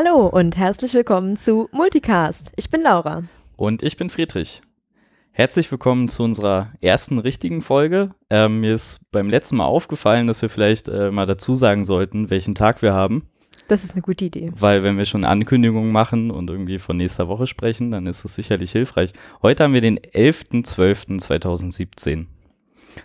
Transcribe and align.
Hallo 0.02 0.28
und 0.28 0.56
herzlich 0.56 0.94
willkommen 0.94 1.36
zu 1.36 1.68
Multicast. 1.74 2.54
Ich 2.56 2.70
bin 2.70 2.82
Laura. 2.82 3.24
Und 3.58 3.84
ich 3.84 3.98
bin 3.98 4.10
Friedrich. 4.10 4.62
Herzlich 5.34 5.70
willkommen 5.70 6.08
zu 6.08 6.24
unserer 6.24 6.72
ersten 6.82 7.20
richtigen 7.20 7.62
Folge. 7.62 8.12
Ähm, 8.30 8.62
mir 8.62 8.74
ist 8.74 9.02
beim 9.12 9.30
letzten 9.30 9.58
Mal 9.58 9.66
aufgefallen, 9.66 10.28
dass 10.28 10.42
wir 10.42 10.48
vielleicht 10.48 10.88
äh, 10.88 11.12
mal 11.12 11.26
dazu 11.26 11.56
sagen 11.56 11.84
sollten, 11.84 12.30
welchen 12.30 12.56
Tag 12.56 12.82
wir 12.82 12.94
haben. 12.94 13.28
Das 13.68 13.84
ist 13.84 13.92
eine 13.92 14.02
gute 14.02 14.24
Idee. 14.24 14.54
Weil 14.56 14.84
wenn 14.84 14.98
wir 14.98 15.04
schon 15.04 15.26
Ankündigungen 15.26 15.92
machen 15.92 16.32
und 16.32 16.50
irgendwie 16.50 16.80
von 16.80 16.96
nächster 16.96 17.28
Woche 17.28 17.46
sprechen, 17.46 17.92
dann 17.92 18.06
ist 18.06 18.24
es 18.24 18.36
sicherlich 18.36 18.72
hilfreich. 18.72 19.12
Heute 19.42 19.66
haben 19.66 19.74
wir 19.74 19.82
den 19.82 20.00
11.12.2017. 20.00 22.28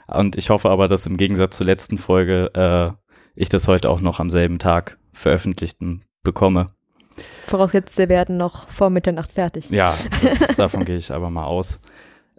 Und 0.06 0.36
ich 0.36 0.48
hoffe 0.48 0.70
aber, 0.70 0.86
dass 0.86 1.06
im 1.06 1.16
Gegensatz 1.16 1.56
zur 1.56 1.66
letzten 1.66 1.98
Folge 1.98 2.52
äh, 2.54 2.92
ich 3.34 3.48
das 3.48 3.66
heute 3.66 3.90
auch 3.90 4.00
noch 4.00 4.20
am 4.20 4.30
selben 4.30 4.60
Tag 4.60 4.96
veröffentlichten 5.12 6.04
bekomme. 6.22 6.70
Vorausgesetzt, 7.46 7.98
wir 7.98 8.08
werden 8.08 8.36
noch 8.36 8.68
vor 8.68 8.90
Mitternacht 8.90 9.32
fertig. 9.32 9.70
Ja, 9.70 9.94
das, 10.22 10.38
davon 10.56 10.84
gehe 10.84 10.96
ich 10.96 11.10
aber 11.10 11.30
mal 11.30 11.44
aus. 11.44 11.80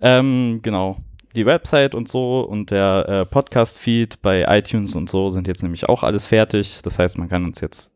Ähm, 0.01 0.59
genau. 0.61 0.97
Die 1.35 1.45
Website 1.45 1.95
und 1.95 2.07
so 2.07 2.41
und 2.41 2.71
der 2.71 3.05
äh, 3.09 3.25
Podcast-Feed 3.25 4.21
bei 4.21 4.45
iTunes 4.47 4.95
und 4.95 5.09
so 5.09 5.29
sind 5.29 5.47
jetzt 5.47 5.63
nämlich 5.63 5.89
auch 5.89 6.03
alles 6.03 6.25
fertig. 6.25 6.81
Das 6.83 6.97
heißt, 6.97 7.17
man 7.17 7.27
kann 7.27 7.43
uns 7.43 7.59
jetzt 7.59 7.91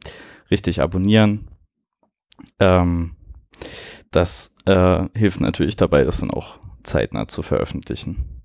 richtig 0.52 0.82
abonnieren. 0.82 1.48
Ähm, 2.60 3.16
das 4.12 4.56
äh, 4.66 5.06
hilft 5.14 5.40
natürlich 5.40 5.76
dabei, 5.78 6.04
das 6.04 6.20
dann 6.20 6.32
auch 6.32 6.58
zeitnah 6.84 7.28
zu 7.28 7.42
veröffentlichen. 7.42 8.42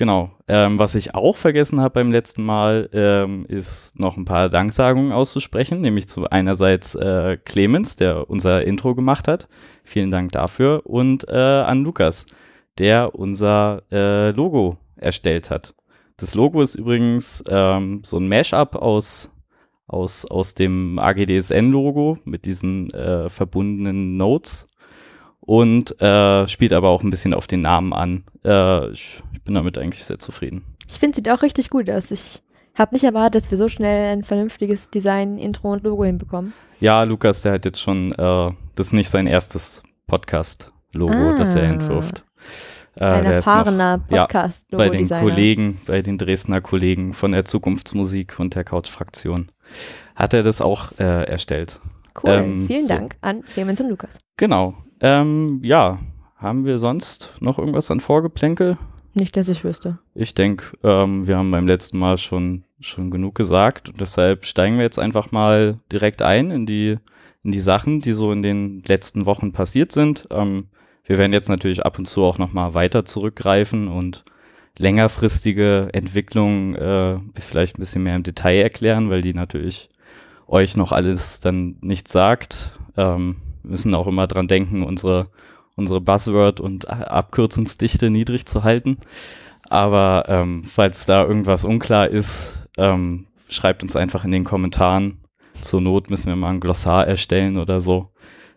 Genau. 0.00 0.30
Ähm, 0.48 0.78
was 0.78 0.94
ich 0.94 1.14
auch 1.14 1.36
vergessen 1.36 1.78
habe 1.78 1.92
beim 1.92 2.10
letzten 2.10 2.42
Mal, 2.42 2.88
ähm, 2.94 3.44
ist 3.48 4.00
noch 4.00 4.16
ein 4.16 4.24
paar 4.24 4.48
Danksagungen 4.48 5.12
auszusprechen, 5.12 5.82
nämlich 5.82 6.08
zu 6.08 6.24
einerseits 6.24 6.94
äh, 6.94 7.36
Clemens, 7.44 7.96
der 7.96 8.30
unser 8.30 8.64
Intro 8.64 8.94
gemacht 8.94 9.28
hat. 9.28 9.46
Vielen 9.84 10.10
Dank 10.10 10.32
dafür. 10.32 10.86
Und 10.86 11.28
äh, 11.28 11.36
an 11.36 11.84
Lukas, 11.84 12.24
der 12.78 13.14
unser 13.14 13.82
äh, 13.92 14.30
Logo 14.30 14.78
erstellt 14.96 15.50
hat. 15.50 15.74
Das 16.16 16.34
Logo 16.34 16.62
ist 16.62 16.76
übrigens 16.76 17.44
ähm, 17.50 18.00
so 18.02 18.16
ein 18.16 18.26
Mashup 18.26 18.76
aus, 18.76 19.30
aus, 19.86 20.24
aus 20.24 20.54
dem 20.54 20.98
AGDSN-Logo 20.98 22.16
mit 22.24 22.46
diesen 22.46 22.90
äh, 22.94 23.28
verbundenen 23.28 24.16
Notes 24.16 24.66
und 25.40 26.00
äh, 26.00 26.48
spielt 26.48 26.72
aber 26.72 26.88
auch 26.88 27.02
ein 27.02 27.10
bisschen 27.10 27.34
auf 27.34 27.46
den 27.46 27.60
Namen 27.60 27.92
an. 27.92 28.24
Äh, 28.46 28.92
ich, 28.92 29.22
ich, 29.40 29.44
bin 29.44 29.54
damit 29.54 29.78
eigentlich 29.78 30.04
sehr 30.04 30.18
zufrieden. 30.18 30.64
Ich 30.88 30.98
finde, 30.98 31.16
sieht 31.16 31.28
auch 31.30 31.42
richtig 31.42 31.70
gut 31.70 31.90
aus. 31.90 32.10
Ich 32.10 32.42
habe 32.74 32.94
nicht 32.94 33.04
erwartet, 33.04 33.36
dass 33.36 33.50
wir 33.50 33.58
so 33.58 33.68
schnell 33.68 34.12
ein 34.12 34.22
vernünftiges 34.22 34.90
Design, 34.90 35.38
Intro 35.38 35.72
und 35.72 35.82
Logo 35.82 36.04
hinbekommen. 36.04 36.52
Ja, 36.80 37.02
Lukas, 37.02 37.42
der 37.42 37.52
hat 37.52 37.64
jetzt 37.64 37.80
schon, 37.80 38.12
äh, 38.12 38.50
das 38.74 38.88
ist 38.88 38.92
nicht 38.92 39.10
sein 39.10 39.26
erstes 39.26 39.82
Podcast-Logo, 40.06 41.12
ah. 41.12 41.36
das 41.36 41.54
er 41.54 41.64
entwirft. 41.64 42.24
Äh, 42.98 43.04
ein 43.04 43.26
erfahrener 43.26 43.98
Podcast-Logo. 43.98 44.82
Ja, 44.82 44.90
bei 44.90 44.96
den 44.96 45.08
Kollegen, 45.08 45.80
bei 45.86 46.02
den 46.02 46.18
Dresdner 46.18 46.60
Kollegen 46.60 47.12
von 47.12 47.32
der 47.32 47.44
Zukunftsmusik 47.44 48.38
und 48.38 48.54
der 48.54 48.64
Couch-Fraktion 48.64 49.50
hat 50.16 50.34
er 50.34 50.42
das 50.42 50.60
auch 50.60 50.92
äh, 50.98 51.24
erstellt. 51.24 51.80
Cool, 52.22 52.30
ähm, 52.30 52.66
vielen 52.66 52.86
so. 52.86 52.94
Dank 52.94 53.16
an 53.20 53.42
Clemens 53.42 53.80
und 53.80 53.88
Lukas. 53.88 54.18
Genau, 54.36 54.74
ähm, 55.00 55.60
ja, 55.62 55.98
haben 56.36 56.64
wir 56.64 56.78
sonst 56.78 57.30
noch 57.40 57.58
irgendwas 57.58 57.90
an 57.90 58.00
Vorgeplänkel? 58.00 58.78
Nicht, 59.14 59.36
dass 59.36 59.48
ich 59.48 59.64
wüsste. 59.64 59.98
Ich 60.14 60.34
denke, 60.34 60.76
ähm, 60.84 61.26
wir 61.26 61.36
haben 61.36 61.50
beim 61.50 61.66
letzten 61.66 61.98
Mal 61.98 62.18
schon, 62.18 62.64
schon 62.80 63.10
genug 63.10 63.34
gesagt 63.34 63.88
und 63.88 64.00
deshalb 64.00 64.46
steigen 64.46 64.76
wir 64.76 64.84
jetzt 64.84 64.98
einfach 64.98 65.32
mal 65.32 65.78
direkt 65.90 66.22
ein 66.22 66.50
in 66.50 66.66
die, 66.66 66.96
in 67.42 67.50
die 67.50 67.58
Sachen, 67.60 68.00
die 68.00 68.12
so 68.12 68.30
in 68.32 68.42
den 68.42 68.82
letzten 68.86 69.26
Wochen 69.26 69.52
passiert 69.52 69.92
sind. 69.92 70.28
Ähm, 70.30 70.68
wir 71.04 71.18
werden 71.18 71.32
jetzt 71.32 71.48
natürlich 71.48 71.84
ab 71.84 71.98
und 71.98 72.06
zu 72.06 72.22
auch 72.22 72.38
nochmal 72.38 72.74
weiter 72.74 73.04
zurückgreifen 73.04 73.88
und 73.88 74.22
längerfristige 74.78 75.88
Entwicklungen 75.92 76.74
äh, 76.76 77.18
vielleicht 77.40 77.76
ein 77.76 77.80
bisschen 77.80 78.04
mehr 78.04 78.16
im 78.16 78.22
Detail 78.22 78.62
erklären, 78.62 79.10
weil 79.10 79.20
die 79.20 79.34
natürlich 79.34 79.88
euch 80.46 80.76
noch 80.76 80.92
alles 80.92 81.40
dann 81.40 81.76
nicht 81.80 82.08
sagt. 82.08 82.72
Ähm, 82.96 83.36
müssen 83.62 83.94
auch 83.94 84.06
immer 84.06 84.26
dran 84.26 84.48
denken, 84.48 84.82
unsere, 84.82 85.28
unsere 85.76 86.00
Buzzword- 86.00 86.60
und 86.60 86.88
Abkürzungsdichte 86.88 88.10
niedrig 88.10 88.46
zu 88.46 88.62
halten. 88.64 88.98
Aber 89.68 90.24
ähm, 90.28 90.64
falls 90.64 91.06
da 91.06 91.24
irgendwas 91.24 91.64
unklar 91.64 92.08
ist, 92.08 92.58
ähm, 92.76 93.26
schreibt 93.48 93.82
uns 93.82 93.96
einfach 93.96 94.24
in 94.24 94.32
den 94.32 94.44
Kommentaren. 94.44 95.20
Zur 95.60 95.80
Not 95.80 96.10
müssen 96.10 96.26
wir 96.26 96.36
mal 96.36 96.50
ein 96.50 96.60
Glossar 96.60 97.06
erstellen 97.06 97.58
oder 97.58 97.80
so. 97.80 98.10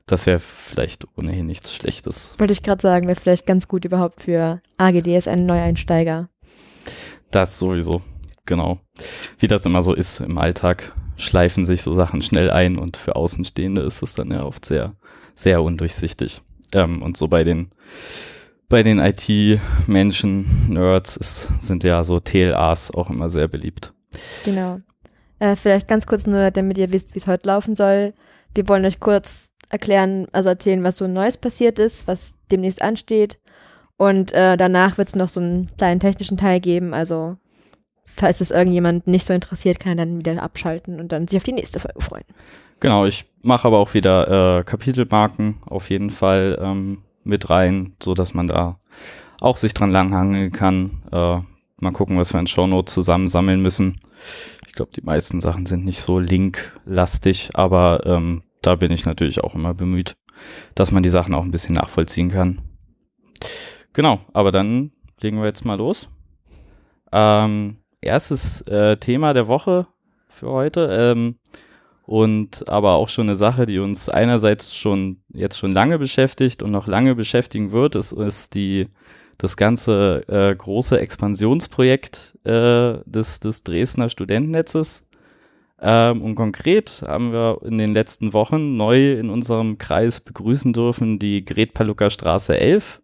Das 0.05 0.25
wäre 0.25 0.39
vielleicht 0.39 1.07
ohnehin 1.17 1.45
nichts 1.45 1.73
Schlechtes. 1.73 2.35
Wollte 2.37 2.53
ich 2.53 2.63
gerade 2.63 2.81
sagen, 2.81 3.07
wäre 3.07 3.19
vielleicht 3.19 3.45
ganz 3.45 3.67
gut 3.67 3.85
überhaupt 3.85 4.21
für 4.21 4.61
AGDS 4.77 5.27
ein 5.27 5.45
Neueinsteiger. 5.45 6.29
Das 7.31 7.57
sowieso, 7.57 8.01
genau. 8.45 8.79
Wie 9.39 9.47
das 9.47 9.65
immer 9.65 9.81
so 9.81 9.93
ist 9.93 10.19
im 10.19 10.37
Alltag 10.37 10.93
schleifen 11.15 11.63
sich 11.63 11.81
so 11.81 11.93
Sachen 11.93 12.21
schnell 12.21 12.49
ein 12.51 12.77
und 12.77 12.97
für 12.97 13.15
Außenstehende 13.15 13.81
ist 13.81 14.01
es 14.01 14.13
dann 14.15 14.31
ja 14.31 14.43
oft 14.43 14.65
sehr, 14.65 14.95
sehr 15.35 15.61
undurchsichtig. 15.61 16.41
Ähm, 16.73 17.01
und 17.01 17.17
so 17.17 17.27
bei 17.27 17.43
den, 17.43 17.71
bei 18.69 18.83
den 18.83 18.99
IT-Menschen, 18.99 20.69
Nerds, 20.69 21.17
ist, 21.17 21.61
sind 21.61 21.83
ja 21.83 22.03
so 22.03 22.19
TLAs 22.19 22.93
auch 22.93 23.09
immer 23.09 23.29
sehr 23.29 23.47
beliebt. 23.47 23.93
Genau. 24.45 24.79
Äh, 25.39 25.55
vielleicht 25.55 25.87
ganz 25.87 26.05
kurz 26.05 26.25
nur, 26.25 26.51
damit 26.51 26.77
ihr 26.77 26.91
wisst, 26.91 27.15
wie 27.15 27.19
es 27.19 27.27
heute 27.27 27.47
laufen 27.47 27.75
soll. 27.75 28.13
Wir 28.55 28.67
wollen 28.67 28.85
euch 28.85 28.99
kurz 28.99 29.49
erklären, 29.69 30.27
also 30.31 30.49
erzählen, 30.49 30.83
was 30.83 30.97
so 30.97 31.07
Neues 31.07 31.37
passiert 31.37 31.79
ist, 31.79 32.07
was 32.07 32.35
demnächst 32.51 32.81
ansteht. 32.81 33.39
Und 33.97 34.31
äh, 34.31 34.57
danach 34.57 34.97
wird 34.97 35.09
es 35.09 35.15
noch 35.15 35.29
so 35.29 35.39
einen 35.39 35.69
kleinen 35.77 35.99
technischen 35.99 36.37
Teil 36.37 36.59
geben, 36.59 36.93
also 36.93 37.37
falls 38.15 38.41
es 38.41 38.51
irgendjemand 38.51 39.07
nicht 39.07 39.25
so 39.25 39.33
interessiert, 39.33 39.79
kann 39.79 39.97
er 39.97 40.05
dann 40.05 40.19
wieder 40.19 40.41
abschalten 40.41 40.99
und 40.99 41.11
dann 41.11 41.27
sich 41.27 41.37
auf 41.37 41.43
die 41.43 41.53
nächste 41.53 41.79
Folge 41.79 42.01
freuen. 42.01 42.25
Genau, 42.83 43.05
ich 43.05 43.23
mache 43.41 43.65
aber 43.65 43.77
auch 43.77 43.93
wieder 43.93 44.59
äh, 44.59 44.63
Kapitelmarken 44.65 45.61
auf 45.65 45.89
jeden 45.89 46.09
Fall 46.09 46.59
ähm, 46.61 47.03
mit 47.23 47.49
rein, 47.49 47.95
so 48.03 48.13
dass 48.13 48.33
man 48.33 48.49
da 48.49 48.77
auch 49.39 49.55
sich 49.55 49.73
dran 49.73 49.89
langhangeln 49.89 50.51
kann. 50.51 51.01
Äh, 51.09 51.39
mal 51.81 51.91
gucken, 51.93 52.17
was 52.17 52.33
wir 52.33 52.41
in 52.41 52.47
Shownotes 52.47 52.93
zusammensammeln 52.93 53.61
müssen. 53.61 54.01
Ich 54.67 54.73
glaube, 54.73 54.91
die 54.93 55.01
meisten 55.01 55.39
Sachen 55.39 55.65
sind 55.65 55.85
nicht 55.85 56.01
so 56.01 56.19
linklastig, 56.19 57.51
aber 57.53 58.05
ähm, 58.05 58.43
da 58.61 58.75
bin 58.75 58.91
ich 58.91 59.05
natürlich 59.05 59.41
auch 59.41 59.55
immer 59.55 59.73
bemüht, 59.73 60.17
dass 60.75 60.91
man 60.91 61.03
die 61.03 61.09
Sachen 61.09 61.33
auch 61.35 61.43
ein 61.45 61.51
bisschen 61.51 61.75
nachvollziehen 61.75 62.31
kann. 62.31 62.63
Genau, 63.93 64.19
aber 64.33 64.51
dann 64.51 64.91
legen 65.21 65.37
wir 65.37 65.45
jetzt 65.45 65.63
mal 65.63 65.77
los. 65.77 66.09
Ähm, 67.13 67.77
erstes 68.01 68.59
äh, 68.63 68.97
Thema 68.97 69.33
der 69.33 69.47
Woche 69.47 69.87
für 70.27 70.49
heute. 70.49 70.89
Ähm, 70.91 71.37
und 72.03 72.67
aber 72.67 72.93
auch 72.93 73.09
schon 73.09 73.27
eine 73.27 73.35
Sache, 73.35 73.65
die 73.65 73.79
uns 73.79 74.09
einerseits 74.09 74.75
schon 74.75 75.17
jetzt 75.33 75.57
schon 75.57 75.71
lange 75.71 75.97
beschäftigt 75.97 76.61
und 76.61 76.71
noch 76.71 76.87
lange 76.87 77.15
beschäftigen 77.15 77.71
wird, 77.71 77.95
ist, 77.95 78.11
ist 78.11 78.55
die 78.55 78.87
das 79.37 79.57
ganze 79.57 80.23
äh, 80.27 80.55
große 80.55 80.99
Expansionsprojekt 80.99 82.37
äh, 82.43 82.99
des, 83.05 83.39
des 83.39 83.63
Dresdner 83.63 84.09
Studentennetzes. 84.09 85.07
Ähm, 85.81 86.21
und 86.21 86.35
konkret 86.35 87.03
haben 87.07 87.33
wir 87.33 87.59
in 87.63 87.77
den 87.77 87.93
letzten 87.93 88.33
Wochen 88.33 88.77
neu 88.77 89.13
in 89.13 89.29
unserem 89.29 89.77
Kreis 89.77 90.19
begrüßen 90.19 90.71
dürfen 90.71 91.19
die 91.19 91.43
Gret-Palucker 91.43 92.09
Straße 92.09 92.57
11 92.57 93.01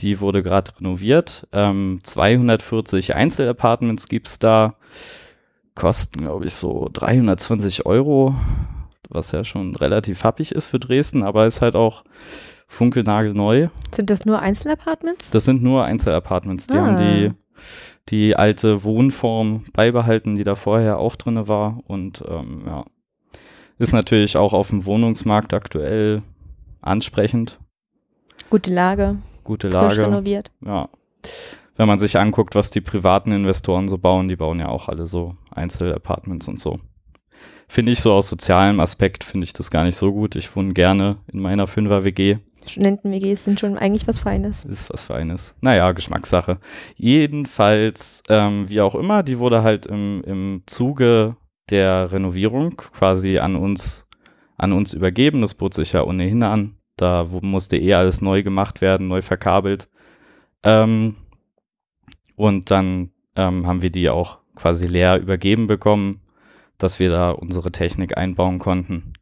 die 0.00 0.20
wurde 0.20 0.42
gerade 0.42 0.72
renoviert. 0.78 1.46
Ähm, 1.52 2.00
240 2.02 3.14
Einzelapartments 3.14 4.08
gibt 4.08 4.28
es 4.28 4.38
da. 4.38 4.76
Kosten, 5.76 6.22
glaube 6.22 6.46
ich, 6.46 6.54
so 6.54 6.88
320 6.92 7.86
Euro, 7.86 8.34
was 9.08 9.30
ja 9.30 9.44
schon 9.44 9.76
relativ 9.76 10.24
happig 10.24 10.52
ist 10.52 10.66
für 10.66 10.80
Dresden, 10.80 11.22
aber 11.22 11.46
ist 11.46 11.62
halt 11.62 11.76
auch 11.76 12.02
funkelnagelneu. 12.66 13.68
Sind 13.94 14.10
das 14.10 14.24
nur 14.24 14.40
Einzelapartments? 14.40 15.30
Das 15.30 15.44
sind 15.44 15.62
nur 15.62 15.84
Einzelapartments. 15.84 16.66
Die 16.66 16.76
ah. 16.76 16.86
haben 16.86 16.96
die, 16.96 17.32
die 18.08 18.34
alte 18.34 18.82
Wohnform 18.82 19.66
beibehalten, 19.72 20.34
die 20.34 20.44
da 20.44 20.54
vorher 20.54 20.98
auch 20.98 21.14
drin 21.14 21.46
war. 21.46 21.80
Und 21.86 22.24
ähm, 22.26 22.62
ja, 22.66 22.84
ist 23.78 23.92
natürlich 23.92 24.36
auch 24.36 24.54
auf 24.54 24.70
dem 24.70 24.86
Wohnungsmarkt 24.86 25.54
aktuell 25.54 26.22
ansprechend. 26.80 27.58
Gute 28.50 28.72
Lage, 28.72 29.16
Gute 29.44 29.70
frisch 29.70 29.96
Lage. 29.96 30.02
renoviert. 30.02 30.50
Ja. 30.64 30.88
Wenn 31.76 31.88
man 31.88 31.98
sich 31.98 32.18
anguckt, 32.18 32.54
was 32.54 32.70
die 32.70 32.80
privaten 32.80 33.32
Investoren 33.32 33.88
so 33.88 33.98
bauen, 33.98 34.28
die 34.28 34.36
bauen 34.36 34.60
ja 34.60 34.68
auch 34.68 34.88
alle 34.88 35.06
so 35.06 35.36
Einzelapartments 35.50 36.48
und 36.48 36.58
so. 36.58 36.78
Finde 37.68 37.92
ich 37.92 38.00
so 38.00 38.12
aus 38.12 38.28
sozialem 38.28 38.80
Aspekt, 38.80 39.24
finde 39.24 39.44
ich 39.44 39.52
das 39.52 39.70
gar 39.70 39.84
nicht 39.84 39.96
so 39.96 40.12
gut. 40.12 40.36
Ich 40.36 40.54
wohne 40.54 40.72
gerne 40.72 41.16
in 41.32 41.40
meiner 41.40 41.66
Fünfer-WG. 41.66 42.38
Studenten-WGs 42.66 43.44
sind 43.44 43.60
schon 43.60 43.78
eigentlich 43.78 44.08
was 44.08 44.18
Feines. 44.18 44.64
Ist 44.64 44.92
was 44.92 45.02
Feines. 45.02 45.54
Naja, 45.60 45.92
Geschmackssache. 45.92 46.58
Jedenfalls, 46.96 48.22
ähm, 48.28 48.68
wie 48.68 48.80
auch 48.80 48.94
immer, 48.94 49.22
die 49.22 49.38
wurde 49.38 49.62
halt 49.62 49.86
im, 49.86 50.22
im 50.24 50.62
Zuge 50.66 51.36
der 51.70 52.12
Renovierung 52.12 52.76
quasi 52.76 53.38
an 53.38 53.56
uns, 53.56 54.06
an 54.56 54.72
uns 54.72 54.92
übergeben. 54.92 55.42
Das 55.42 55.54
bot 55.54 55.74
sich 55.74 55.92
ja 55.92 56.04
ohnehin 56.04 56.42
an. 56.42 56.76
Da 56.96 57.26
musste 57.42 57.76
eh 57.76 57.94
alles 57.94 58.20
neu 58.22 58.42
gemacht 58.42 58.80
werden, 58.80 59.08
neu 59.08 59.22
verkabelt. 59.22 59.88
Ähm, 60.62 61.14
und 62.36 62.70
dann 62.70 63.10
ähm, 63.34 63.66
haben 63.66 63.82
wir 63.82 63.90
die 63.90 64.08
auch 64.08 64.38
quasi 64.54 64.86
leer 64.86 65.18
übergeben 65.20 65.66
bekommen, 65.66 66.20
dass 66.78 66.98
wir 67.00 67.10
da 67.10 67.30
unsere 67.30 67.72
Technik 67.72 68.16
einbauen 68.16 68.58
konnten. 68.58 69.14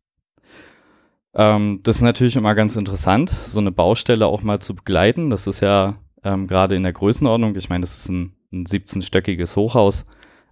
Ähm, 1.34 1.80
das 1.82 1.96
ist 1.96 2.02
natürlich 2.02 2.36
immer 2.36 2.54
ganz 2.54 2.76
interessant, 2.76 3.30
so 3.44 3.58
eine 3.58 3.72
Baustelle 3.72 4.26
auch 4.26 4.42
mal 4.42 4.60
zu 4.60 4.74
begleiten. 4.74 5.30
Das 5.30 5.46
ist 5.46 5.60
ja 5.60 5.96
ähm, 6.22 6.46
gerade 6.46 6.76
in 6.76 6.82
der 6.82 6.92
Größenordnung, 6.92 7.56
ich 7.56 7.68
meine, 7.68 7.82
das 7.82 7.96
ist 7.96 8.08
ein, 8.08 8.34
ein 8.52 8.64
17-stöckiges 8.66 9.56
Hochhaus. 9.56 10.06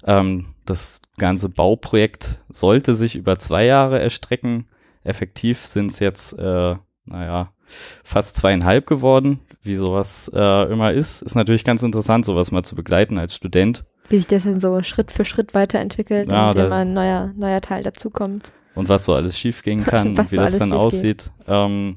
Ähm, 0.05 0.55
das 0.65 1.01
ganze 1.19 1.49
Bauprojekt 1.49 2.41
sollte 2.49 2.95
sich 2.95 3.15
über 3.15 3.39
zwei 3.39 3.65
Jahre 3.65 4.01
erstrecken. 4.01 4.67
Effektiv 5.05 5.65
sind 5.65 5.91
es 5.93 5.99
jetzt, 6.01 6.39
äh, 6.39 6.77
naja, 7.05 7.53
fast 8.05 8.37
zweieinhalb 8.37 8.87
geworden, 8.87 9.41
wie 9.63 9.77
sowas 9.77 10.31
äh, 10.35 10.73
immer 10.73 10.93
ist. 10.93 11.23
Ist 11.23 11.35
natürlich 11.35 11.65
ganz 11.65 11.83
interessant, 11.83 12.25
sowas 12.25 12.51
mal 12.51 12.63
zu 12.63 12.75
begleiten 12.75 13.19
als 13.19 13.35
Student. 13.35 13.85
Wie 14.09 14.17
sich 14.17 14.27
das 14.27 14.43
dann 14.45 14.61
so 14.61 14.83
Schritt 14.83 15.13
für 15.13 15.25
Schritt 15.25 15.55
weiterentwickelt 15.55 16.31
Ja, 16.31 16.51
und 16.51 16.57
immer 16.59 16.77
ein 16.77 16.93
neuer, 16.93 17.33
neuer 17.37 17.61
Teil 17.61 17.83
dazukommt. 17.83 18.53
und 18.75 18.89
was 18.89 19.05
so 19.05 19.15
alles 19.15 19.39
schiefgehen 19.39 19.85
kann 19.85 20.09
und 20.19 20.31
wie 20.31 20.35
so 20.37 20.41
das 20.41 20.59
dann 20.59 20.73
aussieht. 20.73 21.31
Ähm, 21.47 21.97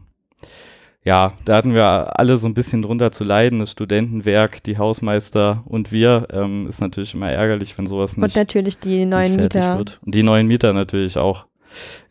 ja, 1.04 1.34
da 1.46 1.56
hatten 1.58 1.74
wir 1.76 2.18
alle 2.20 2.36
so 2.38 2.48
ein 2.48 2.56
bisschen 2.56 2.82
drunter 2.82 3.12
zu 3.12 3.24
leiden. 3.24 3.60
Das 3.60 3.72
Studentenwerk, 3.72 4.64
die 4.64 4.78
Hausmeister 4.80 5.64
und 5.68 5.92
wir. 5.92 6.28
Ähm, 6.32 6.66
ist 6.68 6.82
natürlich 6.82 7.14
immer 7.14 7.30
ärgerlich, 7.32 7.78
wenn 7.78 7.86
sowas 7.86 8.16
Und 8.16 8.24
nicht, 8.24 8.36
natürlich 8.36 8.80
die 8.80 9.06
neuen 9.06 9.36
Mieter. 9.36 9.78
wird. 9.78 10.00
Und 10.04 10.16
die 10.16 10.24
neuen 10.24 10.48
Mieter 10.48 10.74
natürlich 10.74 11.18
auch. 11.18 11.46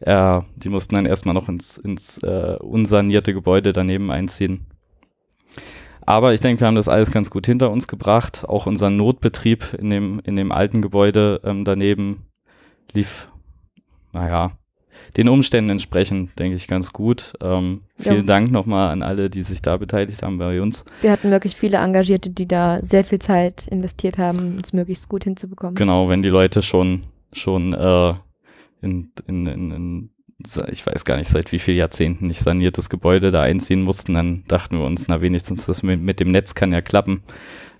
Äh, 0.00 0.40
die 0.56 0.68
mussten 0.68 0.94
dann 0.94 1.06
erstmal 1.06 1.34
noch 1.34 1.48
ins, 1.48 1.76
ins 1.78 2.18
äh, 2.18 2.56
unsanierte 2.60 3.32
Gebäude 3.34 3.72
daneben 3.72 4.10
einziehen. 4.12 4.66
Aber 6.06 6.34
ich 6.34 6.40
denke, 6.40 6.60
wir 6.60 6.66
haben 6.66 6.74
das 6.74 6.88
alles 6.88 7.10
ganz 7.10 7.30
gut 7.30 7.46
hinter 7.46 7.70
uns 7.70 7.88
gebracht. 7.88 8.44
Auch 8.46 8.66
unser 8.66 8.90
Notbetrieb 8.90 9.74
in 9.78 9.90
dem, 9.90 10.20
in 10.24 10.36
dem 10.36 10.52
alten 10.52 10.82
Gebäude 10.82 11.40
ähm, 11.44 11.64
daneben 11.64 12.26
lief, 12.92 13.28
naja, 14.12 14.52
den 15.16 15.28
Umständen 15.28 15.70
entsprechend, 15.70 16.38
denke 16.38 16.56
ich, 16.56 16.68
ganz 16.68 16.92
gut. 16.92 17.32
Ähm, 17.42 17.82
Ja. 17.98 18.12
vielen 18.12 18.26
Dank 18.26 18.50
nochmal 18.50 18.90
an 18.90 19.02
alle, 19.02 19.30
die 19.30 19.42
sich 19.42 19.62
da 19.62 19.76
beteiligt 19.76 20.22
haben 20.22 20.38
bei 20.38 20.60
uns. 20.60 20.84
Wir 21.00 21.10
hatten 21.10 21.30
wirklich 21.30 21.56
viele 21.56 21.78
Engagierte, 21.78 22.30
die 22.30 22.46
da 22.46 22.78
sehr 22.82 23.04
viel 23.04 23.18
Zeit 23.18 23.66
investiert 23.68 24.18
haben, 24.18 24.58
es 24.62 24.72
möglichst 24.72 25.08
gut 25.08 25.24
hinzubekommen. 25.24 25.74
Genau, 25.74 26.08
wenn 26.08 26.22
die 26.22 26.28
Leute 26.28 26.62
schon, 26.62 27.04
schon 27.32 27.72
äh, 27.72 28.14
in, 28.82 29.10
in, 29.26 29.46
in, 29.46 29.70
in, 29.70 30.10
ich 30.70 30.86
weiß 30.86 31.04
gar 31.04 31.16
nicht, 31.16 31.28
seit 31.28 31.52
wie 31.52 31.58
vielen 31.58 31.78
Jahrzehnten 31.78 32.26
nicht 32.26 32.40
saniertes 32.40 32.90
Gebäude 32.90 33.30
da 33.30 33.42
einziehen 33.42 33.82
mussten, 33.82 34.14
dann 34.14 34.44
dachten 34.48 34.78
wir 34.78 34.84
uns, 34.84 35.08
na 35.08 35.20
wenigstens 35.20 35.66
das 35.66 35.82
mit, 35.82 36.00
mit 36.00 36.20
dem 36.20 36.30
Netz 36.30 36.54
kann 36.54 36.72
ja 36.72 36.80
klappen. 36.80 37.22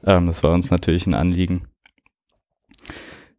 Ähm, 0.05 0.27
das 0.27 0.43
war 0.43 0.53
uns 0.53 0.71
natürlich 0.71 1.07
ein 1.07 1.15
Anliegen. 1.15 1.67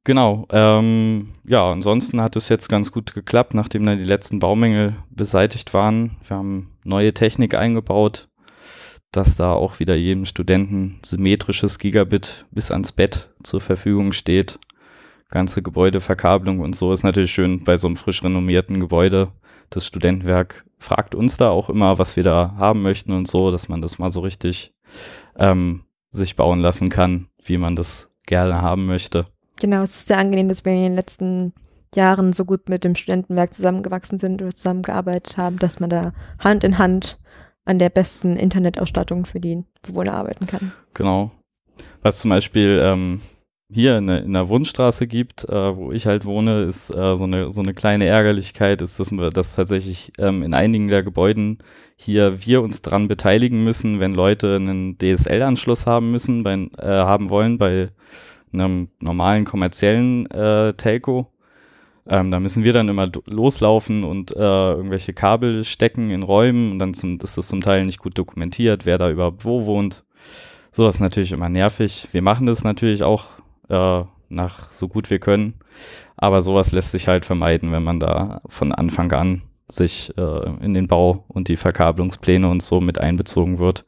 Genau, 0.03 0.47
ähm, 0.51 1.33
ja, 1.45 1.71
ansonsten 1.71 2.21
hat 2.21 2.35
es 2.35 2.47
jetzt 2.47 2.69
ganz 2.69 2.91
gut 2.91 3.15
geklappt, 3.15 3.56
nachdem 3.56 3.85
dann 3.85 3.97
die 3.97 4.03
letzten 4.03 4.38
Baumängel 4.38 4.95
beseitigt 5.09 5.73
waren. 5.73 6.17
Wir 6.27 6.38
haben 6.38 6.77
neue 6.83 7.13
Technik 7.13 7.56
eingebaut, 7.56 8.27
dass 9.12 9.35
da 9.35 9.53
auch 9.53 9.79
wieder 9.79 9.95
jedem 9.95 10.25
Studenten 10.25 11.00
symmetrisches 11.03 11.79
Gigabit 11.79 12.45
bis 12.51 12.69
ans 12.69 12.91
Bett 12.91 13.33
zur 13.41 13.62
Verfügung 13.62 14.12
steht. 14.12 14.59
Ganze 15.36 15.62
Gebäudeverkabelung 15.62 16.62
und 16.62 16.78
so 16.78 16.94
ist 16.94 17.04
natürlich 17.04 17.32
schön 17.32 17.66
bei 17.66 17.76
so 17.76 17.88
einem 17.88 17.98
frisch 17.98 18.24
renommierten 18.24 18.80
Gebäude. 18.80 19.34
Das 19.70 19.86
Studentenwerk 19.86 20.64
fragt 20.78 21.14
uns 21.14 21.36
da 21.36 21.50
auch 21.50 21.70
immer, 21.70 21.98
was 21.98 22.16
wir 22.16 22.24
da 22.24 22.56
haben 22.58 22.82
möchten 22.82 23.12
und 23.12 23.28
so, 23.28 23.52
dass 23.52 23.68
man 23.68 23.82
das 23.82 24.00
mal 24.00 24.12
so 24.12 24.22
richtig 24.22 24.74
ähm, 25.36 25.84
sich 26.10 26.38
bauen 26.38 26.62
lassen 26.62 26.88
kann, 26.88 27.28
wie 27.44 27.58
man 27.58 27.76
das 27.76 28.14
gerne 28.26 28.62
haben 28.62 28.86
möchte. 28.86 29.26
Genau, 29.60 29.82
es 29.82 29.96
ist 29.96 30.08
sehr 30.08 30.20
angenehm, 30.20 30.48
dass 30.48 30.64
wir 30.64 30.72
in 30.72 30.84
den 30.84 30.96
letzten 30.96 31.52
Jahren 31.94 32.32
so 32.32 32.46
gut 32.46 32.70
mit 32.70 32.86
dem 32.86 32.96
Studentenwerk 32.96 33.54
zusammengewachsen 33.54 34.18
sind 34.18 34.42
oder 34.42 34.56
zusammengearbeitet 34.56 35.36
haben, 35.36 35.60
dass 35.60 35.82
man 35.82 35.90
da 35.90 36.14
Hand 36.40 36.64
in 36.64 36.78
Hand 36.78 37.20
an 37.66 37.78
der 37.78 37.90
besten 37.90 38.38
Internetausstattung 38.38 39.26
für 39.26 39.42
die 39.42 39.66
Bewohner 39.82 40.14
arbeiten 40.14 40.48
kann. 40.48 40.72
Genau. 40.94 41.32
Was 42.04 42.20
zum 42.20 42.30
Beispiel 42.30 42.80
ähm, 42.82 43.20
hier 43.71 43.97
in, 43.97 44.07
in 44.09 44.33
der 44.33 44.47
Wundstraße 44.47 45.07
gibt, 45.07 45.47
äh, 45.50 45.75
wo 45.75 45.91
ich 45.91 46.06
halt 46.06 46.25
wohne, 46.25 46.63
ist 46.63 46.89
äh, 46.91 47.15
so, 47.17 47.23
eine, 47.23 47.51
so 47.51 47.62
eine 47.62 47.73
kleine 47.73 48.06
Ärgerlichkeit, 48.06 48.81
ist, 48.81 49.00
dass 49.00 49.12
wir 49.12 49.31
dass 49.31 49.56
tatsächlich 49.56 50.12
ähm, 50.19 50.44
in 50.44 50.53
einigen 50.53 50.88
der 50.88 51.03
Gebäuden 51.03 51.59
hier 51.95 52.45
wir 52.45 52.62
uns 52.62 52.81
dran 52.81 53.07
beteiligen 53.07 53.63
müssen, 53.63 54.00
wenn 54.00 54.13
Leute 54.13 54.56
einen 54.57 54.97
DSL-Anschluss 54.97 55.88
haben 55.88 56.12
müssen, 56.12 56.44
bei, 56.44 56.53
äh, 56.77 56.85
haben 56.85 57.29
wollen 57.29 57.57
bei 57.57 57.89
einem 58.53 58.89
normalen 59.00 59.45
kommerziellen 59.45 60.29
äh, 60.31 60.73
Telco. 60.73 61.31
Ähm, 62.07 62.29
da 62.29 62.39
müssen 62.39 62.63
wir 62.63 62.73
dann 62.73 62.88
immer 62.88 63.09
loslaufen 63.25 64.03
und 64.03 64.35
äh, 64.35 64.39
irgendwelche 64.39 65.13
Kabel 65.13 65.63
stecken 65.63 66.12
in 66.12 66.21
Räumen 66.21 66.71
und 66.71 66.79
dann 66.79 66.94
zum, 66.94 67.17
ist 67.19 67.38
das 67.38 67.47
zum 67.47 67.62
Teil 67.62 67.83
nicht 67.85 67.97
gut 67.97 68.17
dokumentiert, 68.17 68.85
wer 68.85 69.00
da 69.00 69.09
überhaupt 69.09 69.44
wo 69.44 69.65
wohnt. 69.65 70.03
Sowas 70.71 70.95
ist 70.95 71.01
natürlich 71.01 71.31
immer 71.31 71.50
nervig. 71.50 72.07
Wir 72.12 72.21
machen 72.21 72.45
das 72.45 72.63
natürlich 72.63 73.01
auch 73.03 73.25
äh, 73.69 74.03
nach 74.29 74.71
so 74.71 74.88
gut 74.88 75.09
wir 75.09 75.19
können, 75.19 75.56
aber 76.17 76.41
sowas 76.41 76.71
lässt 76.71 76.91
sich 76.91 77.07
halt 77.07 77.25
vermeiden, 77.25 77.71
wenn 77.71 77.83
man 77.83 78.00
da 78.00 78.41
von 78.47 78.71
Anfang 78.71 79.12
an 79.12 79.41
sich 79.67 80.13
äh, 80.17 80.63
in 80.63 80.73
den 80.73 80.88
Bau 80.88 81.25
und 81.27 81.47
die 81.47 81.57
Verkabelungspläne 81.57 82.47
und 82.47 82.62
so 82.62 82.81
mit 82.81 83.00
einbezogen 83.00 83.59
wird. 83.59 83.86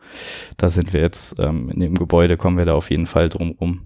Da 0.58 0.70
sind 0.70 0.94
wir 0.94 1.02
jetzt 1.02 1.44
ähm, 1.44 1.70
in 1.70 1.80
dem 1.80 1.96
Gebäude, 1.96 2.38
kommen 2.38 2.58
wir 2.58 2.66
da 2.66 2.74
auf 2.74 2.90
jeden 2.90 3.06
Fall 3.06 3.30
drum 3.30 3.56
rum. 3.60 3.82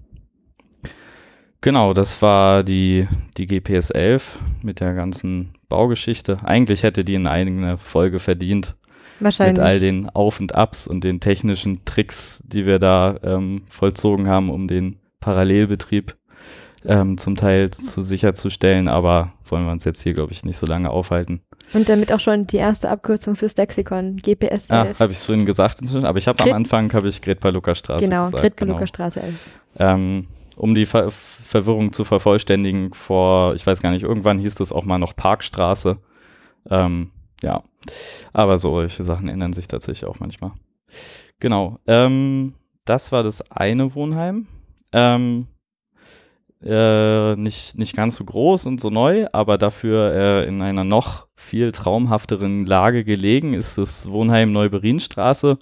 Genau, 1.60 1.94
das 1.94 2.20
war 2.22 2.64
die, 2.64 3.06
die 3.36 3.46
GPS 3.46 3.90
11 3.90 4.38
mit 4.62 4.80
der 4.80 4.94
ganzen 4.94 5.54
Baugeschichte. 5.68 6.38
Eigentlich 6.44 6.82
hätte 6.82 7.04
die 7.04 7.14
eine 7.14 7.30
eigene 7.30 7.78
Folge 7.78 8.18
verdient 8.18 8.74
Wahrscheinlich. 9.20 9.58
mit 9.58 9.64
all 9.64 9.78
den 9.78 10.10
Auf 10.10 10.40
und 10.40 10.56
Abs 10.56 10.88
und 10.88 11.04
den 11.04 11.20
technischen 11.20 11.84
Tricks, 11.84 12.42
die 12.46 12.66
wir 12.66 12.80
da 12.80 13.16
ähm, 13.22 13.62
vollzogen 13.68 14.26
haben, 14.26 14.50
um 14.50 14.66
den 14.66 14.98
Parallelbetrieb 15.22 16.14
ähm, 16.84 17.16
zum 17.16 17.36
Teil 17.36 17.70
zu 17.70 18.02
sicherzustellen. 18.02 18.88
Aber 18.88 19.32
wollen 19.46 19.64
wir 19.64 19.72
uns 19.72 19.84
jetzt 19.84 20.02
hier, 20.02 20.14
glaube 20.14 20.32
ich, 20.32 20.44
nicht 20.44 20.56
so 20.56 20.66
lange 20.66 20.90
aufhalten. 20.90 21.42
Und 21.72 21.88
damit 21.88 22.12
auch 22.12 22.20
schon 22.20 22.46
die 22.46 22.56
erste 22.56 22.90
Abkürzung 22.90 23.36
fürs 23.36 23.56
Lexikon, 23.56 24.16
GPS 24.16 24.70
Ah, 24.70 24.86
11. 24.86 25.00
habe 25.00 25.12
ich 25.12 25.18
vorhin 25.18 25.46
gesagt 25.46 25.80
inzwischen, 25.80 26.04
aber 26.04 26.18
ich 26.18 26.28
habe 26.28 26.42
am 26.42 26.52
Anfang 26.52 26.92
habe 26.92 27.08
ich 27.08 27.22
Gretpa 27.22 27.48
Lukas 27.48 27.78
Straße 27.78 28.04
genau, 28.04 28.24
gesagt. 28.24 28.56
Grit 28.56 28.68
Lukas 28.68 28.88
Straße 28.88 29.22
11. 29.22 29.34
Ähm, 29.78 30.26
um 30.56 30.74
die 30.74 30.84
Ver 30.84 31.10
Verwirrung 31.10 31.92
zu 31.92 32.04
vervollständigen, 32.04 32.94
vor, 32.94 33.54
ich 33.54 33.66
weiß 33.66 33.80
gar 33.82 33.90
nicht, 33.90 34.02
irgendwann 34.02 34.38
hieß 34.38 34.54
das 34.56 34.72
auch 34.72 34.84
mal 34.84 34.98
noch 34.98 35.14
Parkstraße. 35.14 35.98
Ähm, 36.70 37.10
ja, 37.42 37.62
aber 38.32 38.58
solche 38.58 39.04
Sachen 39.04 39.28
ändern 39.28 39.52
sich 39.52 39.68
tatsächlich 39.68 40.08
auch 40.08 40.18
manchmal. 40.18 40.52
Genau, 41.40 41.78
ähm, 41.86 42.54
das 42.84 43.12
war 43.12 43.22
das 43.22 43.50
eine 43.50 43.94
Wohnheim. 43.94 44.46
Ähm, 44.92 45.46
äh, 46.64 47.34
nicht, 47.36 47.76
nicht 47.76 47.96
ganz 47.96 48.16
so 48.16 48.24
groß 48.24 48.66
und 48.66 48.80
so 48.80 48.90
neu, 48.90 49.26
aber 49.32 49.58
dafür 49.58 50.14
äh, 50.14 50.46
in 50.46 50.62
einer 50.62 50.84
noch 50.84 51.26
viel 51.34 51.72
traumhafteren 51.72 52.66
Lage 52.66 53.04
gelegen 53.04 53.54
ist 53.54 53.78
das 53.78 54.08
Wohnheim 54.08 54.52
Neuberinstraße. 54.52 55.58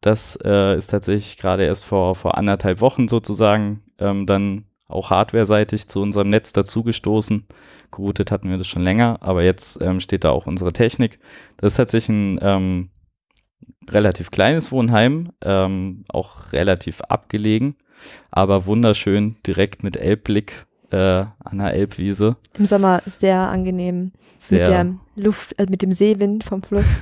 Das 0.00 0.36
äh, 0.42 0.76
ist 0.76 0.88
tatsächlich 0.88 1.36
gerade 1.36 1.64
erst 1.64 1.84
vor, 1.84 2.14
vor 2.14 2.36
anderthalb 2.36 2.80
Wochen 2.80 3.06
sozusagen 3.06 3.82
ähm, 3.98 4.26
dann 4.26 4.64
auch 4.88 5.10
hardware-seitig 5.10 5.86
zu 5.86 6.02
unserem 6.02 6.28
Netz 6.28 6.52
dazugestoßen. 6.52 7.46
Geroutet 7.92 8.32
hatten 8.32 8.50
wir 8.50 8.58
das 8.58 8.66
schon 8.66 8.82
länger, 8.82 9.18
aber 9.20 9.44
jetzt 9.44 9.82
ähm, 9.82 10.00
steht 10.00 10.24
da 10.24 10.30
auch 10.30 10.46
unsere 10.46 10.72
Technik. 10.72 11.20
Das 11.58 11.74
ist 11.74 11.76
tatsächlich 11.76 12.16
ein 12.16 12.38
ähm, 12.42 12.90
relativ 13.88 14.30
kleines 14.30 14.72
Wohnheim, 14.72 15.30
ähm, 15.42 16.04
auch 16.08 16.52
relativ 16.52 17.02
abgelegen, 17.02 17.76
aber 18.30 18.66
wunderschön 18.66 19.36
direkt 19.46 19.82
mit 19.82 19.96
Elbblick 19.96 20.66
äh, 20.90 20.96
an 20.96 21.58
der 21.58 21.74
Elbwiese. 21.74 22.36
Im 22.58 22.66
Sommer 22.66 23.02
sehr 23.06 23.48
angenehm. 23.48 24.12
Sehr, 24.36 24.60
Mit 24.60 24.68
der 24.68 24.94
Luft, 25.16 25.58
äh, 25.58 25.66
mit 25.68 25.82
dem 25.82 25.92
Seewind 25.92 26.44
vom 26.44 26.62
Fluss. 26.62 26.84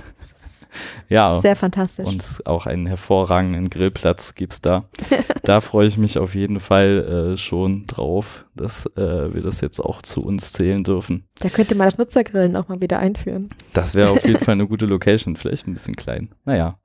Ja. 1.08 1.40
Sehr 1.40 1.56
fantastisch. 1.56 2.06
Und 2.06 2.42
auch 2.44 2.66
einen 2.66 2.86
hervorragenden 2.86 3.70
Grillplatz 3.70 4.34
gibt's 4.34 4.60
da. 4.60 4.84
da 5.42 5.60
freue 5.60 5.86
ich 5.86 5.96
mich 5.96 6.18
auf 6.18 6.34
jeden 6.34 6.60
Fall 6.60 7.32
äh, 7.32 7.36
schon 7.36 7.86
drauf, 7.86 8.44
dass 8.54 8.86
äh, 8.96 9.34
wir 9.34 9.42
das 9.42 9.60
jetzt 9.60 9.80
auch 9.80 10.02
zu 10.02 10.22
uns 10.22 10.52
zählen 10.52 10.84
dürfen. 10.84 11.26
Da 11.40 11.48
könnte 11.48 11.74
man 11.74 11.88
das 11.88 11.98
Nutzergrillen 11.98 12.56
auch 12.56 12.68
mal 12.68 12.80
wieder 12.80 12.98
einführen. 12.98 13.48
Das 13.72 13.94
wäre 13.94 14.10
auf 14.10 14.26
jeden 14.26 14.44
Fall 14.44 14.52
eine 14.52 14.66
gute 14.66 14.86
Location. 14.86 15.36
Vielleicht 15.36 15.66
ein 15.66 15.72
bisschen 15.72 15.96
klein. 15.96 16.28
Naja, 16.44 16.78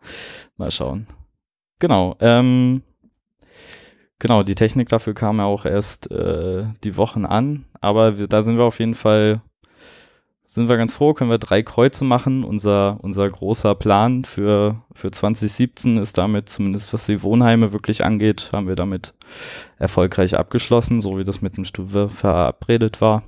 mal 0.58 0.72
schauen. 0.72 1.08
Genau. 1.80 2.16
Ähm, 2.22 2.84
genau, 4.24 4.42
die 4.42 4.56
Technik 4.56 4.88
dafür 4.88 5.14
kam 5.14 5.38
ja 5.38 5.44
auch 5.44 5.66
erst 5.66 6.10
äh, 6.10 6.64
die 6.86 6.96
Wochen 6.96 7.26
an. 7.26 7.66
Aber 7.82 8.18
wir, 8.18 8.28
da 8.28 8.42
sind 8.42 8.58
wir 8.58 8.64
auf 8.64 8.80
jeden 8.80 8.96
Fall 8.96 9.42
sind 10.46 10.70
wir 10.70 10.78
ganz 10.78 10.94
froh, 10.94 11.14
können 11.14 11.30
wir 11.30 11.40
drei 11.40 11.62
Kreuze 11.62 12.06
machen. 12.06 12.44
Unser, 12.44 13.00
unser 13.02 13.28
großer 13.28 13.76
Plan 13.76 14.24
für, 14.24 14.82
für 14.94 15.12
2017 15.12 15.98
ist 15.98 16.18
damit, 16.18 16.48
zumindest 16.48 16.94
was 16.94 17.06
die 17.06 17.22
Wohnheime 17.22 17.74
wirklich 17.74 18.06
angeht, 18.06 18.52
haben 18.54 18.68
wir 18.68 18.76
damit 18.76 19.14
erfolgreich 19.78 20.38
abgeschlossen, 20.38 21.02
so 21.02 21.18
wie 21.18 21.24
das 21.24 21.42
mit 21.42 21.58
dem 21.58 21.66
Stufe 21.66 22.08
verabredet 22.08 23.02
war. 23.02 23.24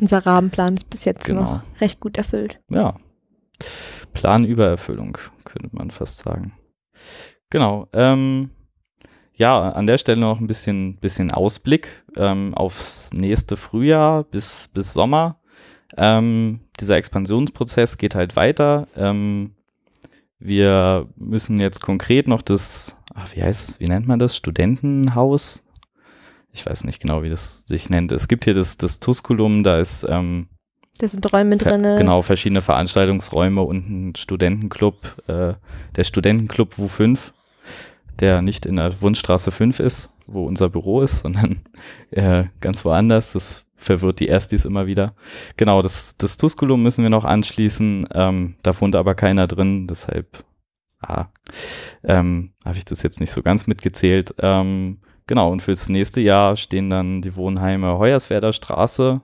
Unser 0.00 0.24
Rahmenplan 0.24 0.74
ist 0.74 0.88
bis 0.88 1.04
jetzt 1.04 1.24
Genau. 1.24 1.42
noch 1.42 1.80
recht 1.80 2.00
gut 2.00 2.16
erfüllt. 2.16 2.58
Ja. 2.70 2.96
Planübererfüllung, 4.14 5.18
könnte 5.44 5.70
man 5.72 5.90
fast 5.90 6.18
sagen. 6.18 6.52
Genau. 7.50 7.88
Ähm, 7.92 8.50
ja, 9.36 9.70
an 9.70 9.86
der 9.86 9.98
Stelle 9.98 10.20
noch 10.20 10.40
ein 10.40 10.46
bisschen, 10.46 10.96
bisschen 10.96 11.30
Ausblick 11.30 12.04
ähm, 12.16 12.54
aufs 12.54 13.12
nächste 13.12 13.56
Frühjahr 13.56 14.24
bis, 14.24 14.68
bis 14.72 14.92
Sommer. 14.94 15.36
Ähm, 15.96 16.60
dieser 16.80 16.96
Expansionsprozess 16.96 17.98
geht 17.98 18.14
halt 18.14 18.34
weiter. 18.34 18.88
Ähm, 18.96 19.52
wir 20.38 21.06
müssen 21.16 21.60
jetzt 21.60 21.80
konkret 21.80 22.28
noch 22.28 22.42
das, 22.42 22.98
ach, 23.14 23.34
wie 23.34 23.42
heißt, 23.42 23.78
wie 23.80 23.86
nennt 23.86 24.06
man 24.06 24.18
das? 24.18 24.36
Studentenhaus? 24.36 25.64
Ich 26.52 26.64
weiß 26.64 26.84
nicht 26.84 27.00
genau, 27.00 27.22
wie 27.22 27.30
das 27.30 27.64
sich 27.66 27.90
nennt. 27.90 28.12
Es 28.12 28.28
gibt 28.28 28.44
hier 28.44 28.54
das, 28.54 28.78
das 28.78 29.00
Tusculum, 29.00 29.62
da 29.62 29.78
ist 29.78 30.06
ähm, 30.08 30.48
Da 30.98 31.08
sind 31.08 31.30
Räume 31.30 31.58
drin. 31.58 31.82
Genau, 31.82 32.22
verschiedene 32.22 32.62
Veranstaltungsräume 32.62 33.60
und 33.60 33.88
ein 33.90 34.16
Studentenclub, 34.16 35.24
äh, 35.28 35.54
der 35.94 36.04
Studentenclub 36.04 36.74
WU5, 36.74 37.32
der 38.20 38.42
nicht 38.42 38.66
in 38.66 38.76
der 38.76 39.00
Wunschstraße 39.00 39.50
5 39.50 39.80
ist, 39.80 40.10
wo 40.26 40.46
unser 40.46 40.68
Büro 40.68 41.02
ist, 41.02 41.20
sondern 41.20 41.60
äh, 42.10 42.44
ganz 42.60 42.84
woanders. 42.84 43.32
Das 43.32 43.66
verwirrt 43.74 44.20
die 44.20 44.28
Erstis 44.28 44.64
immer 44.64 44.86
wieder. 44.86 45.14
Genau, 45.56 45.82
das, 45.82 46.16
das 46.16 46.38
Tusculum 46.38 46.82
müssen 46.82 47.02
wir 47.02 47.10
noch 47.10 47.24
anschließen. 47.24 48.08
Ähm, 48.12 48.56
da 48.62 48.80
wohnt 48.80 48.96
aber 48.96 49.14
keiner 49.14 49.46
drin, 49.46 49.86
deshalb 49.86 50.44
ah, 51.00 51.26
ähm, 52.02 52.52
habe 52.64 52.78
ich 52.78 52.84
das 52.84 53.02
jetzt 53.02 53.20
nicht 53.20 53.30
so 53.30 53.42
ganz 53.42 53.66
mitgezählt. 53.66 54.34
Ähm, 54.38 54.98
genau, 55.26 55.52
und 55.52 55.62
fürs 55.62 55.88
nächste 55.88 56.20
Jahr 56.20 56.56
stehen 56.56 56.90
dann 56.90 57.22
die 57.22 57.36
Wohnheime 57.36 57.98
Hoyerswerder 57.98 58.52
Straße 58.52 59.20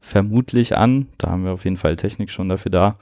vermutlich 0.00 0.76
an. 0.76 1.08
Da 1.18 1.30
haben 1.30 1.44
wir 1.44 1.52
auf 1.52 1.64
jeden 1.64 1.78
Fall 1.78 1.96
Technik 1.96 2.30
schon 2.30 2.48
dafür 2.48 2.70
da. 2.70 2.98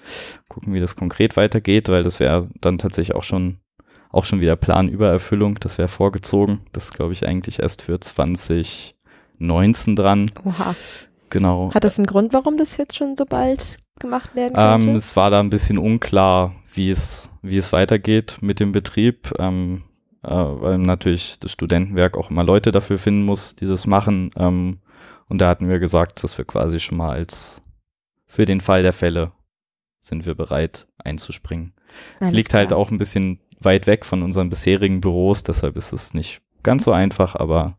Gucken, 0.49 0.73
wie 0.73 0.81
das 0.81 0.97
konkret 0.97 1.37
weitergeht, 1.37 1.89
weil 1.89 2.03
das 2.03 2.21
wäre 2.21 2.49
dann 2.61 2.79
tatsächlich 2.79 3.15
auch 3.15 3.25
schon 3.25 3.59
auch 4.15 4.25
schon 4.25 4.41
wieder 4.41 4.57
Planübererfüllung. 4.57 5.59
Das 5.61 5.79
wäre 5.79 5.89
vorgezogen. 5.89 6.61
Das 6.73 6.93
glaube 6.93 7.13
ich 7.13 7.27
eigentlich 7.27 7.61
erst 7.61 7.83
für 7.83 8.01
2019 8.01 9.97
dran. 9.97 10.31
Oha. 10.45 10.75
Genau. 11.31 11.73
Hat 11.75 11.85
das 11.85 11.99
einen 11.99 12.07
Grund, 12.07 12.33
warum 12.33 12.57
das 12.57 12.77
jetzt 12.77 12.97
schon 12.97 13.17
so 13.17 13.25
bald 13.27 13.79
gemacht 13.99 14.35
werden 14.37 14.55
könnte? 14.55 14.89
Ähm, 14.89 14.97
es 14.97 15.17
war 15.17 15.31
da 15.31 15.41
ein 15.41 15.51
bisschen 15.51 15.79
unklar, 15.79 16.55
wie 16.73 16.91
es, 16.91 17.31
wie 17.43 17.57
es 17.57 17.73
weitergeht 17.73 18.39
mit 18.41 18.61
dem 18.61 18.71
Betrieb, 18.71 19.33
ähm, 19.39 19.83
äh, 20.23 20.31
weil 20.31 20.79
natürlich 20.79 21.41
das 21.41 21.51
Studentenwerk 21.51 22.17
auch 22.17 22.31
immer 22.31 22.45
Leute 22.45 22.71
dafür 22.71 22.99
finden 22.99 23.25
muss, 23.25 23.57
die 23.57 23.67
das 23.67 23.87
machen. 23.87 24.31
Ähm, 24.37 24.79
und 25.29 25.41
da 25.41 25.49
hatten 25.49 25.69
wir 25.69 25.81
gesagt, 25.81 26.23
dass 26.23 26.39
wir 26.39 26.45
quasi 26.45 26.79
schon 26.79 26.99
mal 26.99 27.11
als 27.11 27.63
für 28.27 28.45
den 28.45 28.61
Fall 28.61 28.83
der 28.83 28.93
Fälle 28.93 29.33
sind 29.99 30.27
wir 30.27 30.35
bereit 30.35 30.87
einzuspringen. 30.99 31.73
es 32.21 32.31
liegt 32.31 32.53
halt 32.53 32.69
klar. 32.69 32.79
auch 32.79 32.91
ein 32.91 32.99
bisschen 32.99 33.41
weit 33.65 33.87
weg 33.87 34.05
von 34.05 34.23
unseren 34.23 34.51
bisherigen 34.51 35.01
Büros, 35.01 35.43
deshalb 35.43 35.77
ist 35.77 35.93
es 35.93 36.15
nicht 36.15 36.43
ganz 36.63 36.85
so 36.85 36.93
einfach, 36.93 37.35
aber 37.35 37.79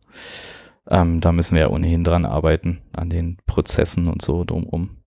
ähm, 0.87 1.21
da 1.21 1.31
müssen 1.31 1.55
wir 1.55 1.63
ja 1.63 1.69
ohnehin 1.69 2.03
dran 2.03 2.25
arbeiten, 2.25 2.81
an 2.95 3.09
den 3.09 3.37
Prozessen 3.45 4.07
und 4.07 4.21
so 4.21 4.43
drumrum. 4.43 4.97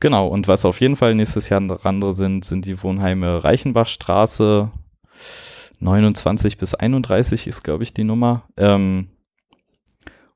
Genau, 0.00 0.28
und 0.28 0.48
was 0.48 0.64
auf 0.64 0.80
jeden 0.80 0.96
Fall 0.96 1.14
nächstes 1.14 1.48
Jahr 1.48 1.60
noch 1.60 1.84
andere 1.84 2.12
sind, 2.12 2.44
sind 2.44 2.64
die 2.64 2.82
Wohnheime 2.82 3.44
Reichenbachstraße 3.44 4.70
29 5.78 6.58
bis 6.58 6.74
31 6.74 7.46
ist, 7.46 7.62
glaube 7.62 7.82
ich, 7.82 7.92
die 7.92 8.04
Nummer. 8.04 8.44
Ähm, 8.56 9.08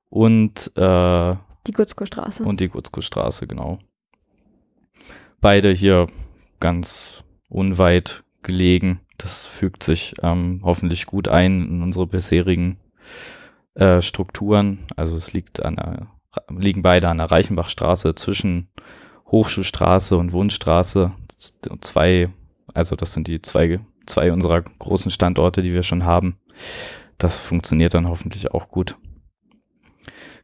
und, 0.09 0.73
äh, 0.76 1.37
Die 1.67 1.73
Gutzko-Straße. 1.73 2.45
und 2.45 2.61
die 2.61 2.69
Gutzko-Straße, 2.69 3.47
genau. 3.47 3.79
Beide 5.40 5.73
hier 5.73 6.09
ganz 6.59 7.25
unweit 7.49 8.25
gelegen. 8.43 9.00
Das 9.23 9.45
fügt 9.45 9.83
sich 9.83 10.15
ähm, 10.23 10.62
hoffentlich 10.65 11.05
gut 11.05 11.29
ein 11.29 11.62
in 11.67 11.83
unsere 11.83 12.07
bisherigen 12.07 12.79
äh, 13.75 14.00
Strukturen. 14.00 14.87
Also 14.97 15.15
es 15.15 15.35
liegt 15.35 15.62
an 15.62 15.77
der, 15.77 16.07
liegen 16.49 16.81
beide 16.81 17.09
an 17.09 17.19
der 17.19 17.31
Reichenbachstraße 17.31 18.15
zwischen 18.15 18.69
Hochschulstraße 19.27 20.17
und 20.17 20.33
Wohnstraße. 20.33 21.12
Zwei, 21.83 22.31
also 22.73 22.97
das 22.97 23.12
sind 23.12 23.29
die 23.29 23.43
zwei, 23.43 23.81
zwei 24.07 24.33
unserer 24.33 24.62
großen 24.62 25.11
Standorte, 25.11 25.61
die 25.61 25.75
wir 25.75 25.83
schon 25.83 26.05
haben. 26.05 26.39
Das 27.19 27.37
funktioniert 27.37 27.93
dann 27.93 28.09
hoffentlich 28.09 28.53
auch 28.53 28.69
gut. 28.69 28.97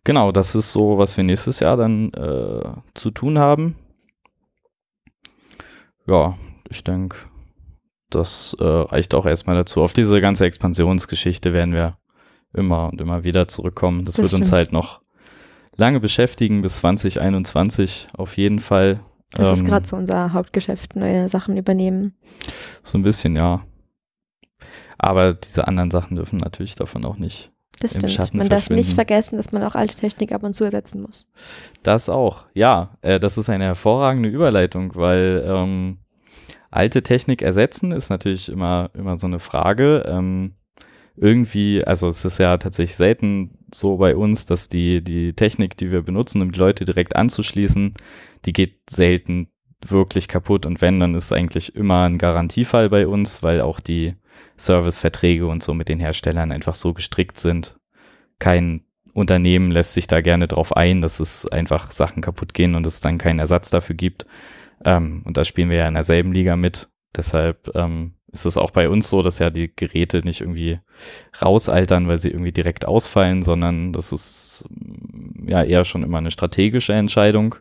Genau, 0.04 0.32
das 0.32 0.54
ist 0.54 0.70
so, 0.72 0.98
was 0.98 1.16
wir 1.16 1.24
nächstes 1.24 1.60
Jahr 1.60 1.78
dann 1.78 2.12
äh, 2.12 2.74
zu 2.92 3.10
tun 3.10 3.38
haben. 3.38 3.76
Ja, 6.06 6.36
ich 6.68 6.84
denke, 6.84 7.16
das 8.10 8.56
äh, 8.60 8.64
reicht 8.64 9.14
auch 9.14 9.26
erstmal 9.26 9.56
dazu. 9.56 9.82
Auf 9.82 9.92
diese 9.92 10.20
ganze 10.20 10.46
Expansionsgeschichte 10.46 11.52
werden 11.52 11.74
wir 11.74 11.98
immer 12.54 12.90
und 12.90 13.00
immer 13.00 13.24
wieder 13.24 13.48
zurückkommen. 13.48 14.04
Das, 14.04 14.14
Das 14.16 14.22
wird 14.24 14.34
uns 14.34 14.46
stimmt. 14.48 14.56
halt 14.56 14.72
noch 14.72 15.00
lange 15.76 16.00
beschäftigen 16.00 16.62
bis 16.62 16.76
2021 16.76 18.08
auf 18.16 18.36
jeden 18.36 18.60
Fall. 18.60 19.00
das 19.32 19.52
ist 19.54 19.60
Ähm, 19.60 19.66
gerade 19.66 19.86
so 19.86 19.96
unser 19.96 20.32
Hauptgeschäft, 20.32 20.96
neue 20.96 21.28
Sachen 21.28 21.56
übernehmen. 21.56 22.14
So 22.82 22.96
ein 22.96 23.02
bisschen, 23.02 23.36
ja. 23.36 23.64
Aber 24.98 25.34
diese 25.34 25.68
anderen 25.68 25.90
Sachen 25.90 26.16
dürfen 26.16 26.38
natürlich 26.38 26.74
davon 26.74 27.04
auch 27.04 27.18
nicht. 27.18 27.52
Das 27.80 27.92
im 27.92 28.00
stimmt. 28.00 28.12
Schatten 28.14 28.38
man 28.38 28.48
darf 28.48 28.70
nicht 28.70 28.94
vergessen, 28.94 29.36
dass 29.36 29.52
man 29.52 29.62
auch 29.62 29.74
alte 29.74 29.94
Technik 29.96 30.32
ab 30.32 30.42
und 30.42 30.54
zu 30.54 30.64
ersetzen 30.64 31.02
muss. 31.02 31.26
Das 31.82 32.08
auch, 32.08 32.46
ja. 32.54 32.96
Äh, 33.02 33.20
das 33.20 33.36
ist 33.36 33.50
eine 33.50 33.64
hervorragende 33.64 34.30
Überleitung, 34.30 34.94
weil 34.94 35.44
ähm, 35.46 35.98
alte 36.76 37.02
Technik 37.02 37.42
ersetzen 37.42 37.92
ist 37.92 38.10
natürlich 38.10 38.48
immer, 38.48 38.90
immer 38.94 39.18
so 39.18 39.26
eine 39.26 39.38
Frage. 39.38 40.04
Ähm, 40.06 40.54
irgendwie, 41.16 41.82
also 41.84 42.08
es 42.08 42.24
ist 42.24 42.38
ja 42.38 42.56
tatsächlich 42.58 42.96
selten 42.96 43.58
so 43.74 43.96
bei 43.96 44.14
uns, 44.14 44.46
dass 44.46 44.68
die, 44.68 45.02
die 45.02 45.32
Technik, 45.32 45.76
die 45.76 45.90
wir 45.90 46.02
benutzen, 46.02 46.42
um 46.42 46.52
die 46.52 46.58
Leute 46.58 46.84
direkt 46.84 47.16
anzuschließen, 47.16 47.94
die 48.44 48.52
geht 48.52 48.90
selten 48.90 49.48
wirklich 49.84 50.28
kaputt. 50.28 50.66
Und 50.66 50.80
wenn, 50.80 51.00
dann 51.00 51.14
ist 51.14 51.32
eigentlich 51.32 51.74
immer 51.74 52.04
ein 52.04 52.18
Garantiefall 52.18 52.90
bei 52.90 53.06
uns, 53.06 53.42
weil 53.42 53.60
auch 53.60 53.80
die 53.80 54.14
Serviceverträge 54.56 55.46
und 55.46 55.62
so 55.62 55.74
mit 55.74 55.88
den 55.88 56.00
Herstellern 56.00 56.52
einfach 56.52 56.74
so 56.74 56.92
gestrickt 56.92 57.38
sind. 57.38 57.76
Kein 58.38 58.84
Unternehmen 59.12 59.70
lässt 59.70 59.94
sich 59.94 60.06
da 60.06 60.20
gerne 60.20 60.46
drauf 60.46 60.76
ein, 60.76 61.00
dass 61.00 61.20
es 61.20 61.46
einfach 61.46 61.90
Sachen 61.90 62.22
kaputt 62.22 62.52
gehen 62.52 62.74
und 62.74 62.86
es 62.86 63.00
dann 63.00 63.16
keinen 63.16 63.38
Ersatz 63.38 63.70
dafür 63.70 63.96
gibt. 63.96 64.26
Ähm, 64.84 65.22
und 65.24 65.36
da 65.36 65.44
spielen 65.44 65.70
wir 65.70 65.78
ja 65.78 65.88
in 65.88 65.94
derselben 65.94 66.32
Liga 66.32 66.56
mit. 66.56 66.88
Deshalb 67.16 67.74
ähm, 67.74 68.14
ist 68.32 68.44
es 68.44 68.56
auch 68.56 68.70
bei 68.70 68.88
uns 68.88 69.08
so, 69.08 69.22
dass 69.22 69.38
ja 69.38 69.50
die 69.50 69.70
Geräte 69.74 70.20
nicht 70.24 70.40
irgendwie 70.42 70.78
rausaltern, 71.40 72.08
weil 72.08 72.18
sie 72.18 72.30
irgendwie 72.30 72.52
direkt 72.52 72.86
ausfallen, 72.86 73.42
sondern 73.42 73.92
das 73.92 74.12
ist 74.12 74.66
mm, 74.68 75.48
ja 75.48 75.62
eher 75.62 75.84
schon 75.84 76.02
immer 76.02 76.18
eine 76.18 76.30
strategische 76.30 76.92
Entscheidung. 76.92 77.56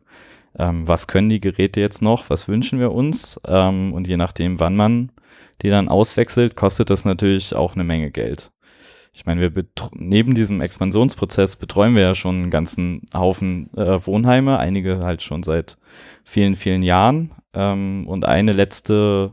Ähm, 0.58 0.88
was 0.88 1.08
können 1.08 1.30
die 1.30 1.42
Geräte 1.42 1.80
jetzt 1.80 2.02
noch? 2.02 2.30
Was 2.30 2.48
wünschen 2.48 2.80
wir 2.80 2.92
uns? 2.92 3.40
Ähm, 3.48 3.94
und 3.94 4.08
je 4.08 4.18
nachdem, 4.18 4.60
wann 4.60 4.76
man 4.76 5.12
die 5.62 5.70
dann 5.70 5.88
auswechselt, 5.88 6.56
kostet 6.56 6.90
das 6.90 7.06
natürlich 7.06 7.56
auch 7.56 7.76
eine 7.76 7.84
Menge 7.84 8.12
Geld. 8.12 8.52
Ich 9.16 9.26
meine, 9.26 9.42
wir 9.42 9.66
neben 9.94 10.36
diesem 10.36 10.60
Expansionsprozess 10.60 11.56
betreuen 11.56 11.96
wir 11.96 12.02
ja 12.02 12.16
schon 12.16 12.36
einen 12.36 12.52
ganzen 12.52 13.04
Haufen 13.14 13.70
äh, 13.78 14.06
Wohnheime, 14.06 14.60
einige 14.60 15.00
halt 15.00 15.24
schon 15.24 15.42
seit 15.42 15.78
vielen, 16.26 16.56
vielen 16.56 16.84
Jahren. 16.84 17.32
Ähm, 17.54 18.06
und 18.08 18.26
eine 18.26 18.52
letzte 18.52 19.32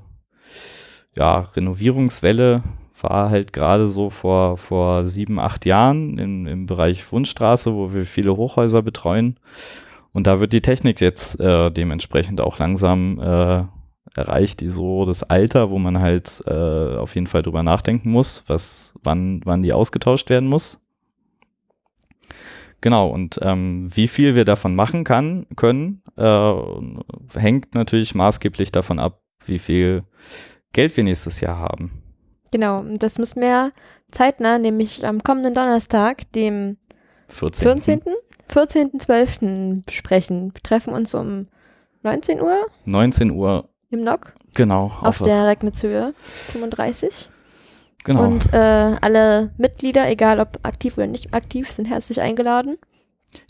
ja, 1.18 1.48
Renovierungswelle 1.56 2.62
war 3.00 3.30
halt 3.30 3.52
gerade 3.52 3.88
so 3.88 4.08
vor, 4.08 4.56
vor 4.56 5.04
sieben, 5.04 5.40
acht 5.40 5.66
Jahren 5.66 6.16
in, 6.16 6.46
im 6.46 6.66
Bereich 6.66 7.10
Wundstraße, 7.10 7.74
wo 7.74 7.92
wir 7.92 8.06
viele 8.06 8.36
Hochhäuser 8.36 8.82
betreuen. 8.82 9.34
Und 10.12 10.28
da 10.28 10.38
wird 10.38 10.52
die 10.52 10.62
Technik 10.62 11.00
jetzt 11.00 11.40
äh, 11.40 11.72
dementsprechend 11.72 12.40
auch 12.40 12.58
langsam 12.60 13.18
äh, 13.18 13.64
erreicht 14.14 14.60
die 14.60 14.68
so 14.68 15.04
das 15.04 15.22
Alter, 15.22 15.70
wo 15.70 15.78
man 15.78 16.00
halt 16.00 16.42
äh, 16.46 16.96
auf 16.96 17.14
jeden 17.14 17.26
Fall 17.26 17.42
drüber 17.42 17.62
nachdenken 17.62 18.10
muss, 18.10 18.44
was, 18.46 18.94
wann, 19.02 19.40
wann 19.44 19.62
die 19.62 19.72
ausgetauscht 19.72 20.30
werden 20.30 20.48
muss. 20.48 20.80
Genau, 22.80 23.08
und 23.08 23.38
ähm, 23.42 23.88
wie 23.94 24.08
viel 24.08 24.34
wir 24.34 24.44
davon 24.44 24.74
machen 24.74 25.04
kann, 25.04 25.46
können, 25.54 26.02
äh, 26.16 26.54
hängt 27.34 27.74
natürlich 27.74 28.14
maßgeblich 28.14 28.72
davon 28.72 28.98
ab, 28.98 29.22
wie 29.46 29.58
viel 29.58 30.02
Geld 30.72 30.96
wir 30.96 31.04
nächstes 31.04 31.40
Jahr 31.40 31.58
haben. 31.58 32.02
Genau, 32.50 32.80
und 32.80 33.02
das 33.02 33.18
müssen 33.18 33.40
wir 33.40 33.72
zeitnah, 34.10 34.58
nämlich 34.58 35.06
am 35.06 35.22
kommenden 35.22 35.54
Donnerstag, 35.54 36.30
dem 36.32 36.76
14. 37.28 37.82
14. 37.82 38.02
14.12. 38.50 39.84
besprechen. 39.86 40.52
Wir 40.52 40.62
treffen 40.62 40.92
uns 40.92 41.14
um 41.14 41.46
19 42.02 42.40
Uhr 42.40 42.66
19 42.84 43.30
Uhr, 43.30 43.68
im 43.92 44.04
NOC 44.04 44.32
genau. 44.54 44.92
auf 45.00 45.18
der 45.18 45.46
Regnitzhöhe 45.46 46.14
35. 46.52 47.28
genau. 48.04 48.24
Und 48.24 48.52
äh, 48.52 48.56
alle 49.00 49.50
Mitglieder, 49.58 50.08
egal 50.10 50.40
ob 50.40 50.58
aktiv 50.62 50.96
oder 50.96 51.06
nicht 51.06 51.34
aktiv, 51.34 51.70
sind 51.70 51.86
herzlich 51.86 52.20
eingeladen. 52.20 52.78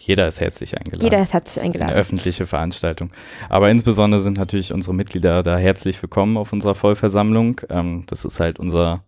Jeder 0.01 0.29
ist 0.29 0.41
herzlich 0.41 0.77
eingeladen. 0.77 1.03
Jeder 1.03 1.21
ist 1.21 1.33
herzlich 1.33 1.59
Eine 1.59 1.67
eingeladen. 1.67 1.95
öffentliche 1.95 2.47
Veranstaltung. 2.47 3.13
Aber 3.49 3.71
insbesondere 3.71 4.21
sind 4.21 4.37
natürlich 4.37 4.73
unsere 4.73 4.95
Mitglieder 4.95 5.43
da 5.43 5.57
herzlich 5.57 6.01
willkommen 6.03 6.37
auf 6.37 6.53
unserer 6.53 6.75
Vollversammlung. 6.75 7.61
Ähm, 7.69 8.05
das 8.07 8.25
ist 8.25 8.41
halt 8.41 8.59
unser, 8.59 9.05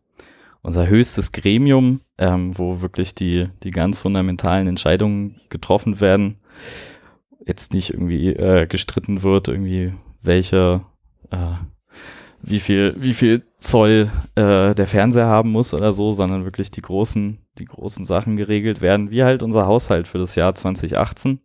unser 0.62 0.88
höchstes 0.88 1.32
Gremium, 1.32 2.00
ähm, 2.18 2.56
wo 2.58 2.80
wirklich 2.80 3.14
die, 3.14 3.48
die 3.62 3.70
ganz 3.70 3.98
fundamentalen 3.98 4.66
Entscheidungen 4.66 5.40
getroffen 5.48 6.00
werden. 6.00 6.38
Jetzt 7.46 7.72
nicht 7.72 7.90
irgendwie 7.90 8.30
äh, 8.30 8.66
gestritten 8.66 9.22
wird, 9.22 9.48
irgendwie 9.48 9.94
welche, 10.22 10.80
äh, 11.30 11.54
wie 12.42 12.60
viel, 12.60 12.94
wie 12.98 13.14
viel 13.14 13.42
Zoll 13.58 14.10
äh, 14.34 14.74
der 14.74 14.86
Fernseher 14.86 15.26
haben 15.26 15.50
muss 15.50 15.72
oder 15.72 15.92
so, 15.92 16.12
sondern 16.12 16.44
wirklich 16.44 16.70
die 16.70 16.82
großen, 16.82 17.38
die 17.58 17.64
großen 17.64 18.04
Sachen 18.04 18.36
geregelt 18.36 18.80
werden, 18.80 19.10
wie 19.10 19.24
halt 19.24 19.42
unser 19.42 19.66
Haushalt 19.66 20.08
für 20.08 20.18
das 20.18 20.34
Jahr 20.34 20.54
2018. 20.54 21.40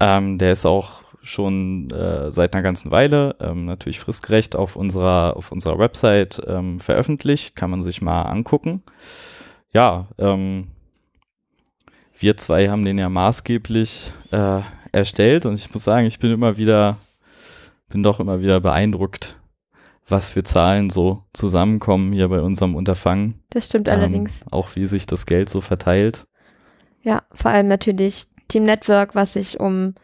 Ähm, 0.00 0.38
der 0.38 0.52
ist 0.52 0.64
auch 0.64 1.02
schon 1.22 1.90
äh, 1.90 2.30
seit 2.30 2.54
einer 2.54 2.62
ganzen 2.62 2.90
Weile 2.90 3.36
ähm, 3.40 3.64
natürlich 3.64 3.98
fristgerecht 3.98 4.56
auf 4.56 4.76
unserer, 4.76 5.36
auf 5.36 5.52
unserer 5.52 5.78
Website 5.78 6.40
ähm, 6.46 6.80
veröffentlicht, 6.80 7.56
kann 7.56 7.70
man 7.70 7.82
sich 7.82 8.02
mal 8.02 8.22
angucken. 8.22 8.82
Ja, 9.72 10.08
ähm, 10.18 10.68
wir 12.18 12.36
zwei 12.36 12.68
haben 12.68 12.84
den 12.84 12.98
ja 12.98 13.08
maßgeblich 13.08 14.12
äh, 14.30 14.60
erstellt 14.92 15.46
und 15.46 15.54
ich 15.54 15.72
muss 15.72 15.84
sagen, 15.84 16.06
ich 16.06 16.18
bin 16.18 16.30
immer 16.30 16.56
wieder, 16.56 16.98
bin 17.94 18.02
doch 18.02 18.18
immer 18.18 18.40
wieder 18.40 18.58
beeindruckt, 18.58 19.36
was 20.08 20.28
für 20.28 20.42
Zahlen 20.42 20.90
so 20.90 21.22
zusammenkommen 21.32 22.12
hier 22.12 22.28
bei 22.28 22.40
unserem 22.40 22.74
Unterfangen. 22.74 23.40
Das 23.50 23.66
stimmt 23.66 23.88
allerdings. 23.88 24.42
Ähm, 24.42 24.48
auch 24.50 24.74
wie 24.74 24.84
sich 24.84 25.06
das 25.06 25.26
Geld 25.26 25.48
so 25.48 25.60
verteilt. 25.60 26.26
Ja, 27.02 27.22
vor 27.30 27.52
allem 27.52 27.68
natürlich 27.68 28.24
Team 28.48 28.64
Network, 28.64 29.14
was 29.14 29.34
sich 29.34 29.60
um 29.60 29.94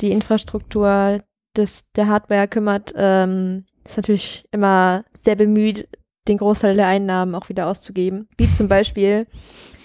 die 0.00 0.12
Infrastruktur 0.12 1.18
des, 1.56 1.90
der 1.90 2.06
Hardware 2.06 2.46
kümmert, 2.46 2.94
ähm, 2.94 3.64
ist 3.84 3.96
natürlich 3.96 4.44
immer 4.52 5.04
sehr 5.12 5.34
bemüht, 5.34 5.88
den 6.28 6.38
Großteil 6.38 6.76
der 6.76 6.86
Einnahmen 6.86 7.34
auch 7.34 7.48
wieder 7.48 7.66
auszugeben. 7.66 8.28
Wie 8.38 8.54
zum 8.54 8.68
Beispiel 8.68 9.26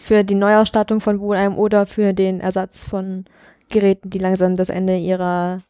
für 0.04 0.24
die 0.24 0.36
Neuausstattung 0.36 1.02
von 1.02 1.20
Wohn 1.20 1.38
einem 1.38 1.58
oder 1.58 1.88
für 1.88 2.14
den 2.14 2.40
Ersatz 2.40 2.86
von 2.86 3.26
Geräten, 3.72 4.12
die 4.12 4.20
langsam 4.20 4.58
das 4.58 4.70
Ende 4.70 4.96
ihrer 4.98 5.64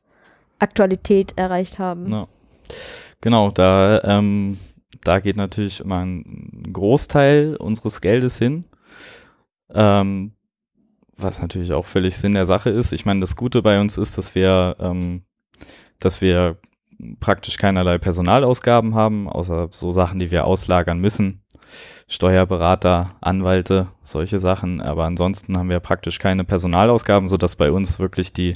Aktualität 0.59 1.33
erreicht 1.37 1.79
haben. 1.79 2.11
Ja. 2.11 2.27
Genau, 3.21 3.51
da, 3.51 4.03
ähm, 4.03 4.57
da 5.03 5.19
geht 5.19 5.37
natürlich 5.37 5.79
immer 5.81 5.99
ein 5.99 6.69
Großteil 6.71 7.55
unseres 7.55 8.01
Geldes 8.01 8.37
hin. 8.37 8.65
Ähm, 9.73 10.33
was 11.17 11.41
natürlich 11.41 11.73
auch 11.73 11.85
völlig 11.85 12.15
Sinn 12.15 12.35
der 12.35 12.45
Sache 12.45 12.69
ist. 12.69 12.91
Ich 12.91 13.05
meine, 13.05 13.21
das 13.21 13.35
Gute 13.35 13.61
bei 13.61 13.81
uns 13.81 13.97
ist, 13.97 14.17
dass 14.17 14.35
wir, 14.35 14.75
ähm, 14.79 15.23
dass 15.99 16.21
wir 16.21 16.57
praktisch 17.19 17.57
keinerlei 17.57 17.97
Personalausgaben 17.97 18.95
haben, 18.95 19.29
außer 19.29 19.69
so 19.71 19.91
Sachen, 19.91 20.19
die 20.19 20.31
wir 20.31 20.45
auslagern 20.45 20.99
müssen. 20.99 21.43
Steuerberater, 22.07 23.15
Anwalte, 23.21 23.87
solche 24.01 24.39
Sachen. 24.39 24.81
Aber 24.81 25.05
ansonsten 25.05 25.57
haben 25.57 25.69
wir 25.69 25.79
praktisch 25.79 26.19
keine 26.19 26.43
Personalausgaben, 26.43 27.27
sodass 27.27 27.55
bei 27.55 27.71
uns 27.71 27.99
wirklich 27.99 28.33
die, 28.33 28.53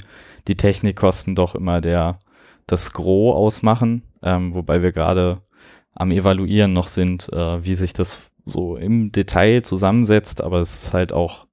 die 0.48 0.56
Technikkosten 0.56 1.34
doch 1.34 1.54
immer 1.54 1.80
der, 1.80 2.18
das 2.66 2.92
Gros 2.92 3.34
ausmachen. 3.34 4.02
Ähm, 4.22 4.54
wobei 4.54 4.82
wir 4.82 4.92
gerade 4.92 5.42
am 5.94 6.10
Evaluieren 6.10 6.72
noch 6.72 6.88
sind, 6.88 7.32
äh, 7.32 7.64
wie 7.64 7.74
sich 7.74 7.92
das 7.92 8.30
so 8.44 8.76
im 8.76 9.12
Detail 9.12 9.62
zusammensetzt. 9.62 10.42
Aber 10.42 10.60
es 10.60 10.84
ist 10.84 10.94
halt 10.94 11.12
auch 11.12 11.46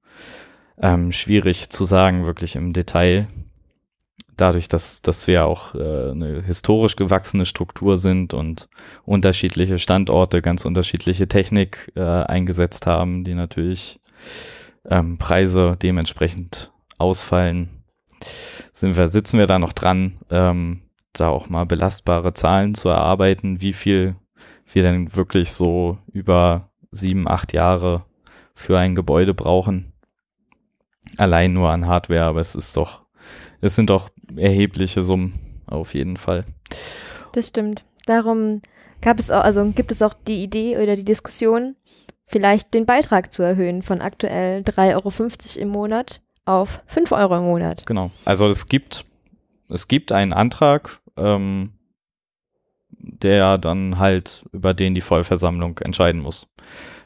ähm, 0.80 1.12
schwierig 1.12 1.70
zu 1.70 1.84
sagen, 1.84 2.24
wirklich 2.26 2.56
im 2.56 2.72
Detail. 2.72 3.28
Dadurch, 4.40 4.68
dass, 4.68 5.02
dass 5.02 5.26
wir 5.26 5.44
auch 5.44 5.74
äh, 5.74 6.10
eine 6.12 6.42
historisch 6.42 6.96
gewachsene 6.96 7.44
Struktur 7.44 7.98
sind 7.98 8.32
und 8.32 8.70
unterschiedliche 9.04 9.78
Standorte, 9.78 10.40
ganz 10.40 10.64
unterschiedliche 10.64 11.28
Technik 11.28 11.92
äh, 11.94 12.00
eingesetzt 12.00 12.86
haben, 12.86 13.22
die 13.22 13.34
natürlich 13.34 14.00
ähm, 14.88 15.18
Preise 15.18 15.76
dementsprechend 15.82 16.72
ausfallen, 16.96 17.84
sind 18.72 18.96
wir, 18.96 19.08
sitzen 19.08 19.38
wir 19.38 19.46
da 19.46 19.58
noch 19.58 19.74
dran, 19.74 20.18
ähm, 20.30 20.82
da 21.12 21.28
auch 21.28 21.50
mal 21.50 21.66
belastbare 21.66 22.32
Zahlen 22.32 22.74
zu 22.74 22.88
erarbeiten, 22.88 23.60
wie 23.60 23.74
viel 23.74 24.16
wir 24.72 24.82
denn 24.82 25.14
wirklich 25.14 25.52
so 25.52 25.98
über 26.12 26.70
sieben, 26.92 27.28
acht 27.28 27.52
Jahre 27.52 28.06
für 28.54 28.78
ein 28.78 28.94
Gebäude 28.94 29.34
brauchen. 29.34 29.92
Allein 31.18 31.52
nur 31.52 31.68
an 31.68 31.86
Hardware, 31.86 32.24
aber 32.24 32.40
es 32.40 32.54
ist 32.54 32.74
doch, 32.76 33.02
es 33.60 33.76
sind 33.76 33.90
doch 33.90 34.08
erhebliche 34.36 35.02
Summen 35.02 35.38
auf 35.66 35.94
jeden 35.94 36.16
Fall. 36.16 36.44
Das 37.32 37.48
stimmt. 37.48 37.84
Darum 38.06 38.62
gab 39.00 39.18
es 39.18 39.30
auch, 39.30 39.42
also 39.42 39.64
gibt 39.70 39.92
es 39.92 40.02
auch 40.02 40.14
die 40.14 40.42
Idee 40.42 40.78
oder 40.78 40.96
die 40.96 41.04
Diskussion, 41.04 41.76
vielleicht 42.26 42.74
den 42.74 42.86
Beitrag 42.86 43.32
zu 43.32 43.42
erhöhen 43.42 43.82
von 43.82 44.00
aktuell 44.00 44.62
3,50 44.62 44.94
Euro 44.94 45.60
im 45.60 45.68
Monat 45.68 46.20
auf 46.44 46.82
5 46.86 47.12
Euro 47.12 47.36
im 47.36 47.44
Monat. 47.44 47.86
Genau. 47.86 48.10
Also 48.24 48.48
es 48.48 48.68
gibt, 48.68 49.04
es 49.68 49.88
gibt 49.88 50.12
einen 50.12 50.32
Antrag, 50.32 51.00
ähm, 51.16 51.72
der 52.90 53.58
dann 53.58 53.98
halt, 53.98 54.44
über 54.52 54.74
den 54.74 54.94
die 54.94 55.00
Vollversammlung 55.00 55.78
entscheiden 55.78 56.20
muss. 56.20 56.46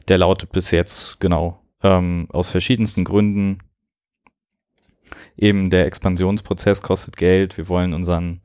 Der 0.09 0.19
lautet 0.19 0.53
bis 0.53 0.71
jetzt, 0.71 1.21
genau, 1.21 1.61
ähm, 1.83 2.27
aus 2.33 2.51
verschiedensten 2.51 3.05
Gründen 3.05 3.59
eben 5.37 5.71
der 5.71 5.87
Expansionsprozess 5.87 6.83
kostet 6.83 7.17
Geld. 7.17 7.57
Wir 7.57 7.69
wollen 7.69 7.95
unseren 7.95 8.41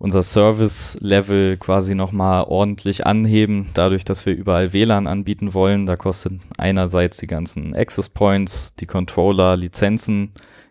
unser 0.00 0.22
Service-Level 0.22 1.58
quasi 1.58 1.94
nochmal 1.94 2.44
ordentlich 2.44 3.06
anheben, 3.06 3.68
dadurch, 3.74 4.06
dass 4.06 4.24
wir 4.24 4.34
überall 4.34 4.72
WLAN 4.72 5.06
anbieten 5.06 5.52
wollen. 5.52 5.84
Da 5.84 5.96
kostet 5.96 6.40
einerseits 6.56 7.18
die 7.18 7.26
ganzen 7.26 7.76
Access 7.76 8.08
Points, 8.08 8.74
die 8.76 8.86
Controller, 8.86 9.58
Lizenzen, 9.58 10.30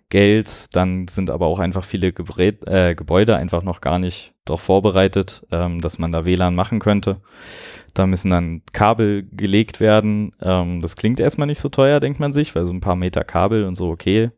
Geld. 0.09 0.75
Dann 0.75 1.07
sind 1.07 1.29
aber 1.29 1.45
auch 1.45 1.59
einfach 1.59 1.83
viele 1.83 2.11
Gebrä 2.11 2.55
äh, 2.65 2.95
Gebäude 2.95 3.35
einfach 3.35 3.61
noch 3.61 3.81
gar 3.81 3.99
nicht 3.99 4.33
darauf 4.45 4.61
vorbereitet, 4.61 5.45
ähm, 5.51 5.79
dass 5.79 5.99
man 5.99 6.11
da 6.11 6.25
WLAN 6.25 6.55
machen 6.55 6.79
könnte. 6.79 7.21
Da 7.93 8.07
müssen 8.07 8.31
dann 8.31 8.63
Kabel 8.73 9.27
gelegt 9.31 9.79
werden. 9.79 10.31
Ähm, 10.41 10.81
das 10.81 10.95
klingt 10.95 11.19
erstmal 11.19 11.45
nicht 11.45 11.59
so 11.59 11.69
teuer, 11.69 11.99
denkt 11.99 12.19
man 12.19 12.33
sich, 12.33 12.55
weil 12.55 12.65
so 12.65 12.73
ein 12.73 12.81
paar 12.81 12.95
Meter 12.95 13.23
Kabel 13.23 13.65
und 13.65 13.75
so 13.75 13.89
okay. 13.89 14.31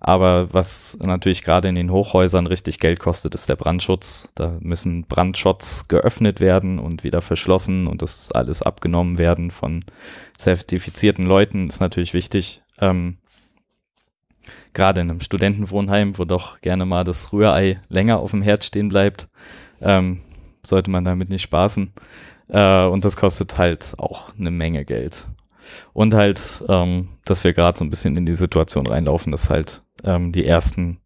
Aber 0.00 0.52
was 0.52 0.98
natürlich 1.04 1.42
gerade 1.42 1.68
in 1.68 1.74
den 1.74 1.90
Hochhäusern 1.90 2.46
richtig 2.46 2.78
Geld 2.78 3.00
kostet, 3.00 3.34
ist 3.34 3.48
der 3.48 3.56
Brandschutz. 3.56 4.30
Da 4.34 4.56
müssen 4.60 5.04
Brandschots 5.04 5.88
geöffnet 5.88 6.40
werden 6.40 6.78
und 6.78 7.04
wieder 7.04 7.20
verschlossen 7.20 7.86
und 7.86 8.02
das 8.02 8.32
alles 8.32 8.62
abgenommen 8.62 9.18
werden 9.18 9.50
von 9.50 9.84
zertifizierten 10.36 11.26
Leuten. 11.26 11.68
Ist 11.68 11.80
natürlich 11.80 12.14
wichtig. 12.14 12.62
Ähm, 12.80 13.18
gerade 14.72 15.00
in 15.00 15.10
einem 15.10 15.20
Studentenwohnheim, 15.20 16.18
wo 16.18 16.24
doch 16.24 16.60
gerne 16.60 16.86
mal 16.86 17.04
das 17.04 17.32
Rührei 17.32 17.80
länger 17.88 18.20
auf 18.20 18.30
dem 18.30 18.42
Herd 18.42 18.64
stehen 18.64 18.88
bleibt, 18.88 19.28
ähm, 19.80 20.22
sollte 20.62 20.90
man 20.90 21.04
damit 21.04 21.28
nicht 21.28 21.42
spaßen. 21.42 21.92
Äh, 22.48 22.84
und 22.84 23.04
das 23.04 23.16
kostet 23.16 23.58
halt 23.58 23.94
auch 23.98 24.34
eine 24.38 24.50
Menge 24.50 24.84
Geld. 24.84 25.26
Und 25.92 26.14
halt, 26.14 26.64
ähm, 26.68 27.08
dass 27.24 27.44
wir 27.44 27.52
gerade 27.52 27.78
so 27.78 27.84
ein 27.84 27.90
bisschen 27.90 28.16
in 28.16 28.26
die 28.26 28.32
Situation 28.32 28.86
reinlaufen, 28.86 29.32
dass 29.32 29.50
halt 29.50 29.82
ähm, 30.04 30.32
die 30.32 30.46
ersten 30.46 31.00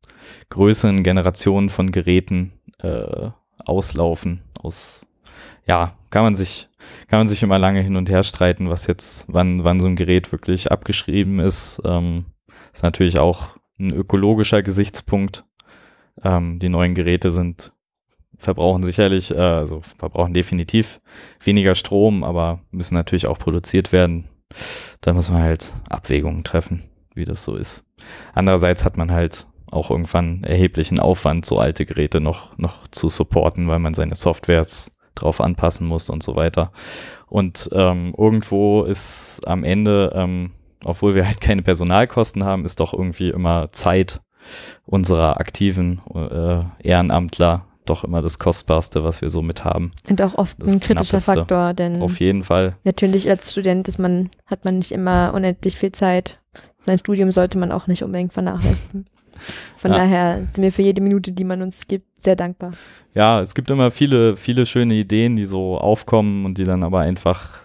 größeren 0.51 1.03
Generationen 1.03 1.68
von 1.68 1.92
Geräten 1.92 2.53
äh, 2.79 3.31
auslaufen. 3.59 4.42
Aus, 4.61 5.07
ja, 5.66 5.96
kann 6.11 6.22
man 6.22 6.37
sich, 6.37 6.68
kann 7.09 7.20
man 7.20 7.29
sich 7.29 7.42
immer 7.42 7.59
lange 7.59 7.81
hin 7.81 7.96
und 7.96 8.11
her 8.11 8.22
streiten, 8.22 8.68
was 8.68 8.87
jetzt, 8.87 9.27
wann, 9.33 9.64
wann 9.64 9.81
so 9.81 9.87
ein 9.87 9.96
Gerät 9.96 10.33
wirklich 10.33 10.70
abgeschrieben 10.70 11.40
ist. 11.40 11.81
Ähm, 11.85 12.27
ist 12.72 12.83
natürlich 12.83 13.18
auch 13.18 13.57
ein 13.79 13.92
ökologischer 13.92 14.62
Gesichtspunkt. 14.62 15.44
Ähm, 16.22 16.59
die 16.59 16.68
neuen 16.68 16.94
Geräte 16.94 17.31
sind 17.31 17.72
verbrauchen 18.37 18.83
sicherlich, 18.83 19.31
äh, 19.31 19.38
also 19.38 19.81
verbrauchen 19.81 20.35
definitiv 20.35 21.01
weniger 21.42 21.75
Strom, 21.75 22.25
aber 22.25 22.61
müssen 22.70 22.94
natürlich 22.94 23.27
auch 23.27 23.38
produziert 23.38 23.92
werden. 23.92 24.29
Da 25.00 25.12
muss 25.12 25.30
man 25.30 25.42
halt 25.42 25.72
Abwägungen 25.88 26.44
treffen, 26.44 26.84
wie 27.14 27.24
das 27.24 27.44
so 27.44 27.56
ist. 27.56 27.84
Andererseits 28.34 28.84
hat 28.84 28.96
man 28.96 29.10
halt 29.10 29.46
auch 29.70 29.90
irgendwann 29.90 30.44
erheblichen 30.44 31.00
Aufwand, 31.00 31.46
so 31.46 31.58
alte 31.58 31.86
Geräte 31.86 32.20
noch, 32.20 32.56
noch 32.58 32.86
zu 32.88 33.08
supporten, 33.08 33.68
weil 33.68 33.78
man 33.78 33.94
seine 33.94 34.14
Softwares 34.14 34.92
drauf 35.14 35.40
anpassen 35.40 35.86
muss 35.86 36.10
und 36.10 36.22
so 36.22 36.36
weiter. 36.36 36.72
Und 37.28 37.70
ähm, 37.72 38.14
irgendwo 38.16 38.82
ist 38.82 39.40
am 39.46 39.64
Ende, 39.64 40.12
ähm, 40.14 40.52
obwohl 40.84 41.14
wir 41.14 41.26
halt 41.26 41.40
keine 41.40 41.62
Personalkosten 41.62 42.44
haben, 42.44 42.64
ist 42.64 42.80
doch 42.80 42.92
irgendwie 42.92 43.30
immer 43.30 43.72
Zeit 43.72 44.20
unserer 44.84 45.38
aktiven 45.38 46.00
äh, 46.14 46.64
Ehrenamtler 46.86 47.66
doch 47.87 48.05
immer 48.05 48.23
das 48.23 48.38
Kostbarste, 48.38 49.05
was 49.05 49.23
wir 49.23 49.31
so 49.31 49.42
mit 49.42 49.64
haben. 49.64 49.92
Und 50.09 50.23
auch 50.23 50.35
oft 50.35 50.57
Das 50.61 50.73
ein 50.73 50.81
kritischer 50.81 51.18
Knappeste. 51.18 51.35
Faktor, 51.35 51.75
denn 51.75 52.03
Auf 52.03 52.21
jeden 52.21 52.42
Fall. 52.42 52.75
natürlich 52.85 53.29
als 53.29 53.51
Student 53.53 53.88
ist 53.88 53.99
man, 53.99 54.31
hat 54.47 54.64
man 54.64 54.79
nicht 54.79 54.92
immer 54.92 55.33
unendlich 55.35 55.77
viel 55.77 55.92
Zeit. 55.92 56.38
Sein 56.79 56.99
Studium 56.99 57.31
sollte 57.33 57.59
man 57.59 57.73
auch 57.73 57.87
nicht 57.87 58.03
unbedingt 58.03 58.33
vernachlässigen. 58.33 59.05
Von 59.77 59.92
Ja. 59.92 59.99
daher 59.99 60.47
sind 60.51 60.62
wir 60.62 60.73
für 60.73 60.83
jede 60.83 61.01
Minute, 61.01 61.33
die 61.33 61.45
man 61.45 61.62
uns 61.62 61.87
gibt, 61.88 62.07
sehr 62.21 62.37
dankbar. 62.37 62.73
Ja, 63.14 63.40
es 63.40 63.55
gibt 63.55 63.71
immer 63.71 63.90
viele, 63.90 64.37
viele 64.37 64.66
schöne 64.66 64.95
Ideen, 64.95 65.37
die 65.37 65.45
so 65.45 65.77
aufkommen 65.79 66.45
und 66.45 66.59
die 66.59 66.64
dann 66.64 66.83
aber 66.85 67.01
einfach 67.01 67.61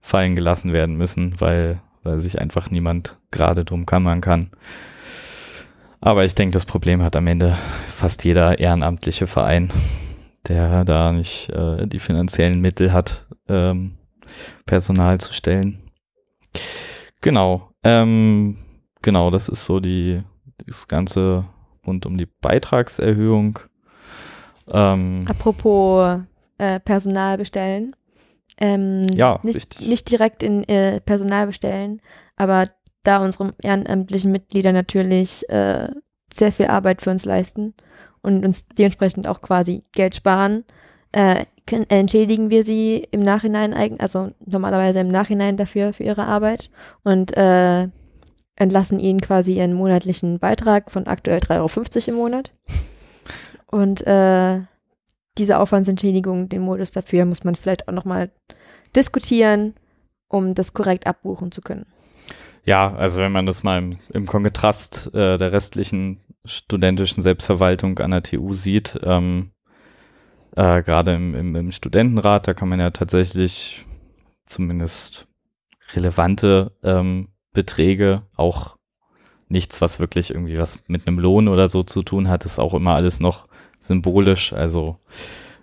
fallen 0.00 0.34
gelassen 0.36 0.72
werden 0.72 0.96
müssen, 0.96 1.34
weil, 1.38 1.80
weil 2.04 2.18
sich 2.20 2.40
einfach 2.40 2.70
niemand 2.70 3.18
gerade 3.30 3.64
drum 3.64 3.86
kümmern 3.86 4.20
kann. 4.20 4.50
Aber 6.00 6.24
ich 6.24 6.34
denke, 6.34 6.52
das 6.52 6.64
Problem 6.64 7.02
hat 7.02 7.16
am 7.16 7.26
Ende 7.26 7.56
fast 7.88 8.24
jeder 8.24 8.58
ehrenamtliche 8.58 9.26
Verein, 9.26 9.72
der 10.46 10.84
da 10.84 11.12
nicht 11.12 11.50
äh, 11.50 11.86
die 11.86 11.98
finanziellen 11.98 12.60
Mittel 12.60 12.92
hat, 12.92 13.26
ähm, 13.48 13.96
Personal 14.66 15.18
zu 15.18 15.32
stellen. 15.32 15.78
Genau, 17.20 17.70
ähm, 17.82 18.58
genau, 19.02 19.30
das 19.30 19.48
ist 19.48 19.64
so 19.64 19.80
die, 19.80 20.22
das 20.66 20.86
Ganze 20.86 21.44
rund 21.86 22.06
um 22.06 22.16
die 22.16 22.26
Beitragserhöhung. 22.26 23.58
Ähm, 24.72 25.24
Apropos 25.28 26.20
äh, 26.58 26.78
Personal 26.80 27.38
bestellen. 27.38 27.94
Ähm, 28.60 29.06
Ja, 29.14 29.40
nicht, 29.42 29.56
richtig. 29.56 29.88
nicht 29.88 30.10
direkt 30.10 30.42
in 30.42 30.64
äh, 30.64 31.00
Personal 31.00 31.46
bestellen, 31.46 32.00
aber 32.36 32.66
da 33.02 33.22
unsere 33.22 33.54
ehrenamtlichen 33.62 34.32
Mitglieder 34.32 34.72
natürlich 34.72 35.48
äh, 35.48 35.88
sehr 36.32 36.52
viel 36.52 36.66
Arbeit 36.66 37.02
für 37.02 37.10
uns 37.10 37.24
leisten 37.24 37.74
und 38.22 38.44
uns 38.44 38.66
dementsprechend 38.68 39.26
auch 39.26 39.40
quasi 39.40 39.84
Geld 39.92 40.16
sparen, 40.16 40.64
äh, 41.12 41.44
entschädigen 41.88 42.50
wir 42.50 42.64
sie 42.64 43.06
im 43.10 43.20
Nachhinein, 43.20 43.74
also 44.00 44.28
normalerweise 44.44 45.00
im 45.00 45.08
Nachhinein 45.08 45.56
dafür, 45.56 45.92
für 45.92 46.04
ihre 46.04 46.24
Arbeit 46.24 46.70
und 47.02 47.36
äh, 47.36 47.88
entlassen 48.56 48.98
ihnen 48.98 49.20
quasi 49.20 49.54
ihren 49.54 49.74
monatlichen 49.74 50.38
Beitrag 50.38 50.90
von 50.90 51.06
aktuell 51.06 51.38
3,50 51.38 51.58
Euro 51.58 52.08
im 52.08 52.14
Monat. 52.14 52.52
Und 53.70 54.06
äh, 54.06 54.60
diese 55.36 55.58
Aufwandsentschädigung, 55.58 56.48
den 56.48 56.62
Modus 56.62 56.90
dafür, 56.90 57.24
muss 57.24 57.44
man 57.44 57.54
vielleicht 57.54 57.86
auch 57.86 57.92
nochmal 57.92 58.30
diskutieren, 58.96 59.74
um 60.28 60.54
das 60.54 60.72
korrekt 60.72 61.06
abbuchen 61.06 61.52
zu 61.52 61.60
können. 61.60 61.86
Ja, 62.68 62.92
also 62.92 63.20
wenn 63.22 63.32
man 63.32 63.46
das 63.46 63.62
mal 63.62 63.78
im, 63.78 63.98
im 64.12 64.26
Kontrast 64.26 65.06
äh, 65.14 65.38
der 65.38 65.52
restlichen 65.52 66.20
studentischen 66.44 67.22
Selbstverwaltung 67.22 67.98
an 67.98 68.10
der 68.10 68.22
TU 68.22 68.52
sieht, 68.52 69.00
ähm, 69.04 69.52
äh, 70.54 70.82
gerade 70.82 71.14
im, 71.14 71.34
im, 71.34 71.56
im 71.56 71.70
Studentenrat, 71.70 72.46
da 72.46 72.52
kann 72.52 72.68
man 72.68 72.78
ja 72.78 72.90
tatsächlich 72.90 73.86
zumindest 74.44 75.28
relevante 75.94 76.72
ähm, 76.82 77.28
Beträge, 77.54 78.24
auch 78.36 78.76
nichts, 79.48 79.80
was 79.80 79.98
wirklich 79.98 80.28
irgendwie 80.28 80.58
was 80.58 80.86
mit 80.88 81.08
einem 81.08 81.20
Lohn 81.20 81.48
oder 81.48 81.70
so 81.70 81.84
zu 81.84 82.02
tun 82.02 82.28
hat, 82.28 82.44
ist 82.44 82.58
auch 82.58 82.74
immer 82.74 82.92
alles 82.92 83.18
noch 83.18 83.48
symbolisch, 83.80 84.52
also 84.52 84.98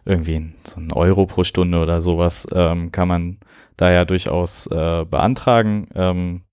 irgendwie 0.06 0.54
so 0.64 0.80
ein 0.80 0.92
Euro 0.92 1.28
pro 1.28 1.44
Stunde 1.44 1.78
oder 1.78 2.02
sowas 2.02 2.48
ähm, 2.52 2.92
kann 2.92 3.08
man 3.08 3.38
da 3.78 3.92
ja 3.92 4.06
durchaus 4.06 4.66
äh, 4.66 5.06
beantragen. 5.08 5.90
Ähm, 5.94 6.45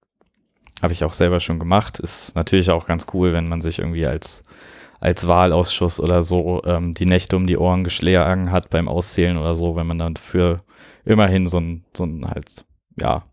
habe 0.82 0.92
ich 0.92 1.04
auch 1.04 1.12
selber 1.12 1.40
schon 1.40 1.58
gemacht. 1.58 2.00
Ist 2.00 2.34
natürlich 2.34 2.70
auch 2.70 2.86
ganz 2.86 3.06
cool, 3.14 3.32
wenn 3.32 3.48
man 3.48 3.62
sich 3.62 3.78
irgendwie 3.78 4.06
als, 4.06 4.42
als 5.00 5.28
Wahlausschuss 5.28 6.00
oder 6.00 6.22
so 6.22 6.62
ähm, 6.64 6.94
die 6.94 7.06
Nächte 7.06 7.36
um 7.36 7.46
die 7.46 7.56
Ohren 7.56 7.84
geschlagen 7.84 8.50
hat 8.50 8.68
beim 8.68 8.88
Auszählen 8.88 9.38
oder 9.38 9.54
so, 9.54 9.76
wenn 9.76 9.86
man 9.86 9.98
dann 9.98 10.16
für 10.16 10.62
immerhin 11.04 11.46
so 11.46 11.58
ein, 11.58 11.84
so 11.96 12.04
ein 12.04 12.28
halt, 12.28 12.64
ja, 13.00 13.24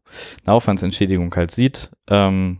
eine 0.45 0.53
Aufwandsentschädigung 0.53 1.35
halt 1.35 1.51
sieht. 1.51 1.89
Ähm, 2.07 2.59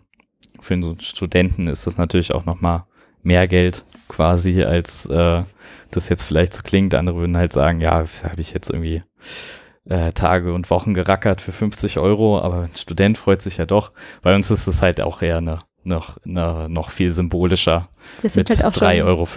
für 0.60 0.74
einen 0.74 1.00
Studenten 1.00 1.68
ist 1.68 1.88
das 1.88 1.98
natürlich 1.98 2.34
auch 2.34 2.46
nochmal 2.46 2.84
mehr 3.22 3.48
Geld 3.48 3.84
quasi, 4.08 4.64
als 4.64 5.06
äh, 5.06 5.44
das 5.92 6.10
jetzt 6.10 6.24
vielleicht 6.24 6.54
so 6.54 6.62
klingt. 6.64 6.94
Andere 6.96 7.18
würden 7.18 7.38
halt 7.38 7.54
sagen, 7.54 7.80
ja, 7.82 7.92
habe 8.24 8.42
ich 8.42 8.52
jetzt 8.52 8.70
irgendwie 8.70 9.04
äh, 9.90 10.14
Tage 10.14 10.54
und 10.54 10.70
Wochen 10.70 10.94
gerackert 10.94 11.42
für 11.42 11.52
50 11.52 12.00
Euro, 12.00 12.40
aber 12.40 12.62
ein 12.64 12.76
Student 12.76 13.18
freut 13.18 13.42
sich 13.42 13.58
ja 13.58 13.66
doch. 13.66 13.92
Bei 14.22 14.34
uns 14.36 14.50
ist 14.52 14.68
es 14.68 14.82
halt 14.82 15.02
auch 15.02 15.22
eher 15.22 15.38
eine, 15.38 15.60
noch, 15.84 16.18
eine, 16.26 16.70
noch 16.70 16.92
viel 16.92 17.12
symbolischer 17.12 17.90
Das 18.22 18.36
mit 18.36 18.50
halt 18.50 18.64
auch 18.64 18.72
3,50 18.72 18.98
schon, 18.98 19.08
Euro 19.08 19.28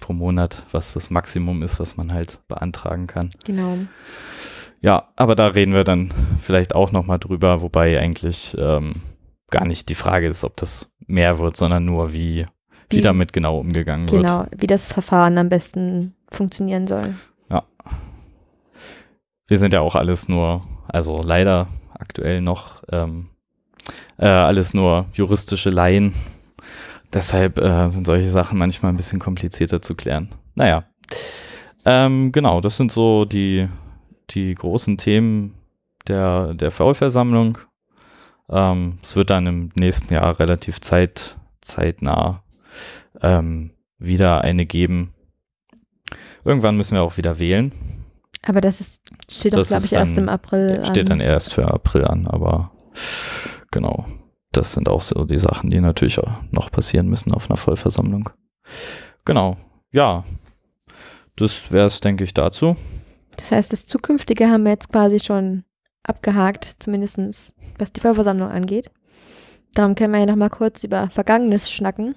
pro 0.00 0.12
Monat, 0.12 0.64
was 0.72 0.92
das 0.92 1.10
Maximum 1.10 1.62
ist, 1.62 1.78
was 1.80 1.96
man 1.96 2.12
halt 2.12 2.40
beantragen 2.48 3.06
kann. 3.06 3.30
Genau. 3.44 3.78
Ja, 4.82 5.08
aber 5.16 5.36
da 5.36 5.48
reden 5.48 5.74
wir 5.74 5.84
dann 5.84 6.12
vielleicht 6.40 6.74
auch 6.74 6.90
nochmal 6.90 7.18
drüber, 7.18 7.62
wobei 7.62 8.00
eigentlich 8.00 8.56
ähm, 8.58 8.94
gar 9.50 9.64
nicht 9.66 9.88
die 9.88 9.94
Frage 9.94 10.26
ist, 10.26 10.42
ob 10.42 10.56
das 10.56 10.92
mehr 11.06 11.38
wird, 11.38 11.56
sondern 11.56 11.84
nur, 11.84 12.12
wie, 12.12 12.46
wie, 12.88 12.96
Wie- 12.98 13.00
damit 13.00 13.32
genau 13.32 13.58
umgegangen 13.58 14.10
wird. 14.10 14.22
Genau, 14.22 14.46
wie 14.56 14.66
das 14.66 14.86
Verfahren 14.86 15.38
am 15.38 15.48
besten 15.48 16.14
funktionieren 16.30 16.86
soll. 16.86 17.14
Wir 19.50 19.58
sind 19.58 19.74
ja 19.74 19.80
auch 19.80 19.96
alles 19.96 20.28
nur, 20.28 20.62
also 20.86 21.22
leider 21.24 21.66
aktuell 21.92 22.40
noch, 22.40 22.84
ähm, 22.92 23.30
äh, 24.16 24.26
alles 24.26 24.74
nur 24.74 25.06
juristische 25.12 25.70
Laien. 25.70 26.14
Deshalb 27.12 27.58
äh, 27.58 27.88
sind 27.88 28.06
solche 28.06 28.30
Sachen 28.30 28.58
manchmal 28.58 28.92
ein 28.92 28.96
bisschen 28.96 29.18
komplizierter 29.18 29.82
zu 29.82 29.96
klären. 29.96 30.28
Naja, 30.54 30.84
ähm, 31.84 32.30
genau, 32.30 32.60
das 32.60 32.76
sind 32.76 32.92
so 32.92 33.24
die, 33.24 33.68
die 34.30 34.54
großen 34.54 34.98
Themen 34.98 35.56
der, 36.06 36.54
der 36.54 36.70
Vollversammlung. 36.70 37.58
Ähm, 38.48 38.98
es 39.02 39.16
wird 39.16 39.30
dann 39.30 39.48
im 39.48 39.72
nächsten 39.74 40.14
Jahr 40.14 40.38
relativ 40.38 40.80
zeit, 40.80 41.36
zeitnah 41.60 42.44
ähm, 43.20 43.72
wieder 43.98 44.42
eine 44.42 44.64
geben. 44.64 45.12
Irgendwann 46.44 46.76
müssen 46.76 46.94
wir 46.94 47.02
auch 47.02 47.16
wieder 47.16 47.40
wählen. 47.40 47.72
Aber 48.42 48.60
das 48.60 48.80
ist, 48.80 49.02
steht 49.30 49.54
doch, 49.54 49.66
glaube 49.66 49.84
ich, 49.84 49.92
erst 49.92 50.16
dann- 50.16 50.24
im 50.24 50.28
April 50.30 50.84
Steht 50.84 51.08
dann 51.10 51.20
an. 51.20 51.26
erst 51.26 51.52
für 51.52 51.70
April 51.70 52.04
an, 52.06 52.26
aber 52.26 52.72
genau. 53.70 54.06
Das 54.52 54.72
sind 54.72 54.88
auch 54.88 55.02
so 55.02 55.24
die 55.26 55.38
Sachen, 55.38 55.70
die 55.70 55.80
natürlich 55.80 56.18
auch 56.18 56.40
noch 56.50 56.70
passieren 56.72 57.06
müssen 57.08 57.32
auf 57.32 57.48
einer 57.48 57.56
Vollversammlung. 57.56 58.30
Genau. 59.24 59.56
Ja. 59.92 60.24
Das 61.36 61.70
wäre 61.70 61.86
es, 61.86 62.00
denke 62.00 62.24
ich, 62.24 62.34
dazu. 62.34 62.76
Das 63.36 63.52
heißt, 63.52 63.72
das 63.72 63.86
Zukünftige 63.86 64.48
haben 64.50 64.64
wir 64.64 64.72
jetzt 64.72 64.90
quasi 64.90 65.20
schon 65.20 65.64
abgehakt, 66.02 66.76
zumindestens 66.80 67.54
was 67.78 67.92
die 67.92 68.00
Vollversammlung 68.00 68.50
angeht. 68.50 68.90
Darum 69.74 69.94
können 69.94 70.12
wir 70.12 70.20
ja 70.20 70.26
noch 70.26 70.36
mal 70.36 70.50
kurz 70.50 70.82
über 70.82 71.10
Vergangenes 71.10 71.70
schnacken. 71.70 72.14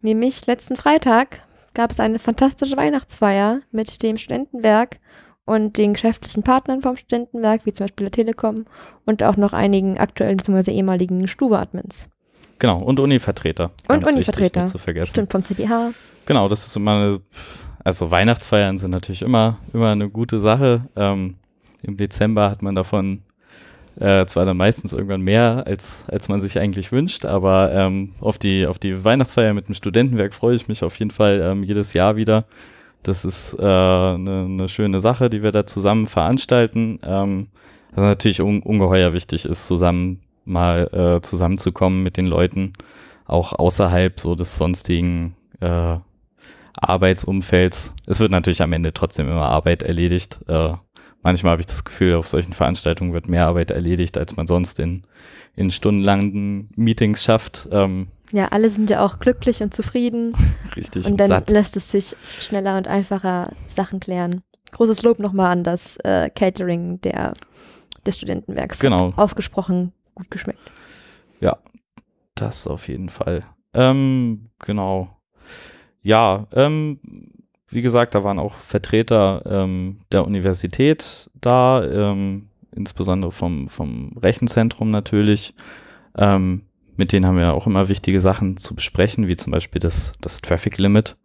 Nämlich 0.00 0.46
letzten 0.46 0.76
Freitag 0.76 1.46
gab 1.74 1.90
es 1.90 2.00
eine 2.00 2.18
fantastische 2.18 2.76
Weihnachtsfeier 2.76 3.60
mit 3.70 4.02
dem 4.02 4.18
Studentenwerk 4.18 4.98
und 5.44 5.76
den 5.78 5.94
geschäftlichen 5.94 6.42
Partnern 6.42 6.82
vom 6.82 6.96
Studentenwerk, 6.96 7.62
wie 7.64 7.72
zum 7.72 7.84
Beispiel 7.84 8.06
der 8.06 8.12
Telekom 8.12 8.66
und 9.04 9.22
auch 9.22 9.36
noch 9.36 9.52
einigen 9.52 9.98
aktuellen 9.98 10.36
bzw. 10.36 10.70
ehemaligen 10.70 11.26
Stuve-Admins. 11.26 12.08
Genau. 12.58 12.78
Und 12.78 13.00
Uni-Vertreter. 13.00 13.72
Und 13.88 14.06
Uni-Vertreter. 14.06 14.62
Nicht 14.62 14.70
zu 14.70 14.78
vergessen. 14.78 15.10
Stimmt, 15.10 15.32
vom 15.32 15.44
CDH. 15.44 15.92
Genau, 16.26 16.48
das 16.48 16.66
ist 16.66 16.76
immer 16.76 16.92
eine, 16.92 17.20
also 17.82 18.10
Weihnachtsfeiern 18.10 18.78
sind 18.78 18.92
natürlich 18.92 19.22
immer, 19.22 19.58
immer 19.72 19.90
eine 19.90 20.08
gute 20.08 20.38
Sache. 20.38 20.86
Ähm, 20.94 21.36
Im 21.82 21.96
Dezember 21.96 22.50
hat 22.50 22.62
man 22.62 22.76
davon 22.76 23.22
äh, 24.00 24.26
zwar 24.26 24.46
dann 24.46 24.56
meistens 24.56 24.92
irgendwann 24.92 25.20
mehr, 25.22 25.64
als, 25.66 26.04
als 26.08 26.28
man 26.28 26.40
sich 26.40 26.58
eigentlich 26.58 26.92
wünscht, 26.92 27.24
aber 27.24 27.72
ähm, 27.72 28.12
auf, 28.20 28.38
die, 28.38 28.66
auf 28.66 28.78
die 28.78 29.04
Weihnachtsfeier 29.04 29.54
mit 29.54 29.68
dem 29.68 29.74
Studentenwerk 29.74 30.34
freue 30.34 30.54
ich 30.54 30.68
mich 30.68 30.82
auf 30.82 30.98
jeden 30.98 31.10
Fall 31.10 31.40
ähm, 31.42 31.62
jedes 31.62 31.92
Jahr 31.92 32.16
wieder. 32.16 32.44
Das 33.02 33.24
ist 33.24 33.54
äh, 33.58 33.62
eine 33.62 34.48
ne 34.48 34.68
schöne 34.68 35.00
Sache, 35.00 35.28
die 35.28 35.42
wir 35.42 35.52
da 35.52 35.66
zusammen 35.66 36.06
veranstalten. 36.06 36.98
Ähm, 37.04 37.48
was 37.94 38.04
natürlich 38.04 38.40
un 38.40 38.62
ungeheuer 38.62 39.12
wichtig 39.12 39.44
ist, 39.44 39.66
zusammen 39.66 40.22
mal 40.44 40.88
äh, 40.92 41.20
zusammenzukommen 41.20 42.02
mit 42.02 42.16
den 42.16 42.26
Leuten, 42.26 42.72
auch 43.26 43.52
außerhalb 43.52 44.18
so 44.18 44.34
des 44.34 44.56
sonstigen 44.56 45.36
äh, 45.60 45.96
Arbeitsumfelds. 46.76 47.94
Es 48.06 48.20
wird 48.20 48.30
natürlich 48.30 48.62
am 48.62 48.72
Ende 48.72 48.92
trotzdem 48.92 49.28
immer 49.28 49.46
Arbeit 49.46 49.82
erledigt. 49.82 50.40
Manchmal 51.22 51.52
habe 51.52 51.60
ich 51.60 51.66
das 51.66 51.84
Gefühl, 51.84 52.14
auf 52.14 52.26
solchen 52.26 52.52
Veranstaltungen 52.52 53.12
wird 53.12 53.28
mehr 53.28 53.46
Arbeit 53.46 53.70
erledigt, 53.70 54.18
als 54.18 54.36
man 54.36 54.46
sonst 54.46 54.80
in, 54.80 55.04
in 55.54 55.70
stundenlangen 55.70 56.70
Meetings 56.74 57.22
schafft. 57.22 57.68
Ähm, 57.70 58.08
ja, 58.32 58.48
alle 58.48 58.70
sind 58.70 58.90
ja 58.90 59.04
auch 59.04 59.18
glücklich 59.18 59.62
und 59.62 59.74
zufrieden. 59.74 60.34
Richtig. 60.76 61.06
Und 61.06 61.18
dann 61.18 61.28
satt. 61.28 61.50
lässt 61.50 61.76
es 61.76 61.90
sich 61.90 62.16
schneller 62.40 62.76
und 62.76 62.88
einfacher 62.88 63.44
Sachen 63.66 64.00
klären. 64.00 64.42
Großes 64.72 65.02
Lob 65.02 65.18
nochmal 65.18 65.52
an 65.52 65.64
das 65.64 65.96
äh, 65.98 66.30
Catering 66.30 67.00
der, 67.02 67.34
des 68.06 68.16
Studentenwerks. 68.16 68.80
Genau. 68.80 69.12
Hat 69.12 69.18
ausgesprochen 69.18 69.92
gut 70.14 70.30
geschmeckt. 70.30 70.72
Ja, 71.40 71.58
das 72.34 72.66
auf 72.66 72.88
jeden 72.88 73.10
Fall. 73.10 73.44
Ähm, 73.74 74.48
genau. 74.58 75.16
Ja, 76.02 76.46
ähm, 76.52 77.00
wie 77.72 77.82
gesagt, 77.82 78.14
da 78.14 78.24
waren 78.24 78.38
auch 78.38 78.54
Vertreter 78.54 79.42
ähm, 79.46 80.00
der 80.10 80.26
Universität 80.26 81.30
da, 81.40 81.84
ähm, 81.84 82.48
insbesondere 82.74 83.32
vom, 83.32 83.68
vom 83.68 84.16
Rechenzentrum 84.18 84.90
natürlich. 84.90 85.54
Ähm, 86.16 86.62
mit 86.96 87.12
denen 87.12 87.26
haben 87.26 87.38
wir 87.38 87.54
auch 87.54 87.66
immer 87.66 87.88
wichtige 87.88 88.20
Sachen 88.20 88.58
zu 88.58 88.74
besprechen, 88.74 89.26
wie 89.26 89.36
zum 89.36 89.50
Beispiel 89.50 89.80
das, 89.80 90.12
das 90.20 90.40
Traffic 90.40 90.78
Limit, 90.78 91.16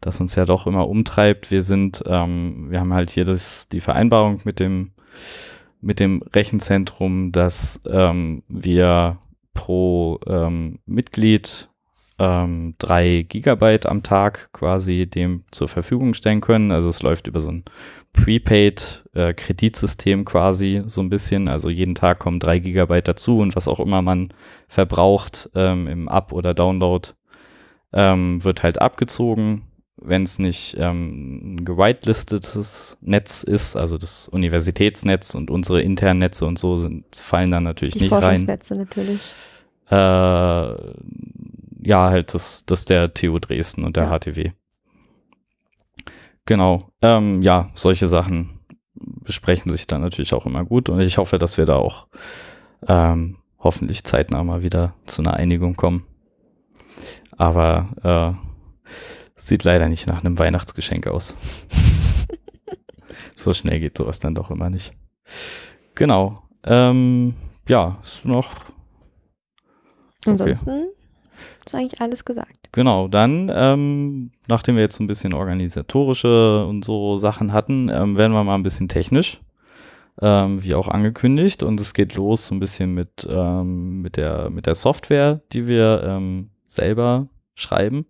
das 0.00 0.20
uns 0.20 0.34
ja 0.36 0.44
doch 0.44 0.66
immer 0.66 0.88
umtreibt. 0.88 1.50
Wir 1.50 1.62
sind, 1.62 2.02
ähm, 2.06 2.70
wir 2.70 2.80
haben 2.80 2.94
halt 2.94 3.10
hier 3.10 3.24
das, 3.24 3.68
die 3.68 3.80
Vereinbarung 3.80 4.40
mit 4.44 4.60
dem, 4.60 4.92
mit 5.80 6.00
dem 6.00 6.22
Rechenzentrum, 6.34 7.32
dass 7.32 7.80
ähm, 7.88 8.42
wir 8.48 9.18
pro 9.54 10.20
ähm, 10.26 10.78
Mitglied 10.86 11.68
ähm, 12.18 12.74
drei 12.78 13.26
Gigabyte 13.28 13.86
am 13.86 14.02
Tag 14.02 14.50
quasi 14.52 15.06
dem 15.06 15.44
zur 15.50 15.68
Verfügung 15.68 16.14
stellen 16.14 16.40
können. 16.40 16.72
Also 16.72 16.88
es 16.88 17.02
läuft 17.02 17.28
über 17.28 17.40
so 17.40 17.50
ein 17.50 17.64
Prepaid-Kreditsystem 18.12 20.20
äh, 20.20 20.24
quasi 20.24 20.82
so 20.86 21.00
ein 21.00 21.10
bisschen. 21.10 21.48
Also 21.48 21.70
jeden 21.70 21.94
Tag 21.94 22.18
kommen 22.18 22.40
drei 22.40 22.58
Gigabyte 22.58 23.06
dazu 23.08 23.38
und 23.38 23.54
was 23.54 23.68
auch 23.68 23.78
immer 23.80 24.02
man 24.02 24.34
verbraucht 24.66 25.48
ähm, 25.54 25.86
im 25.86 26.08
Up- 26.08 26.32
oder 26.32 26.54
Download 26.54 27.10
ähm, 27.92 28.42
wird 28.42 28.64
halt 28.64 28.80
abgezogen. 28.80 29.62
Wenn 30.00 30.22
es 30.22 30.38
nicht 30.38 30.76
ähm, 30.78 31.56
ein 31.56 31.64
gewitelistetes 31.64 32.98
Netz 33.00 33.42
ist, 33.42 33.74
also 33.76 33.98
das 33.98 34.28
Universitätsnetz 34.28 35.34
und 35.34 35.50
unsere 35.50 35.82
internen 35.82 36.20
Netze 36.20 36.46
und 36.46 36.56
so 36.56 36.76
sind, 36.76 37.16
fallen 37.16 37.50
dann 37.50 37.64
natürlich 37.64 37.94
Die 37.94 38.02
nicht 38.02 38.12
rein. 38.12 38.46
Forschungsnetze 38.46 38.76
natürlich. 38.76 39.18
Äh, 39.90 40.92
ja, 41.82 42.10
halt 42.10 42.34
das, 42.34 42.64
das 42.66 42.84
der 42.84 43.14
TU 43.14 43.38
Dresden 43.38 43.84
und 43.84 43.96
der 43.96 44.04
Ja. 44.04 44.18
HTW. 44.18 44.52
Genau. 46.46 46.90
Ähm, 47.02 47.42
ja, 47.42 47.70
solche 47.74 48.06
Sachen 48.06 48.60
besprechen 48.94 49.70
sich 49.70 49.86
dann 49.86 50.00
natürlich 50.00 50.34
auch 50.34 50.46
immer 50.46 50.64
gut 50.64 50.88
und 50.88 51.00
ich 51.00 51.18
hoffe, 51.18 51.38
dass 51.38 51.58
wir 51.58 51.66
da 51.66 51.76
auch 51.76 52.08
ähm, 52.86 53.36
hoffentlich 53.58 54.04
zeitnah 54.04 54.42
mal 54.42 54.62
wieder 54.62 54.94
zu 55.06 55.22
einer 55.22 55.34
Einigung 55.34 55.76
kommen. 55.76 56.06
Aber 57.36 57.86
äh, 58.02 58.90
sieht 59.36 59.64
leider 59.64 59.88
nicht 59.88 60.06
nach 60.06 60.24
einem 60.24 60.38
Weihnachtsgeschenk 60.38 61.06
aus. 61.06 61.36
so 63.34 63.54
schnell 63.54 63.78
geht 63.80 63.98
sowas 63.98 64.18
dann 64.18 64.34
doch 64.34 64.50
immer 64.50 64.70
nicht. 64.70 64.92
Genau. 65.94 66.42
Ähm, 66.64 67.34
ja, 67.68 67.98
ist 68.02 68.24
noch 68.24 68.50
Ansonsten 70.26 70.88
ist 71.68 71.74
eigentlich 71.74 72.00
alles 72.00 72.24
gesagt. 72.24 72.68
Genau, 72.72 73.08
dann, 73.08 73.50
ähm, 73.54 74.30
nachdem 74.48 74.76
wir 74.76 74.82
jetzt 74.82 75.00
ein 75.00 75.06
bisschen 75.06 75.34
organisatorische 75.34 76.64
und 76.66 76.84
so 76.84 77.16
Sachen 77.16 77.52
hatten, 77.52 77.88
ähm, 77.90 78.16
werden 78.16 78.32
wir 78.32 78.44
mal 78.44 78.54
ein 78.54 78.62
bisschen 78.62 78.88
technisch, 78.88 79.40
ähm, 80.20 80.62
wie 80.62 80.74
auch 80.74 80.88
angekündigt. 80.88 81.62
Und 81.62 81.80
es 81.80 81.94
geht 81.94 82.14
los 82.14 82.48
so 82.48 82.54
ein 82.54 82.60
bisschen 82.60 82.94
mit, 82.94 83.28
ähm, 83.30 84.02
mit, 84.02 84.16
der, 84.16 84.50
mit 84.50 84.66
der 84.66 84.74
Software, 84.74 85.40
die 85.52 85.66
wir 85.66 86.02
ähm, 86.04 86.50
selber 86.66 87.28
schreiben. 87.54 88.06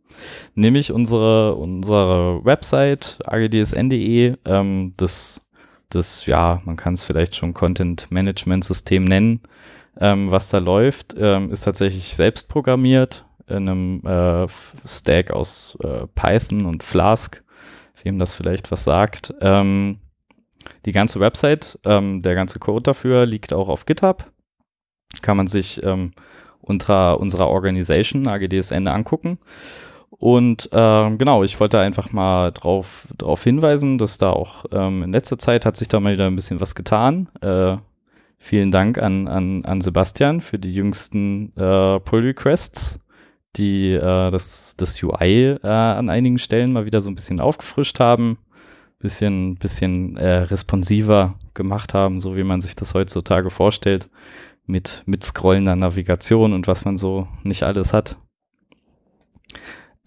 Nämlich 0.55 0.93
unsere, 0.93 1.55
unsere 1.55 2.45
Website 2.45 3.19
agdsn.de, 3.25 4.37
ähm, 4.45 4.95
das, 4.97 5.47
das, 5.89 6.27
ja, 6.27 6.61
man 6.65 6.77
kann 6.77 6.95
es 6.95 7.05
vielleicht 7.05 7.35
schon 7.35 7.55
Content 7.55 8.11
Management 8.11 8.65
System 8.65 9.05
nennen, 9.05 9.41
ähm, 10.01 10.31
was 10.31 10.51
da 10.51 10.59
läuft, 10.59 11.17
ähm, 11.19 11.51
ist 11.51 11.63
tatsächlich 11.63 12.15
selbst 12.15 12.49
programmiert 12.49 13.25
in 13.49 13.69
einem 13.69 14.07
äh, 14.07 14.47
Stack 14.87 15.31
aus 15.31 15.77
äh, 15.83 16.07
Python 16.15 16.67
und 16.67 16.83
Flask, 16.83 17.43
wem 18.03 18.19
das 18.19 18.35
vielleicht 18.35 18.71
was 18.71 18.85
sagt. 18.85 19.35
Ähm, 19.41 19.99
die 20.87 20.93
ganze 20.93 21.21
Website, 21.21 21.79
ähm, 21.85 22.23
der 22.23 22.35
ganze 22.35 22.59
Code 22.59 22.83
dafür 22.83 23.27
liegt 23.27 23.53
auch 23.53 23.69
auf 23.69 23.87
GitHub. 23.87 24.31
Kann 25.23 25.37
man 25.37 25.47
sich 25.47 25.83
ähm, 25.83 26.13
unter 26.61 27.19
unserer 27.21 27.49
Organisation 27.49 28.29
AGDSN 28.29 28.89
angucken. 28.89 29.39
Und 30.11 30.69
ähm, 30.73 31.19
genau, 31.19 31.45
ich 31.45 31.59
wollte 31.61 31.79
einfach 31.79 32.13
mal 32.13 32.51
drauf, 32.51 33.07
drauf 33.17 33.45
hinweisen, 33.45 33.99
dass 33.99 34.19
da 34.19 34.31
auch 34.31 34.65
ähm, 34.73 35.03
in 35.03 35.13
letzter 35.13 35.39
Zeit 35.39 35.65
hat 35.65 35.77
sich 35.77 35.89
da 35.89 36.01
mal 36.01 36.13
wieder 36.13 36.27
ein 36.27 36.35
bisschen 36.35 36.61
was 36.61 36.75
getan. 36.75 37.29
Äh, 37.41 37.77
vielen 38.37 38.71
Dank 38.71 38.99
an, 38.99 39.29
an, 39.29 39.65
an 39.65 39.81
Sebastian 39.81 40.41
für 40.41 40.59
die 40.59 40.75
jüngsten 40.75 41.53
äh, 41.57 42.01
Pull-Requests, 42.01 43.01
die 43.57 43.93
äh, 43.93 44.31
das, 44.31 44.75
das 44.77 45.03
UI 45.03 45.59
äh, 45.63 45.67
an 45.67 46.11
einigen 46.11 46.39
Stellen 46.39 46.73
mal 46.73 46.87
wieder 46.87 47.01
so 47.01 47.11
ein 47.11 47.15
bisschen 47.15 47.41
aufgefrischt 47.41 48.01
haben, 48.01 48.39
bisschen, 48.99 49.57
bisschen 49.57 50.17
äh, 50.17 50.39
responsiver 50.39 51.39
gemacht 51.55 51.95
haben, 51.95 52.21
so 52.21 52.37
wie 52.37 52.45
man 52.45 52.61
sich 52.61 52.77
das 52.77 52.95
heutzutage 52.95 53.51
vorstellt, 53.51 54.11
mit, 54.67 55.03
mit 55.07 55.25
scrollender 55.25 55.77
Navigation 55.77 56.53
und 56.53 56.67
was 56.67 56.85
man 56.85 56.97
so 56.97 57.27
nicht 57.43 57.63
alles 57.63 57.93
hat. 57.93 58.17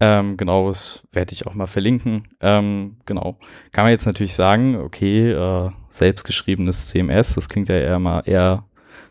Ähm, 0.00 0.36
genau, 0.36 0.68
das 0.68 1.02
werde 1.12 1.32
ich 1.32 1.46
auch 1.46 1.54
mal 1.54 1.68
verlinken. 1.68 2.26
Ähm, 2.40 2.96
genau. 3.06 3.38
Kann 3.70 3.84
man 3.84 3.92
jetzt 3.92 4.06
natürlich 4.06 4.34
sagen, 4.34 4.76
okay, 4.76 5.30
äh, 5.30 5.70
selbstgeschriebenes 5.88 6.88
CMS, 6.88 7.34
das 7.34 7.48
klingt 7.48 7.68
ja 7.68 7.76
eher 7.76 7.98
mal 8.00 8.22
eher 8.26 8.64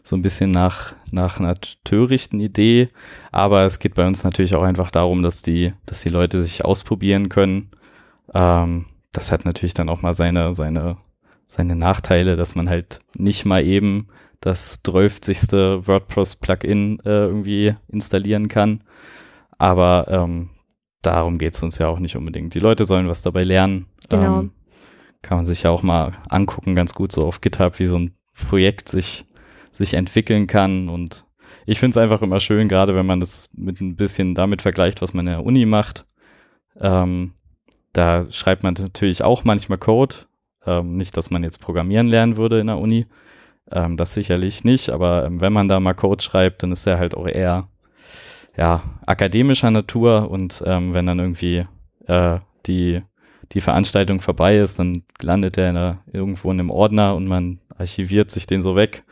so 0.03 0.15
ein 0.15 0.21
bisschen 0.21 0.51
nach, 0.51 0.93
nach 1.11 1.39
einer 1.39 1.55
törichten 1.83 2.39
Idee, 2.39 2.89
aber 3.31 3.65
es 3.65 3.79
geht 3.79 3.95
bei 3.95 4.07
uns 4.07 4.23
natürlich 4.23 4.55
auch 4.55 4.63
einfach 4.63 4.91
darum, 4.91 5.21
dass 5.21 5.41
die, 5.41 5.73
dass 5.85 6.01
die 6.01 6.09
Leute 6.09 6.41
sich 6.41 6.65
ausprobieren 6.65 7.29
können. 7.29 7.71
Ähm, 8.33 8.87
das 9.11 9.31
hat 9.31 9.45
natürlich 9.45 9.73
dann 9.73 9.89
auch 9.89 10.01
mal 10.01 10.13
seine, 10.13 10.53
seine, 10.53 10.97
seine 11.45 11.75
Nachteile, 11.75 12.35
dass 12.35 12.55
man 12.55 12.69
halt 12.69 12.99
nicht 13.15 13.45
mal 13.45 13.63
eben 13.63 14.07
das 14.39 14.81
12. 14.83 15.87
WordPress-Plugin 15.87 16.99
äh, 17.05 17.25
irgendwie 17.25 17.75
installieren 17.87 18.47
kann. 18.47 18.83
Aber 19.57 20.07
ähm, 20.09 20.49
darum 21.01 21.37
geht 21.37 21.53
es 21.53 21.63
uns 21.63 21.77
ja 21.77 21.87
auch 21.87 21.99
nicht 21.99 22.15
unbedingt. 22.15 22.53
Die 22.55 22.59
Leute 22.59 22.85
sollen 22.85 23.07
was 23.07 23.21
dabei 23.21 23.43
lernen. 23.43 23.85
Genau. 24.09 24.39
Ähm, 24.39 24.51
kann 25.21 25.37
man 25.37 25.45
sich 25.45 25.63
ja 25.63 25.69
auch 25.69 25.83
mal 25.83 26.13
angucken, 26.29 26.73
ganz 26.73 26.95
gut 26.95 27.11
so 27.11 27.25
auf 27.25 27.41
GitHub, 27.41 27.77
wie 27.77 27.85
so 27.85 27.97
ein 27.97 28.15
Projekt 28.49 28.89
sich, 28.89 29.25
sich 29.71 29.93
entwickeln 29.93 30.47
kann. 30.47 30.89
Und 30.89 31.25
ich 31.65 31.79
finde 31.79 31.91
es 31.91 32.03
einfach 32.03 32.21
immer 32.21 32.39
schön, 32.39 32.67
gerade 32.67 32.95
wenn 32.95 33.05
man 33.05 33.19
das 33.19 33.49
mit 33.53 33.81
ein 33.81 33.95
bisschen 33.95 34.35
damit 34.35 34.61
vergleicht, 34.61 35.01
was 35.01 35.13
man 35.13 35.27
in 35.27 35.33
der 35.33 35.45
Uni 35.45 35.65
macht. 35.65 36.05
Ähm, 36.79 37.33
da 37.93 38.31
schreibt 38.31 38.63
man 38.63 38.75
natürlich 38.75 39.23
auch 39.23 39.43
manchmal 39.43 39.77
Code. 39.77 40.15
Ähm, 40.65 40.95
nicht, 40.95 41.17
dass 41.17 41.31
man 41.31 41.43
jetzt 41.43 41.59
programmieren 41.59 42.07
lernen 42.07 42.37
würde 42.37 42.59
in 42.59 42.67
der 42.67 42.77
Uni. 42.77 43.07
Ähm, 43.71 43.97
das 43.97 44.13
sicherlich 44.13 44.63
nicht, 44.63 44.89
aber 44.89 45.25
ähm, 45.25 45.41
wenn 45.41 45.53
man 45.53 45.67
da 45.67 45.79
mal 45.79 45.93
Code 45.93 46.23
schreibt, 46.23 46.63
dann 46.63 46.71
ist 46.71 46.85
der 46.85 46.99
halt 46.99 47.15
auch 47.15 47.27
eher 47.27 47.67
ja, 48.57 48.83
akademischer 49.05 49.71
Natur 49.71 50.29
und 50.29 50.61
ähm, 50.65 50.93
wenn 50.93 51.05
dann 51.05 51.19
irgendwie 51.19 51.65
äh, 52.07 52.39
die, 52.65 53.01
die 53.53 53.61
Veranstaltung 53.61 54.21
vorbei 54.21 54.57
ist, 54.57 54.77
dann 54.79 55.03
landet 55.21 55.57
der 55.57 55.69
in 55.69 55.75
der, 55.75 55.99
irgendwo 56.11 56.51
in 56.51 56.59
einem 56.59 56.69
Ordner 56.69 57.15
und 57.15 57.27
man 57.27 57.59
archiviert 57.77 58.29
sich 58.29 58.45
den 58.45 58.61
so 58.61 58.75
weg. 58.75 59.03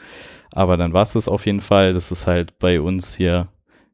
Aber 0.59 0.75
dann 0.75 0.91
war 0.91 1.03
es 1.03 1.13
das 1.13 1.29
auf 1.29 1.45
jeden 1.45 1.61
Fall. 1.61 1.93
Das 1.93 2.11
ist 2.11 2.27
halt 2.27 2.59
bei 2.59 2.81
uns 2.81 3.15
hier 3.15 3.47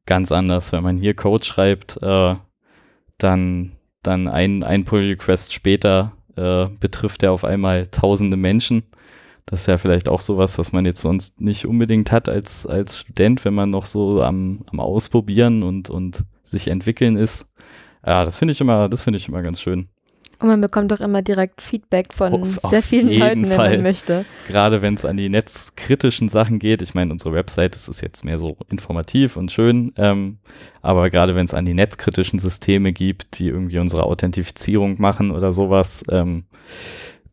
ganz 0.08 0.32
anders. 0.32 0.72
Wenn 0.72 0.82
man 0.82 0.98
hier 0.98 1.14
Code 1.14 1.46
schreibt, 1.46 2.02
äh, 2.02 2.34
dann, 3.20 3.74
dann 4.02 4.28
ein, 4.28 4.64
ein 4.64 4.84
Pull-Request 4.84 5.54
später 5.54 6.14
äh, 6.36 6.66
betrifft 6.80 7.22
er 7.22 7.34
auf 7.34 7.44
einmal 7.46 7.86
tausende 7.86 8.36
Menschen. 8.36 8.82
Das 9.46 9.62
ist 9.62 9.68
ja 9.68 9.78
vielleicht 9.78 10.10
auch 10.10 10.22
sowas, 10.22 10.58
was 10.58 10.72
man 10.72 10.88
jetzt 10.88 11.02
sonst 11.02 11.40
nicht 11.40 11.68
unbedingt 11.68 12.12
hat 12.12 12.30
als, 12.30 12.66
als 12.66 12.98
Student, 12.98 13.46
wenn 13.46 13.54
man 13.54 13.70
noch 13.70 13.86
so 13.86 14.24
am, 14.24 14.66
am 14.66 14.80
Ausprobieren 14.80 15.62
und, 15.62 15.92
und 15.92 16.24
sich 16.42 16.70
entwickeln 16.70 17.16
ist. 17.16 17.54
Ja, 18.04 18.26
das 18.26 18.38
finde 18.38 18.54
ich 18.54 18.62
immer, 18.62 18.90
das 18.90 19.04
finde 19.04 19.18
ich 19.18 19.28
immer 19.28 19.44
ganz 19.44 19.62
schön. 19.62 19.88
Und 20.40 20.48
man 20.50 20.60
bekommt 20.62 20.92
doch 20.92 21.00
immer 21.00 21.22
direkt 21.22 21.62
Feedback 21.62 22.14
von 22.14 22.34
Auf- 22.34 22.60
sehr 22.70 22.80
auf 22.80 22.86
vielen 22.86 23.10
Leuten, 23.10 23.50
wenn 23.50 23.56
Fall. 23.56 23.72
man 23.72 23.84
möchte. 23.84 24.26
Gerade 24.48 24.82
wenn 24.82 24.96
es 24.96 25.06
an 25.06 25.18
die 25.18 25.30
netzkritischen 25.30 26.28
Sachen 26.30 26.60
geht. 26.60 26.82
Ich 26.82 26.94
meine, 26.94 27.12
unsere 27.12 27.34
Website 27.34 27.74
das 27.76 27.88
ist 27.88 28.02
jetzt 28.02 28.26
mehr 28.26 28.38
so 28.38 28.58
informativ 28.70 29.38
und 29.38 29.52
schön. 29.52 29.94
Ähm, 29.98 30.38
aber 30.82 31.10
gerade 31.10 31.36
wenn 31.36 31.46
es 31.46 31.54
an 31.54 31.66
die 31.66 31.74
netzkritischen 31.74 32.40
Systeme 32.40 32.92
gibt, 32.92 33.40
die 33.40 33.48
irgendwie 33.48 33.80
unsere 33.80 34.04
Authentifizierung 34.04 35.00
machen 35.00 35.32
oder 35.32 35.54
sowas, 35.54 36.04
ähm, 36.10 36.46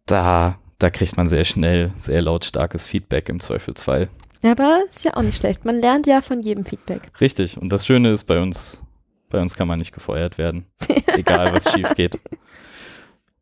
da, 0.07 0.59
da 0.79 0.91
kriegt 0.91 1.17
man 1.17 1.29
sehr 1.29 1.45
schnell 1.45 1.91
sehr 1.97 2.23
lautstarkes 2.23 2.87
Feedback 2.87 3.29
im 3.29 3.41
Zweifelsfall. 3.41 4.09
Aber 4.43 4.81
ist 4.89 5.05
ja 5.05 5.17
auch 5.17 5.23
nicht 5.23 5.37
schlecht. 5.39 5.65
Man 5.65 5.81
lernt 5.81 6.07
ja 6.07 6.21
von 6.21 6.43
jedem 6.43 6.65
Feedback. 6.65 7.03
Richtig. 7.21 7.57
Und 7.59 7.71
das 7.71 7.87
Schöne 7.87 8.11
ist, 8.11 8.25
bei 8.25 8.41
uns, 8.41 8.83
bei 9.31 9.41
uns 9.41 9.55
kann 9.55 9.69
man 9.69 9.79
nicht 9.79 9.93
gefeuert 9.93 10.37
werden. 10.39 10.67
egal, 11.07 11.55
was 11.55 11.73
schief 11.73 11.95
geht. 11.95 12.19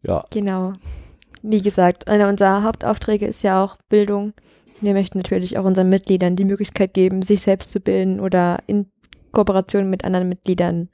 Ja, 0.06 0.24
Genau. 0.30 0.74
Wie 1.42 1.62
gesagt, 1.62 2.06
einer 2.06 2.28
unserer 2.28 2.62
Hauptaufträge 2.62 3.26
ist 3.26 3.42
ja 3.42 3.64
auch 3.64 3.76
Bildung. 3.88 4.34
Wir 4.82 4.92
möchten 4.92 5.18
natürlich 5.18 5.56
auch 5.56 5.64
unseren 5.64 5.88
Mitgliedern 5.88 6.36
die 6.36 6.44
Möglichkeit 6.44 6.92
geben, 6.92 7.22
sich 7.22 7.40
selbst 7.40 7.70
zu 7.70 7.80
bilden 7.80 8.20
oder 8.20 8.58
in 8.66 8.86
Kooperation 9.32 9.88
mit 9.88 10.04
anderen 10.04 10.28
Mitgliedern 10.28 10.88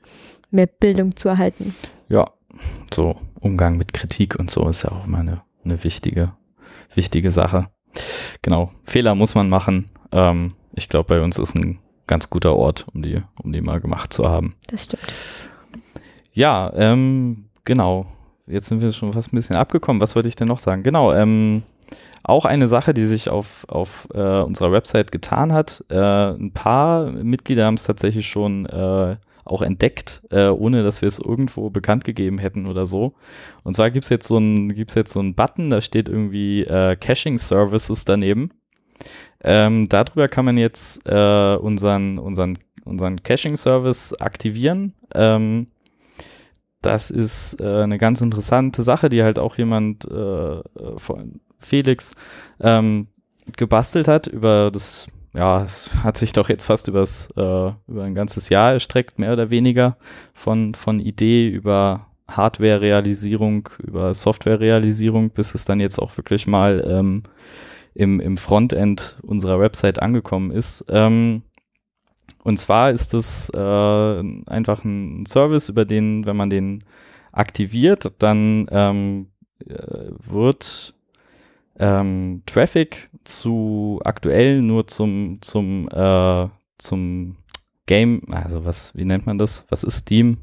mehr 0.51 0.66
Bildung 0.66 1.16
zu 1.16 1.29
erhalten. 1.29 1.75
ja. 2.09 2.31
So 2.95 3.16
Umgang 3.40 3.77
mit 3.77 3.92
Kritik 3.92 4.37
und 4.38 4.51
so 4.51 4.66
ist 4.69 4.85
ja 4.85 4.92
auch 4.92 5.05
immer 5.05 5.19
eine, 5.19 5.42
eine 5.64 5.85
wichtige, 5.85 6.33
wichtige 6.95 7.31
Sache. 7.31 7.69
Genau. 8.40 8.71
Fehler 8.85 9.14
muss 9.14 9.35
man 9.35 9.51
machen. 9.51 9.90
Ähm, 10.11 10.55
ich 10.73 10.88
glaube, 10.88 11.09
bei 11.09 11.21
uns 11.23 11.38
ist 11.38 11.55
ein 11.55 11.81
ganz 12.07 12.31
guter 12.31 12.57
Ort, 12.57 12.87
um 12.95 13.03
die, 13.03 13.21
um 13.42 13.53
die 13.53 13.61
mal 13.61 13.81
gemacht 13.81 14.12
zu 14.12 14.27
haben. 14.27 14.55
Das 14.69 14.85
stimmt. 14.85 15.12
Ja, 16.33 16.73
ähm, 16.77 17.51
genau. 17.64 18.07
Jetzt 18.47 18.67
sind 18.69 18.81
wir 18.81 18.93
schon 18.93 19.13
fast 19.13 19.33
ein 19.33 19.37
bisschen 19.37 19.57
abgekommen. 19.57 20.01
Was 20.01 20.15
wollte 20.15 20.29
ich 20.29 20.37
denn 20.37 20.49
noch 20.49 20.61
sagen? 20.61 20.83
Genau, 20.83 21.13
ähm, 21.13 21.63
auch 22.23 22.45
eine 22.45 22.69
Sache, 22.69 22.95
die 22.95 23.07
sich 23.07 23.29
auf, 23.29 23.65
auf 23.69 24.09
äh, 24.15 24.41
unserer 24.41 24.73
Website 24.73 25.13
getan 25.13 25.53
hat. 25.53 25.85
Äh, 25.89 25.97
ein 25.97 26.53
paar 26.53 27.11
Mitglieder 27.11 27.67
haben 27.67 27.75
es 27.75 27.85
tatsächlich 27.85 28.29
schon 28.29 28.67
äh, 28.67 29.17
auch 29.45 29.63
entdeckt, 29.63 30.23
äh, 30.31 30.49
ohne 30.49 30.83
dass 30.83 31.03
wir 31.03 31.07
es 31.07 31.19
irgendwo 31.19 31.71
bekannt 31.71 32.05
gegeben 32.05 32.39
hätten 32.39 32.67
oder 32.67 32.85
so. 32.85 33.15
Und 33.63 33.75
zwar 33.75 33.91
gibt 33.91 34.05
es 34.05 34.11
jetzt 34.11 34.27
so 34.27 34.41
jetzt 34.41 35.13
so 35.13 35.21
einen 35.21 35.35
Button, 35.35 35.71
da 35.71 35.81
steht 35.81 36.09
irgendwie 36.09 36.65
äh, 36.65 36.97
Caching 36.97 37.39
Services 37.39 38.05
daneben. 38.05 38.51
Ähm, 39.43 39.89
darüber 39.89 40.29
kann 40.29 40.45
man 40.45 40.57
jetzt 40.57 41.07
äh, 41.07 41.57
unseren, 41.57 42.19
unseren, 42.19 42.59
unseren 42.85 43.23
Caching-Service 43.23 44.21
aktivieren. 44.21 44.95
Ähm, 45.15 45.67
das 46.87 47.11
ist 47.11 47.61
äh, 47.61 47.83
eine 47.83 47.99
ganz 47.99 48.20
interessante 48.20 48.83
Sache, 48.83 49.09
die 49.09 49.22
halt 49.22 49.38
auch 49.38 49.59
jemand, 49.59 50.05
äh, 50.05 50.62
von 50.96 51.40
Felix, 51.59 52.14
ähm, 52.61 53.09
gebastelt 53.57 54.09
hat 54.09 54.29
über 54.29 54.70
das, 54.72 55.09
ja, 55.35 55.64
es 55.64 55.90
hat 56.03 56.16
sich 56.16 56.33
doch 56.33 56.49
jetzt 56.49 56.64
fast 56.64 56.87
übers, 56.88 57.29
äh, 57.37 57.70
über 57.88 58.05
ein 58.05 58.14
ganzes 58.14 58.49
Jahr 58.49 58.72
erstreckt, 58.72 59.18
mehr 59.18 59.33
oder 59.33 59.51
weniger, 59.51 59.96
von, 60.33 60.75
von 60.75 61.01
Idee 61.01 61.49
über 61.49 62.07
Hardware-Realisierung, 62.29 63.68
über 63.79 64.14
Software-Realisierung, 64.14 65.31
bis 65.31 65.55
es 65.55 65.64
dann 65.64 65.81
jetzt 65.81 66.01
auch 66.01 66.16
wirklich 66.16 66.46
mal 66.46 66.85
ähm, 66.88 67.25
im, 67.94 68.20
im 68.20 68.37
Frontend 68.37 69.18
unserer 69.22 69.59
Website 69.59 70.01
angekommen 70.01 70.51
ist. 70.51 70.85
Ähm, 70.88 71.42
und 72.47 72.59
zwar 72.59 72.93
ist 72.93 73.13
es 73.13 73.51
äh, 73.51 73.59
einfach 74.47 74.85
ein 74.85 75.27
Service, 75.27 75.69
über 75.69 75.85
den, 75.85 76.27
wenn 76.27 76.37
man 76.37 76.49
den 76.49 76.85
aktiviert, 77.33 78.13
dann 78.21 78.69
ähm, 78.71 79.27
äh, 79.67 80.13
wird 80.23 80.95
ähm, 81.77 82.45
Traffic 82.47 83.11
zu 83.25 84.01
aktuell 84.05 84.63
nur 84.63 84.87
zum, 84.87 85.39
zum, 85.41 85.89
äh, 85.89 86.47
zum 86.79 87.35
Game, 87.87 88.23
also 88.31 88.65
was, 88.65 88.95
wie 88.95 89.05
nennt 89.05 89.27
man 89.27 89.39
das? 89.39 89.67
Was 89.69 89.83
ist 89.83 89.97
Steam? 89.97 90.37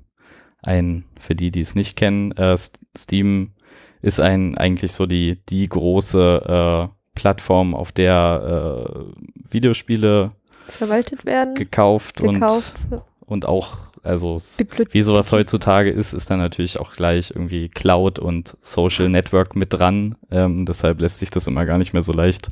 Ein, 0.62 1.06
für 1.18 1.36
die, 1.36 1.52
die 1.52 1.62
es 1.62 1.74
nicht 1.74 1.96
kennen, 1.96 2.34
äh, 2.34 2.58
Steam 2.98 3.54
ist 4.02 4.20
ein 4.20 4.58
eigentlich 4.58 4.92
so 4.92 5.06
die, 5.06 5.42
die 5.48 5.70
große 5.70 6.90
äh, 6.92 6.94
Plattform, 7.16 7.74
auf 7.74 7.94
der 7.94 8.90
äh, 8.90 9.52
Videospiele 9.54 10.34
Verwaltet 10.68 11.26
werden, 11.26 11.56
gekauft, 11.56 12.18
gekauft, 12.18 12.74
und, 12.90 13.02
und 13.26 13.46
auch, 13.46 13.78
also 14.04 14.38
Bibliothek. 14.58 14.94
wie 14.94 15.02
sowas 15.02 15.32
heutzutage 15.32 15.90
ist, 15.90 16.14
ist 16.14 16.30
dann 16.30 16.40
natürlich 16.40 16.80
auch 16.80 16.94
gleich 16.94 17.32
irgendwie 17.32 17.70
Cloud 17.70 18.20
und 18.20 18.58
Social 18.62 19.10
Network 19.10 19.56
mit 19.56 19.74
dran. 19.74 20.16
Ähm, 20.32 20.66
deshalb 20.66 21.00
lässt 21.00 21.20
sich 21.20 21.30
das 21.30 21.48
immer 21.48 21.66
gar 21.66 21.78
nicht 21.78 21.94
mehr 21.94 22.04
so 22.04 22.14
leicht 22.14 22.50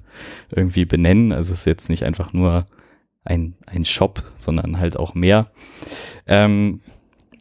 irgendwie 0.53 0.85
benennen. 0.85 1.31
Also 1.31 1.53
es 1.53 1.59
ist 1.59 1.65
jetzt 1.65 1.89
nicht 1.89 2.03
einfach 2.03 2.33
nur 2.33 2.65
ein, 3.23 3.55
ein 3.65 3.85
Shop, 3.85 4.23
sondern 4.35 4.79
halt 4.79 4.97
auch 4.97 5.13
mehr. 5.13 5.51
Ähm, 6.27 6.81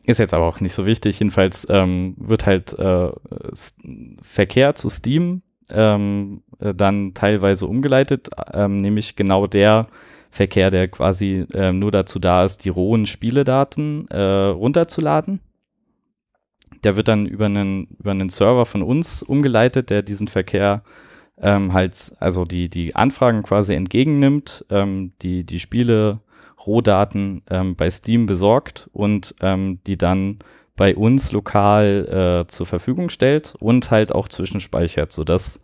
ist 0.05 0.19
jetzt 0.19 0.35
aber 0.35 0.47
auch 0.47 0.61
nicht 0.61 0.73
so 0.73 0.87
wichtig. 0.87 1.21
Jedenfalls 1.21 1.67
ähm, 1.71 2.15
wird 2.19 2.47
halt 2.47 2.79
äh, 2.79 3.11
Verkehr 4.23 4.75
zu 4.75 4.89
Steam 4.89 5.43
ähm, 5.69 6.43
äh, 6.59 6.75
dann 6.75 7.15
teilweise 7.15 7.67
umgeleitet, 7.67 8.29
ähm, 8.53 8.81
nämlich 8.81 9.17
genau 9.17 9.47
der 9.47 9.87
Verkehr, 10.31 10.71
der 10.71 10.89
quasi 10.89 11.47
ähm, 11.53 11.79
nur 11.79 11.91
dazu 11.91 12.19
da 12.19 12.45
ist, 12.45 12.65
die 12.65 12.69
rohen 12.69 13.07
Spieledaten 13.07 14.07
äh, 14.09 14.21
runterzuladen. 14.21 15.41
Der 16.85 16.97
wird 16.97 17.09
dann 17.09 17.27
über 17.27 17.47
einen, 17.47 17.89
über 17.99 18.13
einen 18.13 18.29
Server 18.29 18.65
von 18.65 18.83
uns 18.83 19.23
umgeleitet, 19.23 19.91
der 19.91 20.03
diesen 20.03 20.29
Verkehr 20.29 20.83
ähm, 21.39 21.73
halt, 21.73 22.15
also 22.21 22.45
die, 22.45 22.69
die 22.69 22.95
Anfragen 22.95 23.43
quasi 23.43 23.75
entgegennimmt, 23.75 24.65
ähm, 24.71 25.13
die, 25.21 25.45
die 25.45 25.59
Spiele, 25.59 26.21
Rohdaten 26.67 27.43
ähm, 27.49 27.75
bei 27.75 27.91
Steam 27.91 28.27
besorgt 28.27 28.89
und 28.93 29.35
ähm, 29.41 29.81
die 29.87 29.97
dann 29.97 30.39
bei 30.77 30.95
uns 30.95 31.33
lokal 31.33 32.45
äh, 32.45 32.49
zur 32.49 32.67
Verfügung 32.67 33.11
stellt 33.11 33.55
und 33.59 33.91
halt 33.91 34.15
auch 34.15 34.29
zwischenspeichert, 34.29 35.13
sodass 35.13 35.61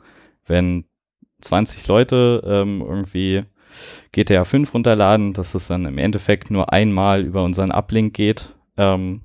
wenn 0.47 0.85
20 1.41 1.87
Leute 1.87 2.43
ähm, 2.47 2.81
irgendwie 2.81 3.45
GTA 4.13 4.45
5 4.45 4.73
runterladen, 4.75 5.33
dass 5.33 5.55
es 5.55 5.69
dann 5.69 5.87
im 5.87 5.99
Endeffekt 5.99 6.51
nur 6.51 6.73
einmal 6.73 7.23
über 7.25 7.43
unseren 7.43 7.71
Uplink 7.71 8.15
geht, 8.15 8.55
ähm, 8.77 9.23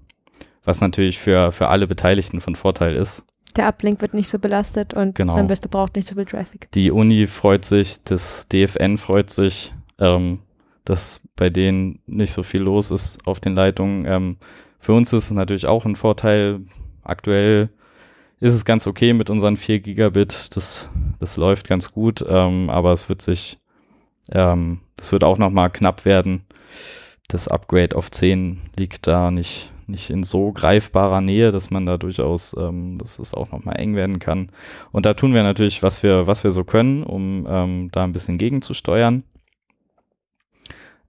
was 0.63 0.81
natürlich 0.81 1.19
für, 1.19 1.51
für 1.51 1.67
alle 1.69 1.87
Beteiligten 1.87 2.41
von 2.41 2.55
Vorteil 2.55 2.95
ist. 2.95 3.25
Der 3.55 3.67
Uplink 3.67 4.01
wird 4.01 4.13
nicht 4.13 4.29
so 4.29 4.39
belastet 4.39 4.93
und 4.93 5.15
Genau. 5.15 5.35
man 5.35 5.47
verbraucht 5.47 5.95
nicht 5.95 6.07
so 6.07 6.15
viel 6.15 6.25
Traffic. 6.25 6.71
Die 6.71 6.91
Uni 6.91 7.27
freut 7.27 7.65
sich, 7.65 8.03
das 8.03 8.47
DFN 8.47 8.97
freut 8.97 9.29
sich, 9.29 9.73
ähm, 9.99 10.39
dass 10.85 11.21
bei 11.35 11.49
denen 11.49 11.99
nicht 12.05 12.31
so 12.33 12.43
viel 12.43 12.61
los 12.61 12.91
ist 12.91 13.27
auf 13.27 13.39
den 13.39 13.55
Leitungen. 13.55 14.05
Ähm, 14.05 14.37
für 14.79 14.93
uns 14.93 15.11
ist 15.13 15.25
es 15.25 15.31
natürlich 15.31 15.67
auch 15.67 15.85
ein 15.85 15.95
Vorteil. 15.95 16.61
Aktuell 17.03 17.69
ist 18.39 18.53
es 18.53 18.65
ganz 18.65 18.87
okay 18.87 19.13
mit 19.13 19.29
unseren 19.29 19.57
4 19.57 19.79
Gigabit. 19.79 20.55
Das, 20.55 20.89
das 21.19 21.37
läuft 21.37 21.67
ganz 21.67 21.91
gut, 21.91 22.25
ähm, 22.27 22.69
aber 22.69 22.91
es 22.91 23.09
wird 23.09 23.21
sich, 23.21 23.59
ähm, 24.31 24.79
das 24.97 25.11
wird 25.11 25.23
auch 25.23 25.37
nochmal 25.37 25.69
knapp 25.69 26.05
werden. 26.05 26.45
Das 27.27 27.47
Upgrade 27.47 27.95
auf 27.95 28.11
10 28.11 28.61
liegt 28.77 29.07
da 29.07 29.31
nicht, 29.31 29.71
nicht 29.87 30.09
in 30.09 30.23
so 30.23 30.51
greifbarer 30.51 31.21
Nähe, 31.21 31.51
dass 31.51 31.71
man 31.71 31.85
da 31.85 31.97
durchaus, 31.97 32.55
ähm, 32.57 32.97
dass 32.97 33.19
es 33.19 33.33
auch 33.33 33.51
nochmal 33.51 33.79
eng 33.79 33.95
werden 33.95 34.19
kann. 34.19 34.51
Und 34.91 35.05
da 35.05 35.13
tun 35.13 35.33
wir 35.33 35.43
natürlich, 35.43 35.81
was 35.81 36.03
wir, 36.03 36.27
was 36.27 36.43
wir 36.43 36.51
so 36.51 36.63
können, 36.63 37.03
um 37.03 37.47
ähm, 37.49 37.89
da 37.91 38.03
ein 38.03 38.11
bisschen 38.11 38.37
gegenzusteuern. 38.37 39.23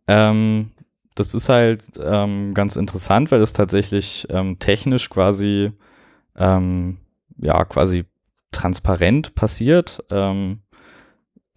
Ähm, 0.06 0.70
das 1.14 1.34
ist 1.34 1.48
halt 1.48 1.82
ähm, 2.00 2.54
ganz 2.54 2.76
interessant, 2.76 3.30
weil 3.30 3.40
das 3.40 3.52
tatsächlich 3.52 4.26
ähm, 4.30 4.58
technisch 4.58 5.10
quasi, 5.10 5.72
ähm, 6.36 6.98
ja, 7.38 7.64
quasi 7.64 8.04
transparent 8.52 9.34
passiert. 9.34 10.02
Ähm, 10.10 10.60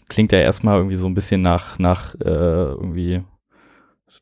klingt 0.10 0.32
ja 0.32 0.40
erstmal 0.40 0.78
irgendwie 0.78 0.96
so 0.96 1.08
ein 1.08 1.14
bisschen 1.14 1.42
nach, 1.42 1.80
nach 1.80 2.16
äh, 2.16 2.28
irgendwie 2.28 3.22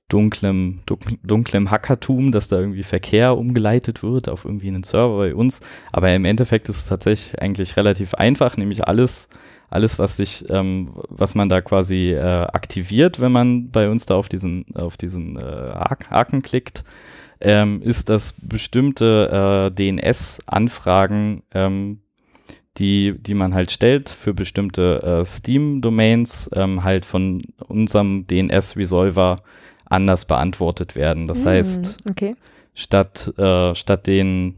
dunklem, 0.09 0.81
dunk- 0.85 1.19
dunklem 1.23 1.71
Hackertum, 1.71 2.31
dass 2.31 2.47
da 2.47 2.59
irgendwie 2.59 2.83
Verkehr 2.83 3.37
umgeleitet 3.37 4.03
wird 4.03 4.29
auf 4.29 4.45
irgendwie 4.45 4.67
einen 4.67 4.83
Server 4.83 5.17
bei 5.17 5.35
uns. 5.35 5.61
Aber 5.91 6.13
im 6.13 6.25
Endeffekt 6.25 6.69
ist 6.69 6.77
es 6.77 6.85
tatsächlich 6.85 7.41
eigentlich 7.41 7.77
relativ 7.77 8.13
einfach, 8.13 8.57
nämlich 8.57 8.87
alles, 8.87 9.29
alles, 9.69 9.97
was 9.99 10.17
sich, 10.17 10.45
ähm, 10.49 10.91
was 11.09 11.35
man 11.35 11.49
da 11.49 11.61
quasi 11.61 12.11
äh, 12.13 12.19
aktiviert, 12.21 13.19
wenn 13.19 13.31
man 13.31 13.71
bei 13.71 13.89
uns 13.89 14.05
da 14.05 14.15
auf 14.15 14.29
diesen, 14.29 14.65
auf 14.75 14.97
diesen 14.97 15.37
äh, 15.37 15.41
Hak- 15.41 16.09
Haken 16.09 16.41
klickt, 16.43 16.83
ähm, 17.41 17.81
ist, 17.81 18.09
dass 18.09 18.33
bestimmte 18.41 19.69
äh, 19.71 19.75
DNS-Anfragen, 19.75 21.43
ähm, 21.53 21.99
die, 22.77 23.13
die 23.19 23.33
man 23.35 23.53
halt 23.53 23.71
stellt 23.71 24.09
für 24.09 24.33
bestimmte 24.33 25.03
äh, 25.03 25.25
Steam-Domains, 25.25 26.49
ähm, 26.55 26.83
halt 26.83 27.05
von 27.05 27.43
unserem 27.67 28.25
DNS-Resolver 28.27 29.41
anders 29.85 30.25
beantwortet 30.25 30.95
werden. 30.95 31.27
Das 31.27 31.45
Hm, 31.45 31.51
heißt, 31.51 31.97
Okay. 32.09 32.35
statt, 32.73 33.33
äh, 33.37 33.75
statt 33.75 34.07
den, 34.07 34.55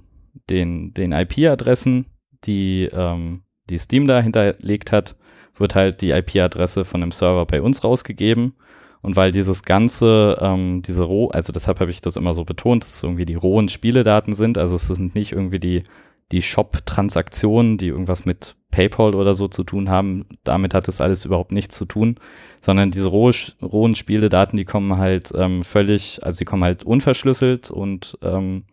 den, 0.49 0.93
den 0.93 1.11
IP-Adressen, 1.11 2.05
die, 2.45 2.89
ähm, 2.93 3.43
die 3.70 3.78
Steam 3.78 4.07
da 4.07 4.22
hinterlegt 4.22 4.91
hat, 4.91 5.16
wird 5.57 5.76
halt 5.76 6.01
die 6.01 6.11
IP-Adresse 6.11 6.86
von 6.86 7.01
dem 7.01 7.11
Server 7.11 7.45
bei 7.45 7.61
uns 7.61 7.84
rausgegeben. 7.84 8.53
Und 9.01 9.16
weil 9.16 9.32
dieses 9.32 9.63
ganze, 9.63 10.38
ähm, 10.41 10.82
diese 10.82 11.03
roh, 11.03 11.28
also 11.30 11.53
deshalb 11.53 11.80
habe 11.80 11.91
ich 11.91 12.01
das 12.01 12.16
immer 12.16 12.34
so 12.34 12.43
betont, 12.43 12.84
dass 12.84 12.95
es 12.95 13.03
irgendwie 13.03 13.26
die 13.26 13.36
rohen 13.36 13.70
Spieledaten 13.70 14.34
sind. 14.34 14.57
Also 14.57 14.76
es 14.78 14.88
sind 14.88 15.13
nicht 15.16 15.32
irgendwie 15.32 15.59
die, 15.59 15.84
die 16.32 16.41
Shop-Transaktionen, 16.41 17.78
die 17.78 17.88
irgendwas 17.88 18.26
mit 18.26 18.55
PayPal 18.71 19.15
oder 19.15 19.34
so 19.34 19.47
zu 19.47 19.63
tun 19.63 19.89
haben. 19.89 20.26
Damit 20.43 20.73
hat 20.73 20.88
das 20.88 21.01
alles 21.01 21.23
überhaupt 21.26 21.51
nichts 21.51 21.76
zu 21.76 21.86
tun, 21.86 22.17
sondern 22.59 22.91
diese 22.91 23.07
roh, 23.07 23.32
rohen 23.61 23.95
Spieledaten, 23.95 24.57
die 24.57 24.65
kommen 24.65 24.97
halt 24.97 25.32
ähm, 25.36 25.63
völlig, 25.63 26.23
also 26.23 26.39
die 26.39 26.45
kommen 26.45 26.63
halt 26.63 26.84
unverschlüsselt 26.84 27.71
und 27.71 28.17
ähm, 28.21 28.63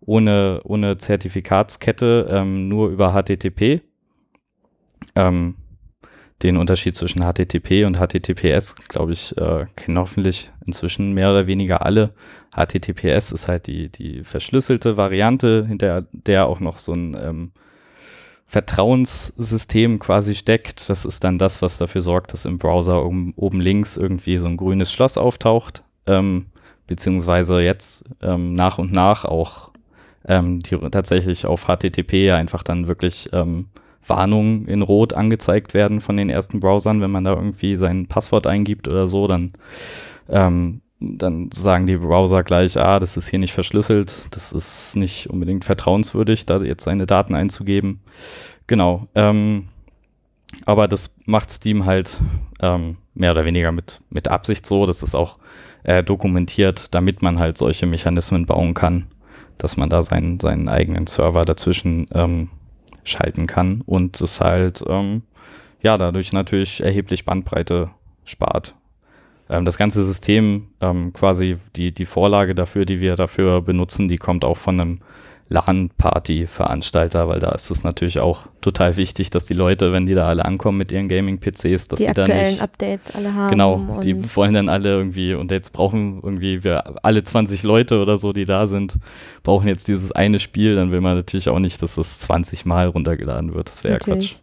ohne, 0.00 0.60
ohne 0.64 0.96
Zertifikatskette, 0.96 2.28
ähm, 2.30 2.68
nur 2.68 2.88
über 2.88 3.12
HTTP. 3.12 3.82
Ähm, 5.14 5.54
den 6.42 6.56
Unterschied 6.56 6.94
zwischen 6.94 7.22
HTTP 7.22 7.84
und 7.86 7.96
HTTPS, 7.96 8.76
glaube 8.88 9.12
ich, 9.12 9.36
äh, 9.38 9.66
kennen 9.74 9.98
hoffentlich 9.98 10.50
inzwischen 10.66 11.12
mehr 11.12 11.30
oder 11.30 11.46
weniger 11.46 11.84
alle. 11.84 12.12
HTTPS 12.54 13.32
ist 13.32 13.48
halt 13.48 13.66
die, 13.66 13.88
die 13.88 14.22
verschlüsselte 14.22 14.96
Variante, 14.96 15.64
hinter 15.66 16.04
der 16.12 16.46
auch 16.46 16.60
noch 16.60 16.78
so 16.78 16.92
ein 16.92 17.16
ähm, 17.18 17.52
Vertrauenssystem 18.46 19.98
quasi 19.98 20.34
steckt. 20.34 20.88
Das 20.88 21.04
ist 21.04 21.24
dann 21.24 21.38
das, 21.38 21.62
was 21.62 21.78
dafür 21.78 22.00
sorgt, 22.00 22.32
dass 22.32 22.44
im 22.44 22.58
Browser 22.58 23.04
oben, 23.04 23.32
oben 23.36 23.60
links 23.60 23.96
irgendwie 23.96 24.38
so 24.38 24.46
ein 24.46 24.56
grünes 24.56 24.92
Schloss 24.92 25.18
auftaucht, 25.18 25.84
ähm, 26.06 26.46
beziehungsweise 26.86 27.60
jetzt 27.60 28.04
ähm, 28.22 28.54
nach 28.54 28.78
und 28.78 28.92
nach 28.92 29.24
auch 29.24 29.70
ähm, 30.28 30.60
die 30.60 30.76
tatsächlich 30.90 31.46
auf 31.46 31.66
HTTP 31.66 32.32
einfach 32.32 32.62
dann 32.62 32.88
wirklich 32.88 33.30
ähm, 33.32 33.66
Warnungen 34.06 34.66
in 34.66 34.82
Rot 34.82 35.12
angezeigt 35.12 35.74
werden 35.74 36.00
von 36.00 36.16
den 36.16 36.30
ersten 36.30 36.60
Browsern, 36.60 37.00
wenn 37.00 37.10
man 37.10 37.24
da 37.24 37.34
irgendwie 37.34 37.76
sein 37.76 38.06
Passwort 38.06 38.46
eingibt 38.46 38.88
oder 38.88 39.08
so, 39.08 39.26
dann, 39.26 39.52
ähm, 40.28 40.80
dann 41.00 41.50
sagen 41.54 41.86
die 41.86 41.96
Browser 41.96 42.42
gleich, 42.42 42.78
ah, 42.78 42.98
das 43.00 43.16
ist 43.16 43.28
hier 43.28 43.38
nicht 43.38 43.52
verschlüsselt, 43.52 44.28
das 44.30 44.52
ist 44.52 44.96
nicht 44.96 45.28
unbedingt 45.28 45.64
vertrauenswürdig, 45.64 46.46
da 46.46 46.62
jetzt 46.62 46.84
seine 46.84 47.06
Daten 47.06 47.34
einzugeben. 47.34 48.00
Genau. 48.66 49.06
Ähm, 49.14 49.68
aber 50.64 50.88
das 50.88 51.14
macht 51.26 51.50
Steam 51.50 51.86
halt 51.86 52.20
ähm, 52.60 52.96
mehr 53.14 53.32
oder 53.32 53.44
weniger 53.44 53.72
mit, 53.72 54.00
mit 54.10 54.28
Absicht 54.28 54.66
so. 54.66 54.86
Das 54.86 55.02
ist 55.02 55.14
auch 55.14 55.38
äh, 55.82 56.02
dokumentiert, 56.02 56.94
damit 56.94 57.22
man 57.22 57.38
halt 57.38 57.58
solche 57.58 57.86
Mechanismen 57.86 58.46
bauen 58.46 58.74
kann, 58.74 59.06
dass 59.58 59.76
man 59.76 59.90
da 59.90 60.02
seinen, 60.02 60.40
seinen 60.40 60.68
eigenen 60.68 61.06
Server 61.06 61.44
dazwischen 61.44 62.06
ähm, 62.12 62.50
schalten 63.06 63.46
kann 63.46 63.82
und 63.86 64.20
es 64.20 64.40
halt 64.40 64.84
ähm, 64.86 65.22
ja 65.82 65.96
dadurch 65.96 66.32
natürlich 66.32 66.82
erheblich 66.82 67.24
Bandbreite 67.24 67.90
spart. 68.24 68.74
Ähm, 69.48 69.64
das 69.64 69.78
ganze 69.78 70.04
System, 70.04 70.68
ähm, 70.80 71.12
quasi 71.12 71.56
die, 71.76 71.92
die 71.92 72.06
Vorlage 72.06 72.54
dafür, 72.54 72.84
die 72.84 73.00
wir 73.00 73.16
dafür 73.16 73.62
benutzen, 73.62 74.08
die 74.08 74.18
kommt 74.18 74.44
auch 74.44 74.56
von 74.56 74.80
einem 74.80 75.00
LAN-Party-Veranstalter, 75.48 77.28
weil 77.28 77.38
da 77.38 77.50
ist 77.50 77.70
es 77.70 77.84
natürlich 77.84 78.18
auch 78.18 78.46
total 78.60 78.96
wichtig, 78.96 79.30
dass 79.30 79.46
die 79.46 79.54
Leute, 79.54 79.92
wenn 79.92 80.06
die 80.06 80.14
da 80.14 80.26
alle 80.26 80.44
ankommen 80.44 80.78
mit 80.78 80.90
ihren 80.90 81.08
Gaming-PCs, 81.08 81.88
dass 81.88 82.00
die, 82.00 82.06
die 82.06 82.12
dann 82.12 82.28
nicht 82.28 82.60
Updates 82.60 83.14
alle 83.14 83.32
haben. 83.32 83.50
Genau, 83.50 84.00
die 84.02 84.34
wollen 84.34 84.54
dann 84.54 84.68
alle 84.68 84.88
irgendwie 84.96 85.34
und 85.34 85.52
jetzt 85.52 85.72
brauchen 85.72 86.20
irgendwie 86.22 86.64
wir 86.64 87.04
alle 87.04 87.22
20 87.22 87.62
Leute 87.62 88.02
oder 88.02 88.16
so, 88.16 88.32
die 88.32 88.44
da 88.44 88.66
sind, 88.66 88.98
brauchen 89.44 89.68
jetzt 89.68 89.86
dieses 89.86 90.10
eine 90.10 90.40
Spiel, 90.40 90.74
dann 90.74 90.90
will 90.90 91.00
man 91.00 91.16
natürlich 91.16 91.48
auch 91.48 91.60
nicht, 91.60 91.80
dass 91.80 91.94
das 91.94 92.18
20 92.18 92.64
Mal 92.66 92.88
runtergeladen 92.88 93.54
wird. 93.54 93.68
Das 93.68 93.84
wäre 93.84 93.94
ja 93.94 93.98
Quatsch. 94.00 94.36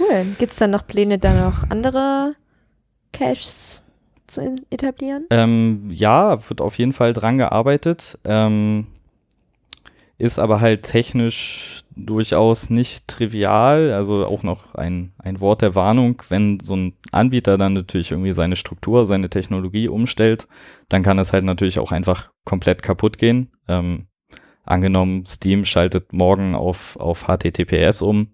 Cool. 0.00 0.26
Gibt 0.38 0.52
es 0.52 0.58
dann 0.58 0.70
noch 0.70 0.86
Pläne, 0.86 1.18
da 1.18 1.32
noch 1.46 1.70
andere 1.70 2.34
Caches 3.12 3.84
zu 4.26 4.56
etablieren? 4.70 5.26
Ähm, 5.30 5.90
ja, 5.90 6.48
wird 6.48 6.60
auf 6.60 6.78
jeden 6.78 6.92
Fall 6.92 7.12
dran 7.12 7.38
gearbeitet. 7.38 8.18
Ähm, 8.24 8.86
ist 10.18 10.38
aber 10.38 10.60
halt 10.60 10.84
technisch 10.84 11.82
durchaus 11.96 12.70
nicht 12.70 13.08
trivial. 13.08 13.92
Also 13.92 14.26
auch 14.26 14.42
noch 14.42 14.74
ein, 14.74 15.12
ein 15.18 15.40
Wort 15.40 15.62
der 15.62 15.74
Warnung, 15.74 16.22
wenn 16.28 16.60
so 16.60 16.76
ein 16.76 16.94
Anbieter 17.12 17.58
dann 17.58 17.72
natürlich 17.72 18.10
irgendwie 18.10 18.32
seine 18.32 18.56
Struktur, 18.56 19.06
seine 19.06 19.30
Technologie 19.30 19.88
umstellt, 19.88 20.46
dann 20.88 21.02
kann 21.02 21.18
es 21.18 21.32
halt 21.32 21.44
natürlich 21.44 21.78
auch 21.78 21.92
einfach 21.92 22.30
komplett 22.44 22.82
kaputt 22.82 23.18
gehen. 23.18 23.50
Ähm, 23.68 24.06
angenommen, 24.64 25.26
Steam 25.26 25.64
schaltet 25.64 26.12
morgen 26.12 26.54
auf, 26.54 26.96
auf 26.96 27.24
HTTPS 27.26 28.02
um, 28.02 28.28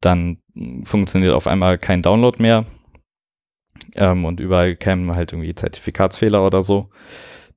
dann 0.00 0.38
funktioniert 0.84 1.34
auf 1.34 1.46
einmal 1.46 1.78
kein 1.78 2.02
Download 2.02 2.40
mehr. 2.40 2.64
Ähm, 3.94 4.24
und 4.24 4.40
überall 4.40 4.76
kämen 4.76 5.14
halt 5.14 5.32
irgendwie 5.32 5.54
Zertifikatsfehler 5.54 6.46
oder 6.46 6.62
so. 6.62 6.90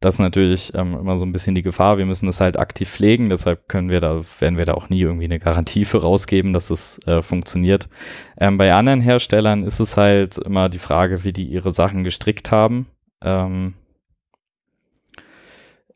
Das 0.05 0.13
ist 0.13 0.19
natürlich 0.19 0.71
ähm, 0.75 0.93
immer 0.93 1.17
so 1.17 1.25
ein 1.25 1.31
bisschen 1.31 1.55
die 1.55 1.63
Gefahr. 1.63 1.97
Wir 1.97 2.05
müssen 2.05 2.27
das 2.27 2.39
halt 2.39 2.59
aktiv 2.59 2.87
pflegen, 2.87 3.29
deshalb 3.29 3.67
können 3.67 3.89
wir 3.89 4.01
da, 4.01 4.21
werden 4.39 4.55
wir 4.55 4.65
da 4.67 4.75
auch 4.75 4.87
nie 4.87 5.01
irgendwie 5.01 5.25
eine 5.25 5.39
Garantie 5.39 5.83
für 5.83 6.03
rausgeben, 6.03 6.53
dass 6.53 6.69
es 6.69 6.99
äh, 7.07 7.23
funktioniert. 7.23 7.89
Ähm, 8.37 8.59
bei 8.59 8.71
anderen 8.71 9.01
Herstellern 9.01 9.63
ist 9.63 9.79
es 9.79 9.97
halt 9.97 10.37
immer 10.37 10.69
die 10.69 10.77
Frage, 10.77 11.23
wie 11.23 11.33
die 11.33 11.47
ihre 11.47 11.71
Sachen 11.71 12.03
gestrickt 12.03 12.51
haben. 12.51 12.85
Ähm, 13.23 13.73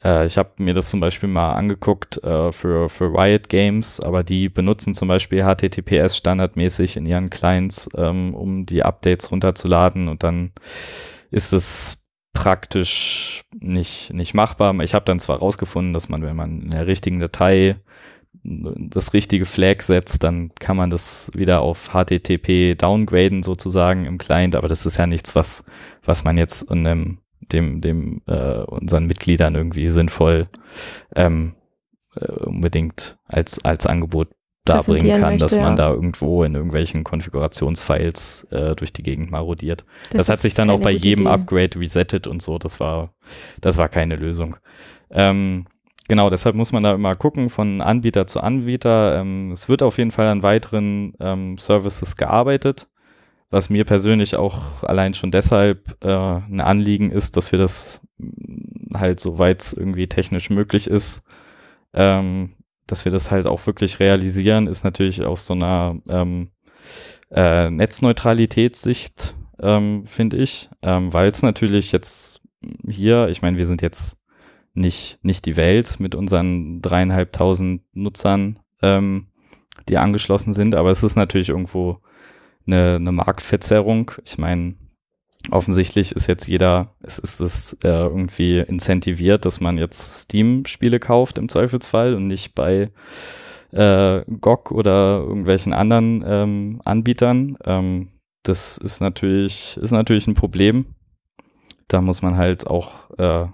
äh, 0.04 0.26
ich 0.26 0.40
habe 0.40 0.54
mir 0.58 0.74
das 0.74 0.90
zum 0.90 1.02
Beispiel 1.02 1.30
mal 1.30 1.54
angeguckt 1.54 2.18
äh, 2.24 2.52
für, 2.52 2.90
für 2.90 3.14
Riot 3.14 3.48
Games, 3.48 4.00
aber 4.00 4.24
die 4.24 4.50
benutzen 4.50 4.96
zum 4.96 5.08
Beispiel 5.08 5.44
HTTPS 5.44 6.18
standardmäßig 6.18 6.98
in 6.98 7.06
ihren 7.06 7.30
Clients, 7.30 7.88
ähm, 7.96 8.34
um 8.34 8.66
die 8.66 8.82
Updates 8.82 9.32
runterzuladen 9.32 10.08
und 10.08 10.24
dann 10.24 10.52
ist 11.30 11.54
es 11.54 11.99
praktisch 12.40 13.42
nicht, 13.60 14.14
nicht 14.14 14.34
machbar. 14.34 14.74
Ich 14.80 14.94
habe 14.94 15.04
dann 15.04 15.20
zwar 15.20 15.40
rausgefunden, 15.40 15.94
dass 15.94 16.08
man, 16.08 16.22
wenn 16.22 16.38
man 16.38 16.62
in 16.62 16.70
der 16.70 16.88
richtigen 16.88 17.20
Datei 17.20 17.76
das 18.44 19.12
richtige 19.12 19.46
Flag 19.46 19.82
setzt, 19.82 20.24
dann 20.24 20.52
kann 20.58 20.78
man 20.78 20.90
das 20.90 21.30
wieder 21.36 21.60
auf 21.60 21.90
HTTP 21.90 22.76
downgraden 22.76 23.44
sozusagen 23.44 24.06
im 24.06 24.18
Client, 24.18 24.56
aber 24.56 24.70
das 24.70 24.86
ist 24.86 24.96
ja 24.96 25.06
nichts, 25.06 25.36
was, 25.36 25.66
was 26.02 26.24
man 26.24 26.38
jetzt 26.38 26.72
in 26.72 26.88
einem, 26.88 27.18
dem, 27.42 27.82
dem 27.82 28.22
äh, 28.28 28.60
unseren 28.60 29.08
Mitgliedern 29.08 29.56
irgendwie 29.56 29.90
sinnvoll 29.90 30.48
ähm, 31.18 31.56
äh, 32.16 32.32
unbedingt 32.32 33.18
als, 33.26 33.66
als 33.66 33.86
Angebot 33.86 34.30
darbringen 34.70 35.22
kann, 35.22 35.34
möchte, 35.34 35.46
dass 35.46 35.56
man 35.56 35.72
ja. 35.72 35.76
da 35.76 35.90
irgendwo 35.92 36.44
in 36.44 36.56
irgendwelchen 36.56 37.04
Konfigurationsfiles 37.04 38.48
äh, 38.52 38.76
durch 38.76 38.94
die 38.94 39.04
Gegend 39.04 39.32
marodiert. 39.32 39.86
Das, 40.12 40.28
das 40.28 40.30
hat 40.30 40.40
sich 40.40 40.54
dann 40.54 40.70
auch 40.70 40.80
bei 40.80 40.92
jedem 40.92 41.26
Idee. 41.26 41.34
Upgrade 41.34 41.80
resettet 41.80 42.28
und 42.28 42.42
so. 42.42 42.58
Das 42.58 42.80
war, 42.80 43.14
das 43.62 43.78
war 43.78 43.90
keine 43.90 44.16
Lösung. 44.16 44.58
Ähm, 45.12 45.66
genau, 46.08 46.30
deshalb 46.30 46.56
muss 46.56 46.72
man 46.72 46.84
da 46.84 46.94
immer 46.94 47.16
gucken 47.16 47.50
von 47.50 47.82
Anbieter 47.82 48.28
zu 48.28 48.42
Anbieter. 48.42 49.20
Ähm, 49.20 49.52
es 49.52 49.70
wird 49.70 49.84
auf 49.84 49.98
jeden 49.98 50.12
Fall 50.12 50.28
an 50.28 50.44
weiteren 50.44 51.14
ähm, 51.20 51.58
Services 51.58 52.16
gearbeitet. 52.16 52.88
Was 53.52 53.72
mir 53.72 53.84
persönlich 53.84 54.36
auch 54.36 54.84
allein 54.84 55.16
schon 55.16 55.32
deshalb 55.32 55.98
äh, 56.04 56.10
ein 56.10 56.62
Anliegen 56.62 57.12
ist, 57.12 57.36
dass 57.36 57.52
wir 57.52 57.58
das 57.58 58.02
halt, 58.94 59.20
soweit 59.20 59.62
es 59.62 59.74
irgendwie 59.74 60.08
technisch 60.08 60.52
möglich 60.52 60.88
ist, 60.88 61.24
ähm, 61.94 62.54
dass 62.92 63.06
wir 63.06 63.12
das 63.12 63.32
halt 63.32 63.48
auch 63.48 63.66
wirklich 63.68 64.00
realisieren, 64.00 64.68
ist 64.68 64.84
natürlich 64.84 65.26
aus 65.26 65.46
so 65.46 65.54
einer 65.54 65.98
ähm, 66.08 66.50
äh, 67.32 67.70
Netzneutralitätssicht, 67.70 69.36
ähm, 69.60 70.06
finde 70.06 70.38
ich, 70.38 70.70
ähm, 70.82 71.14
weil 71.14 71.30
es 71.30 71.42
natürlich 71.42 71.92
jetzt 71.92 72.42
hier, 72.88 73.28
ich 73.30 73.42
meine, 73.42 73.58
wir 73.58 73.68
sind 73.68 73.82
jetzt 73.82 74.18
nicht, 74.74 75.20
nicht 75.22 75.46
die 75.46 75.58
Welt 75.58 76.00
mit 76.00 76.16
unseren 76.16 76.82
dreieinhalbtausend 76.82 77.84
Nutzern, 77.94 78.60
ähm, 78.82 79.28
die 79.88 79.98
angeschlossen 79.98 80.54
sind, 80.54 80.76
aber 80.76 80.92
es 80.92 81.04
ist 81.04 81.16
natürlich 81.16 81.50
irgendwo 81.50 82.00
eine, 82.66 82.96
eine 82.96 83.12
Marktverzerrung. 83.12 84.12
Ich 84.26 84.38
meine, 84.38 84.76
offensichtlich 85.52 86.12
ist 86.12 86.28
jetzt 86.28 86.48
jeder, 86.48 86.96
es 87.02 87.20
ist 87.20 87.40
es 87.40 87.74
äh, 87.84 87.90
irgendwie 87.90 88.60
incentiviert, 88.60 89.46
dass 89.46 89.60
man 89.60 89.78
jetzt 89.78 90.22
Steam-Spiele 90.22 91.00
kauft 91.00 91.38
im 91.38 91.50
Zweifelsfall 91.50 92.14
und 92.14 92.28
nicht 92.28 92.56
bei 92.56 92.92
äh, 93.72 94.22
GOG 94.40 94.72
oder 94.72 95.20
irgendwelchen 95.20 95.74
anderen 95.74 96.24
ähm, 96.26 96.82
Anbietern. 96.86 97.58
Ähm, 97.66 98.10
das 98.44 98.78
ist 98.78 99.02
natürlich, 99.02 99.78
ist 99.78 99.92
natürlich 99.92 100.28
ein 100.28 100.34
Problem. 100.34 100.86
Da 101.88 102.02
muss 102.02 102.22
man 102.22 102.38
halt 102.38 102.68
auch 102.68 103.10
äh, 103.18 103.48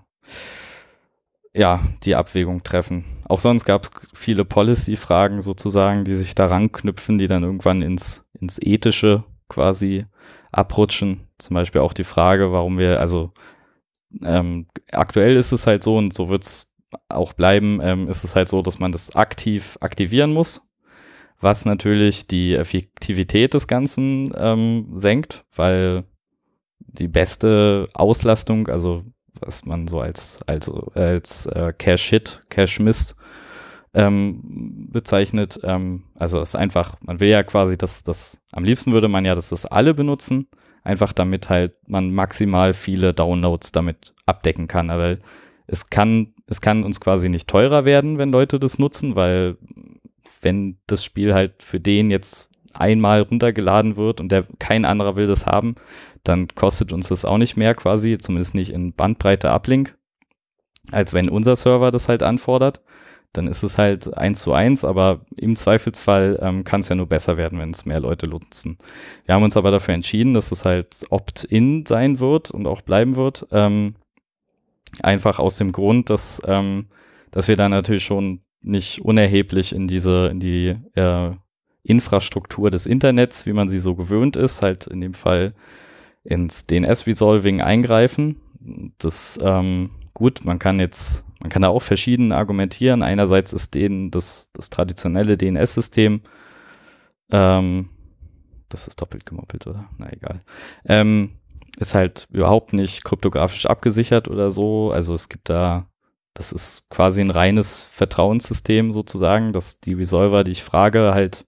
ja, 1.54 1.82
die 2.04 2.16
Abwägung 2.16 2.64
treffen. 2.64 3.06
Auch 3.24 3.40
sonst 3.40 3.64
gab 3.66 3.84
es 3.84 3.92
viele 4.14 4.44
Policy-Fragen 4.44 5.42
sozusagen, 5.42 6.04
die 6.04 6.14
sich 6.14 6.36
daran 6.36 6.72
knüpfen, 6.72 7.18
die 7.18 7.28
dann 7.28 7.44
irgendwann 7.44 7.82
ins, 7.82 8.28
ins 8.40 8.60
Ethische 8.62 9.24
quasi 9.48 10.06
abrutschen. 10.56 11.28
Zum 11.38 11.54
Beispiel 11.54 11.82
auch 11.82 11.94
die 11.94 12.04
Frage, 12.04 12.52
warum 12.52 12.78
wir, 12.78 13.00
also 13.00 13.32
ähm, 14.24 14.68
aktuell 14.92 15.36
ist 15.36 15.52
es 15.52 15.68
halt 15.68 15.84
so 15.84 15.98
und 15.98 16.14
so 16.14 16.30
wird 16.30 16.44
es 16.44 16.72
auch 17.10 17.34
bleiben, 17.34 17.80
ähm, 17.84 18.08
ist 18.08 18.24
es 18.24 18.36
halt 18.36 18.48
so, 18.48 18.62
dass 18.62 18.80
man 18.80 18.92
das 18.92 19.16
aktiv 19.16 19.78
aktivieren 19.82 20.32
muss, 20.32 20.70
was 21.40 21.66
natürlich 21.66 22.28
die 22.28 22.56
Effektivität 22.56 23.54
des 23.54 23.68
Ganzen 23.68 24.34
ähm, 24.38 24.92
senkt, 24.94 25.46
weil 25.54 26.06
die 26.80 27.10
beste 27.10 27.90
Auslastung, 27.94 28.70
also 28.70 29.04
was 29.42 29.66
man 29.66 29.90
so 29.90 30.00
als, 30.00 30.42
als, 30.44 30.72
als 30.94 31.48
äh, 31.48 31.74
Cache-Hit, 31.78 32.46
Cache-Miss 32.50 33.18
ähm, 33.96 34.90
bezeichnet. 34.92 35.60
Ähm, 35.64 36.04
also 36.16 36.40
es 36.42 36.50
ist 36.50 36.56
einfach, 36.56 36.98
man 37.02 37.20
will 37.20 37.30
ja 37.30 37.44
quasi, 37.44 37.78
dass 37.78 38.04
das, 38.04 38.42
am 38.52 38.64
liebsten 38.64 38.94
würde 38.94 39.08
man 39.08 39.26
ja, 39.26 39.34
dass 39.34 39.50
das 39.50 39.66
alle 39.66 39.94
benutzen, 39.94 40.48
einfach 40.84 41.14
damit 41.14 41.50
halt 41.50 41.74
man 41.88 42.14
maximal 42.14 42.74
viele 42.74 43.14
Downloads 43.14 43.72
damit 43.72 44.14
abdecken 44.26 44.68
kann. 44.68 44.90
Aber 44.90 45.18
es 45.66 45.90
kann, 45.90 46.34
es 46.46 46.62
kann 46.62 46.84
uns 46.84 47.00
quasi 47.00 47.30
nicht 47.30 47.48
teurer 47.48 47.86
werden, 47.86 48.18
wenn 48.18 48.32
Leute 48.32 48.60
das 48.60 48.78
nutzen, 48.78 49.16
weil 49.16 49.58
wenn 50.42 50.78
das 50.86 51.04
Spiel 51.04 51.34
halt 51.34 51.64
für 51.64 51.80
den 51.80 52.12
jetzt 52.12 52.50
einmal 52.74 53.22
runtergeladen 53.22 53.96
wird 53.96 54.20
und 54.20 54.32
der 54.32 54.46
kein 54.60 54.86
anderer 54.86 55.16
will 55.16 55.28
das 55.28 55.46
haben, 55.46 55.76
dann 56.24 56.50
kostet 56.50 56.92
uns 56.92 57.08
das 57.08 57.24
auch 57.24 57.38
nicht 57.38 57.56
mehr 57.56 57.74
quasi, 57.74 58.18
zumindest 58.18 58.56
nicht 58.56 58.72
in 58.72 58.94
Bandbreite 58.94 59.52
Uplink, 59.52 59.98
als 60.92 61.14
wenn 61.14 61.30
unser 61.30 61.56
Server 61.56 61.92
das 61.92 62.10
halt 62.10 62.22
anfordert. 62.22 62.82
Dann 63.34 63.48
ist 63.48 63.64
es 63.64 63.78
halt 63.78 64.18
eins 64.18 64.42
zu 64.42 64.54
eins, 64.54 64.84
aber 64.84 65.22
im 65.36 65.56
Zweifelsfall 65.56 66.40
ähm, 66.42 66.64
kann 66.64 66.80
es 66.80 66.90
ja 66.90 66.96
nur 66.96 67.08
besser 67.08 67.38
werden, 67.38 67.60
wenn 67.60 67.72
es 67.72 67.86
mehr 67.86 68.00
Leute 68.00 68.28
nutzen. 68.28 68.78
Wir 69.26 69.36
haben 69.36 69.44
uns 69.44 69.58
aber 69.58 69.72
dafür 69.72 69.94
entschieden, 69.94 70.34
dass 70.34 70.52
es 70.52 70.66
halt 70.66 71.06
Opt-in 71.10 71.86
sein 71.86 72.20
wird 72.20 72.52
und 72.52 72.68
auch 72.68 72.82
bleiben 72.82 73.16
wird. 73.16 73.48
Ähm, 73.52 73.96
einfach 75.02 75.40
aus 75.40 75.58
dem 75.58 75.72
Grund, 75.72 76.10
dass, 76.10 76.42
ähm, 76.46 76.88
dass 77.32 77.48
wir 77.48 77.58
da 77.58 77.70
natürlich 77.70 78.04
schon 78.04 78.42
nicht 78.62 79.02
unerheblich 79.02 79.74
in 79.74 79.88
diese, 79.88 80.28
in 80.28 80.40
die 80.40 80.76
äh, 80.96 81.32
Infrastruktur 81.84 82.72
des 82.72 82.88
Internets, 82.88 83.46
wie 83.46 83.54
man 83.54 83.70
sie 83.70 83.80
so 83.80 83.96
gewöhnt 83.96 84.36
ist, 84.36 84.64
halt 84.64 84.88
in 84.88 85.02
dem 85.02 85.14
Fall 85.14 85.54
ins 86.24 86.66
DNS-Resolving 86.66 87.62
eingreifen. 87.62 88.38
Das 88.98 89.38
ähm, 89.42 89.92
gut, 90.14 90.44
man 90.44 90.58
kann 90.58 90.80
jetzt, 90.80 91.25
man 91.40 91.50
kann 91.50 91.62
da 91.62 91.70
auch 91.70 91.82
verschieden 91.82 92.32
argumentieren. 92.32 93.04
Einerseits 93.04 93.54
ist 93.54 93.76
denen 93.76 94.12
das, 94.12 94.50
das 94.54 94.70
traditionelle 94.70 95.38
DNS-System, 95.38 96.22
ähm, 97.32 97.90
das 98.70 98.88
ist 98.88 99.02
doppelt 99.02 99.26
gemoppelt, 99.26 99.68
oder? 99.68 99.90
Na 99.98 100.12
egal. 100.12 100.40
Ähm, 100.86 101.32
ist 101.78 101.96
halt 101.96 102.28
überhaupt 102.32 102.74
nicht 102.74 103.04
kryptografisch 103.04 103.66
abgesichert 103.66 104.28
oder 104.28 104.52
so. 104.52 104.92
Also 104.92 105.14
es 105.14 105.30
gibt 105.30 105.50
da, 105.50 105.88
das 106.34 106.52
ist 106.52 106.90
quasi 106.90 107.22
ein 107.22 107.32
reines 107.32 107.84
Vertrauenssystem 107.84 108.92
sozusagen, 108.92 109.54
dass 109.54 109.80
die 109.80 109.94
Resolver, 109.94 110.44
die 110.44 110.52
ich 110.52 110.64
frage, 110.64 111.14
halt 111.14 111.46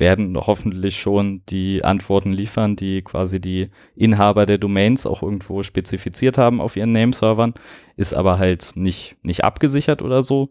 werden 0.00 0.36
hoffentlich 0.36 0.96
schon 0.96 1.42
die 1.48 1.84
Antworten 1.84 2.32
liefern, 2.32 2.76
die 2.76 3.02
quasi 3.02 3.40
die 3.40 3.70
Inhaber 3.94 4.46
der 4.46 4.58
Domains 4.58 5.06
auch 5.06 5.22
irgendwo 5.22 5.62
spezifiziert 5.62 6.38
haben 6.38 6.60
auf 6.60 6.76
ihren 6.76 6.92
Nameservern, 6.92 7.54
ist 7.96 8.14
aber 8.14 8.38
halt 8.38 8.72
nicht, 8.74 9.16
nicht 9.22 9.44
abgesichert 9.44 10.02
oder 10.02 10.22
so. 10.22 10.50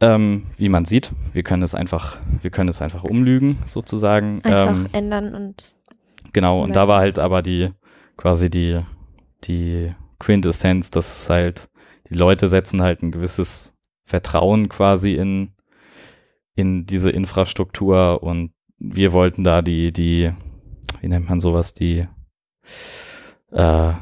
Ähm, 0.00 0.52
wie 0.56 0.68
man 0.68 0.84
sieht, 0.84 1.10
wir 1.32 1.42
können 1.42 1.62
es 1.62 1.74
einfach, 1.74 2.18
wir 2.40 2.50
können 2.50 2.68
es 2.68 2.80
einfach 2.80 3.02
umlügen, 3.02 3.58
sozusagen. 3.64 4.42
Einfach 4.44 4.70
ähm, 4.70 4.86
ändern 4.92 5.34
und. 5.34 5.74
Genau, 6.32 6.62
und 6.62 6.76
da 6.76 6.86
war 6.86 7.00
halt 7.00 7.18
aber 7.18 7.42
die, 7.42 7.70
quasi 8.16 8.50
die, 8.50 8.80
die 9.44 9.92
Quintessenz, 10.18 10.90
dass 10.90 11.22
es 11.22 11.30
halt, 11.30 11.68
die 12.10 12.14
Leute 12.14 12.48
setzen 12.48 12.82
halt 12.82 13.02
ein 13.02 13.10
gewisses 13.10 13.74
Vertrauen 14.04 14.68
quasi 14.68 15.14
in, 15.14 15.52
in 16.58 16.86
diese 16.86 17.10
Infrastruktur 17.10 18.22
und 18.22 18.52
wir 18.78 19.12
wollten 19.12 19.44
da 19.44 19.62
die, 19.62 19.92
die, 19.92 20.32
wie 21.00 21.08
nennt 21.08 21.28
man 21.28 21.40
sowas, 21.40 21.74
die, 21.74 22.06
äh, 23.52 23.92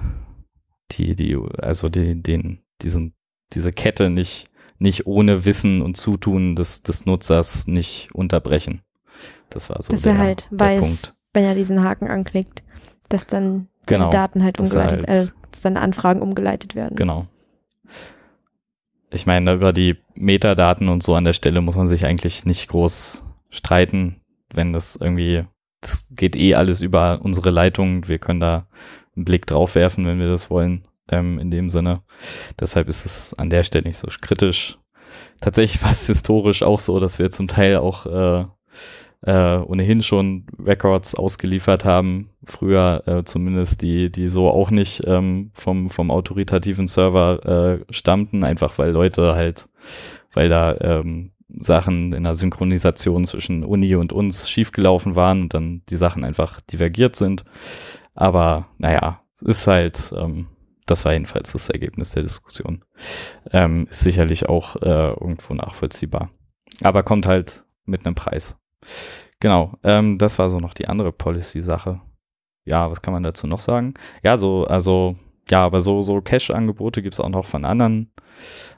die, 0.93 1.15
die, 1.17 1.39
also 1.59 1.89
die, 1.89 2.23
den, 2.23 2.63
diesen, 2.83 3.15
diese 3.53 3.71
Kette 3.71 4.11
nicht, 4.11 4.49
nicht 4.79 5.07
ohne 5.07 5.45
Wissen 5.45 5.83
und 5.83 5.97
Zutun 5.97 6.57
des, 6.57 6.83
des 6.83 7.07
Nutzers 7.07 7.67
nicht 7.67 8.11
unterbrechen. 8.15 8.83
Das 9.51 9.71
war 9.71 9.83
so 9.83 9.93
dass 9.93 10.03
der, 10.03 10.13
er 10.13 10.19
halt 10.19 10.49
weiß, 10.51 10.81
Punkt. 10.81 11.15
wenn 11.33 11.45
er 11.45 11.55
diesen 11.55 11.83
Haken 11.83 12.09
anklickt, 12.09 12.63
dass 13.09 13.27
dann 13.27 13.69
Genau, 13.87 14.11
Daten 14.11 14.43
halt 14.43 14.59
umgeleitet, 14.59 15.07
halt- 15.07 15.29
äh, 15.29 15.33
dass 15.51 15.63
seine 15.63 15.81
Anfragen 15.81 16.21
umgeleitet 16.21 16.75
werden. 16.75 16.97
Genau. 16.97 17.29
Ich 19.11 19.27
meine, 19.27 19.53
über 19.53 19.73
die 19.73 19.97
Metadaten 20.15 20.89
und 20.89 21.03
so 21.03 21.15
an 21.15 21.25
der 21.25 21.33
Stelle 21.33 21.61
muss 21.61 21.77
man 21.77 21.89
sich 21.89 22.05
eigentlich 22.05 22.45
nicht 22.45 22.69
groß 22.69 23.25
streiten, 23.51 24.21
wenn 24.53 24.73
das 24.73 24.97
irgendwie, 24.97 25.45
das 25.81 26.09
geht 26.11 26.37
eh 26.37 26.55
alles 26.55 26.81
über 26.81 27.21
unsere 27.23 27.51
Leitung. 27.51 28.09
Wir 28.09 28.19
können 28.19 28.41
da 28.41 28.67
einen 29.15 29.25
Blick 29.25 29.47
drauf 29.47 29.75
werfen, 29.75 30.07
wenn 30.07 30.19
wir 30.19 30.29
das 30.29 30.51
wollen, 30.51 30.87
ähm, 31.11 31.39
in 31.39 31.51
dem 31.51 31.69
Sinne. 31.69 32.03
Deshalb 32.59 32.89
ist 32.89 33.07
es 33.07 33.35
an 33.35 33.51
der 33.51 33.65
Stelle 33.65 33.85
nicht 33.85 33.99
so 33.99 34.09
kritisch. 34.21 34.79
Tatsächlich 35.41 35.83
war 35.83 35.93
es 35.93 36.07
historisch 36.07 36.63
auch 36.63 36.81
so, 36.81 36.99
dass 36.99 37.19
wir 37.19 37.31
zum 37.31 37.49
Teil 37.49 37.77
auch 37.77 38.07
äh, 38.07 38.45
äh, 39.27 39.59
ohnehin 39.59 40.03
schon 40.03 40.47
Records 40.59 41.16
ausgeliefert 41.16 41.85
haben, 41.85 42.31
früher 42.45 43.03
äh, 43.07 43.24
zumindest, 43.24 43.83
die, 43.83 44.11
die 44.11 44.29
so 44.29 44.49
auch 44.49 44.70
nicht 44.70 45.03
ähm, 45.07 45.51
vom, 45.53 45.91
vom 45.91 46.12
autoritativen 46.12 46.87
Server 46.87 47.45
äh, 47.45 47.93
stammten, 47.93 48.45
einfach 48.45 48.79
weil 48.79 48.93
Leute 48.93 49.35
halt, 49.35 49.68
weil 50.33 50.49
da 50.49 50.77
ähm, 50.81 51.33
Sachen 51.49 52.12
in 52.12 52.22
der 52.22 52.37
Synchronisation 52.37 53.24
zwischen 53.24 53.64
Uni 53.64 53.97
und 53.97 54.12
uns 54.12 54.49
schiefgelaufen 54.49 55.16
waren 55.16 55.43
und 55.43 55.55
dann 55.55 55.83
die 55.89 55.97
Sachen 55.97 56.22
einfach 56.22 56.61
divergiert 56.61 57.16
sind. 57.16 57.45
Aber 58.14 58.68
naja, 58.79 59.22
ist 59.41 59.66
halt, 59.66 60.14
ähm, 60.16 60.47
das 60.87 61.05
war 61.05 61.12
jedenfalls 61.12 61.51
das 61.51 61.68
Ergebnis 61.68 62.12
der 62.12 62.22
Diskussion. 62.22 62.85
Ähm, 63.51 63.89
ist 63.91 64.01
sicherlich 64.01 64.49
auch 64.49 64.77
äh, 64.77 65.11
irgendwo 65.11 65.53
nachvollziehbar. 65.55 66.31
Aber 66.83 67.03
kommt 67.03 67.27
halt 67.27 67.64
mit 67.87 68.07
einem 68.07 68.14
Preis. 68.14 68.57
Genau, 69.41 69.72
ähm, 69.84 70.18
das 70.18 70.39
war 70.39 70.49
so 70.49 70.61
noch 70.61 70.74
die 70.74 70.89
andere 70.89 71.12
Policy-Sache. 71.12 72.01
Ja, 72.64 72.91
was 72.91 73.03
kann 73.03 73.14
man 73.14 73.22
dazu 73.22 73.47
noch 73.47 73.61
sagen? 73.61 73.95
Ja, 74.22 74.37
so, 74.37 74.64
also, 74.64 75.16
ja, 75.51 75.64
aber 75.64 75.80
so, 75.80 76.03
so 76.03 76.20
Cash-Angebote 76.20 77.03
gibt 77.03 77.14
es 77.14 77.20
auch 77.20 77.28
noch 77.28 77.47
von 77.47 77.64
anderen 77.64 78.11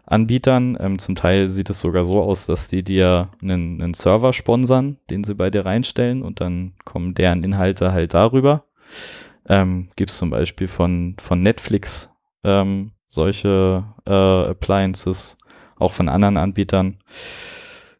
Anbietern. 0.04 0.76
Ähm, 0.80 0.98
zum 0.98 1.14
Teil 1.14 1.48
sieht 1.48 1.70
es 1.70 1.80
sogar 1.80 2.04
so 2.04 2.22
aus, 2.22 2.46
dass 2.46 2.68
die 2.68 2.82
dir 2.82 3.28
einen, 3.40 3.80
einen 3.80 3.94
Server 3.94 4.32
sponsern, 4.32 4.98
den 5.11 5.24
sie 5.24 5.34
bei 5.34 5.50
dir 5.50 5.64
reinstellen 5.64 6.22
und 6.22 6.40
dann 6.40 6.74
kommen 6.84 7.14
deren 7.14 7.44
Inhalte 7.44 7.92
halt 7.92 8.14
darüber. 8.14 8.64
Ähm, 9.48 9.88
gibt 9.96 10.11
es 10.11 10.18
zum 10.18 10.30
Beispiel 10.30 10.68
von, 10.68 11.16
von 11.18 11.40
Netflix 11.42 12.12
ähm, 12.44 12.92
solche 13.06 13.84
äh, 14.06 14.50
Appliances, 14.50 15.38
auch 15.78 15.92
von 15.92 16.09
anderen 16.09 16.36
Anbietern 16.36 16.98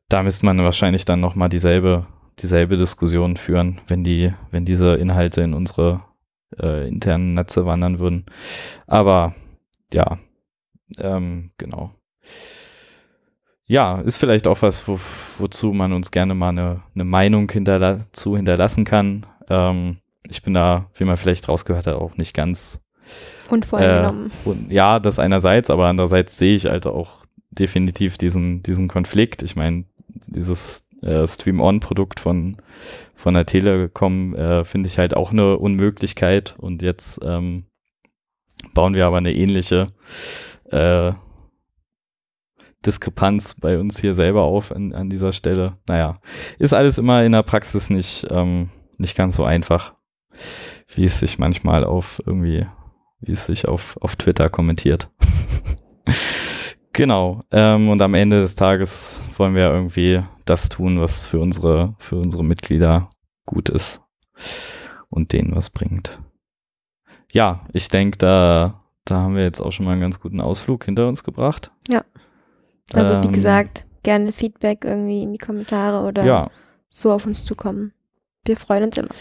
da 0.09 0.23
müsste 0.23 0.47
man 0.47 0.59
wahrscheinlich 0.59 1.05
dann 1.05 1.21
nochmal 1.21 1.49
dieselbe, 1.49 2.07
dieselbe 2.41 2.77
Diskussion 2.77 3.37
führen, 3.37 3.81
wenn 3.89 4.05
die, 4.05 4.33
wenn 4.51 4.65
diese 4.65 4.95
Inhalte 4.95 5.43
in 5.43 5.55
unsere 5.55 6.01
äh, 6.59 6.89
internen 6.89 7.35
Netze 7.35 7.67
wandern 7.67 7.99
würden. 7.99 8.27
Aber 8.87 9.35
ja, 9.93 10.19
ähm, 10.99 11.51
genau. 11.59 11.91
Ja, 13.67 14.01
ist 14.01 14.17
vielleicht 14.17 14.47
auch 14.47 14.63
was, 14.63 14.89
wo, 14.89 14.99
wozu 15.39 15.75
man 15.75 15.93
uns 15.93 16.11
gerne 16.11 16.35
mal 16.35 16.49
eine, 16.49 16.83
eine 16.95 17.05
Meinung 17.05 17.51
hinterla 17.51 17.99
zu 18.13 18.35
hinterlassen 18.35 18.87
kann. 18.87 19.27
Ähm, 19.51 19.99
ich 20.27 20.43
bin 20.43 20.55
da, 20.55 20.87
wie 20.95 21.05
man 21.05 21.19
vielleicht 21.19 21.49
rausgehört 21.49 21.87
hat, 21.87 21.97
auch 21.97 22.17
nicht 22.17 22.35
ganz 22.35 22.81
Unvoreingenommen. 23.51 24.31
äh, 24.45 24.49
und 24.49 24.73
ja, 24.73 25.01
das 25.01 25.19
einerseits, 25.19 25.69
aber 25.69 25.87
andererseits 25.87 26.39
sehe 26.39 26.55
ich 26.55 26.65
halt 26.65 26.87
auch 26.87 27.27
definitiv 27.51 28.17
diesen, 28.17 28.63
diesen 28.63 28.89
Konflikt. 28.89 29.43
Ich 29.43 29.57
meine, 29.57 29.85
dieses 30.09 30.89
äh, 31.03 31.27
Stream-On-Produkt 31.27 32.21
von, 32.21 32.57
von 33.15 33.35
der 33.35 33.47
Telekom 33.47 34.35
äh, 34.35 34.65
finde 34.65 34.89
ich 34.89 34.99
halt 34.99 35.17
auch 35.17 35.31
eine 35.31 35.59
Unmöglichkeit 35.59 36.55
und 36.59 36.83
jetzt 36.83 37.21
ähm, 37.23 37.67
bauen 38.75 38.95
wir 38.95 39.07
aber 39.07 39.19
eine 39.19 39.35
ähnliche 39.35 39.89
äh, 40.71 41.13
Diskrepanz 42.85 43.55
bei 43.55 43.79
uns 43.79 44.01
hier 44.01 44.15
selber 44.15 44.43
auf 44.43 44.73
an, 44.73 44.93
an 44.93 45.11
dieser 45.11 45.33
Stelle. 45.33 45.77
Naja, 45.89 46.15
ist 46.59 46.73
alles 46.73 46.99
immer 46.99 47.25
in 47.25 47.33
der 47.33 47.43
Praxis 47.43 47.91
nicht, 47.91 48.27
ähm, 48.31 48.71
nicht 48.99 49.17
ganz 49.17 49.37
so 49.37 49.45
einfach, 49.45 49.95
wie 50.95 51.05
es 51.05 51.19
sich 51.19 51.39
manchmal 51.39 51.85
auf 51.85 52.21
irgendwie, 52.25 52.67
wie 53.21 53.33
es 53.33 53.47
sich 53.47 53.67
auf, 53.67 53.97
auf 54.01 54.17
Twitter 54.17 54.49
kommentiert. 54.49 55.11
Genau. 56.99 57.43
Ähm, 57.53 57.89
und 57.91 58.03
am 58.03 58.15
Ende 58.15 58.41
des 58.41 58.57
Tages 58.57 59.23
wollen 59.37 59.55
wir 59.55 59.71
irgendwie 59.71 60.21
das 60.47 60.69
tun, 60.69 61.01
was 61.01 61.27
für 61.27 61.39
unsere, 61.39 61.95
für 61.99 62.17
unsere 62.17 62.43
Mitglieder 62.45 63.09
gut 63.47 63.69
ist 63.69 64.03
und 65.09 65.33
denen 65.33 65.55
was 65.55 65.71
bringt. 65.71 66.19
Ja, 67.33 67.61
ich 67.73 67.87
denke, 67.89 68.19
da, 68.19 68.83
da 69.05 69.15
haben 69.19 69.37
wir 69.37 69.45
jetzt 69.45 69.61
auch 69.61 69.71
schon 69.71 69.87
mal 69.87 69.93
einen 69.93 70.01
ganz 70.01 70.19
guten 70.19 70.41
Ausflug 70.41 70.85
hinter 70.87 71.07
uns 71.07 71.23
gebracht. 71.23 71.71
Ja. 71.89 72.03
Also 72.93 73.23
wie 73.23 73.27
Ähm, 73.27 73.33
gesagt, 73.33 73.87
gerne 74.03 74.33
Feedback 74.33 74.85
irgendwie 74.85 75.23
in 75.23 75.33
die 75.33 75.39
Kommentare 75.39 76.05
oder 76.05 76.25
Ja, 76.25 76.51
so 76.91 77.13
auf 77.13 77.27
uns 77.27 77.45
zukommen. 77.45 77.93
Wir 78.45 78.57
freuen 78.57 78.83
uns 78.83 78.97
immer. 78.97 79.15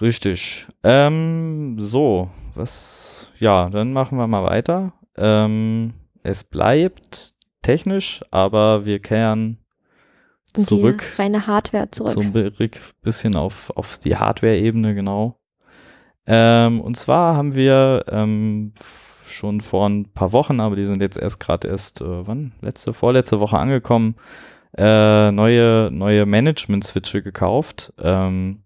richtig. 0.00 0.66
Ähm, 0.82 1.76
so, 1.78 2.30
was, 2.54 3.30
ja, 3.38 3.68
dann 3.68 3.92
machen 3.92 4.16
wir 4.16 4.26
mal 4.26 4.44
weiter. 4.44 4.94
Ähm, 5.16 5.92
es 6.22 6.44
bleibt 6.44 7.34
technisch, 7.62 8.22
aber 8.30 8.84
wir 8.86 9.00
kehren 9.00 9.58
zurück 10.54 11.04
Die 11.16 11.22
reine 11.22 11.46
Hardware 11.46 11.90
zurück. 11.90 12.12
so 12.12 12.20
ein 12.20 12.32
bi- 12.32 12.70
bisschen 13.02 13.36
auf, 13.36 13.70
auf 13.76 13.98
die 13.98 14.16
Hardware-Ebene, 14.16 14.94
genau. 14.94 15.38
Ähm, 16.26 16.80
und 16.80 16.96
zwar 16.96 17.36
haben 17.36 17.54
wir 17.54 18.04
ähm, 18.08 18.72
schon 19.26 19.60
vor 19.60 19.88
ein 19.88 20.10
paar 20.12 20.32
Wochen, 20.32 20.60
aber 20.60 20.76
die 20.76 20.84
sind 20.84 21.00
jetzt 21.00 21.18
erst 21.18 21.40
gerade 21.40 21.68
erst, 21.68 22.00
äh, 22.00 22.26
wann? 22.26 22.52
Letzte, 22.60 22.92
vorletzte 22.92 23.40
Woche 23.40 23.58
angekommen, 23.58 24.16
äh, 24.76 25.30
neue, 25.30 25.90
neue 25.92 26.26
Management-Switche 26.26 27.22
gekauft. 27.22 27.92
Ähm, 27.98 28.62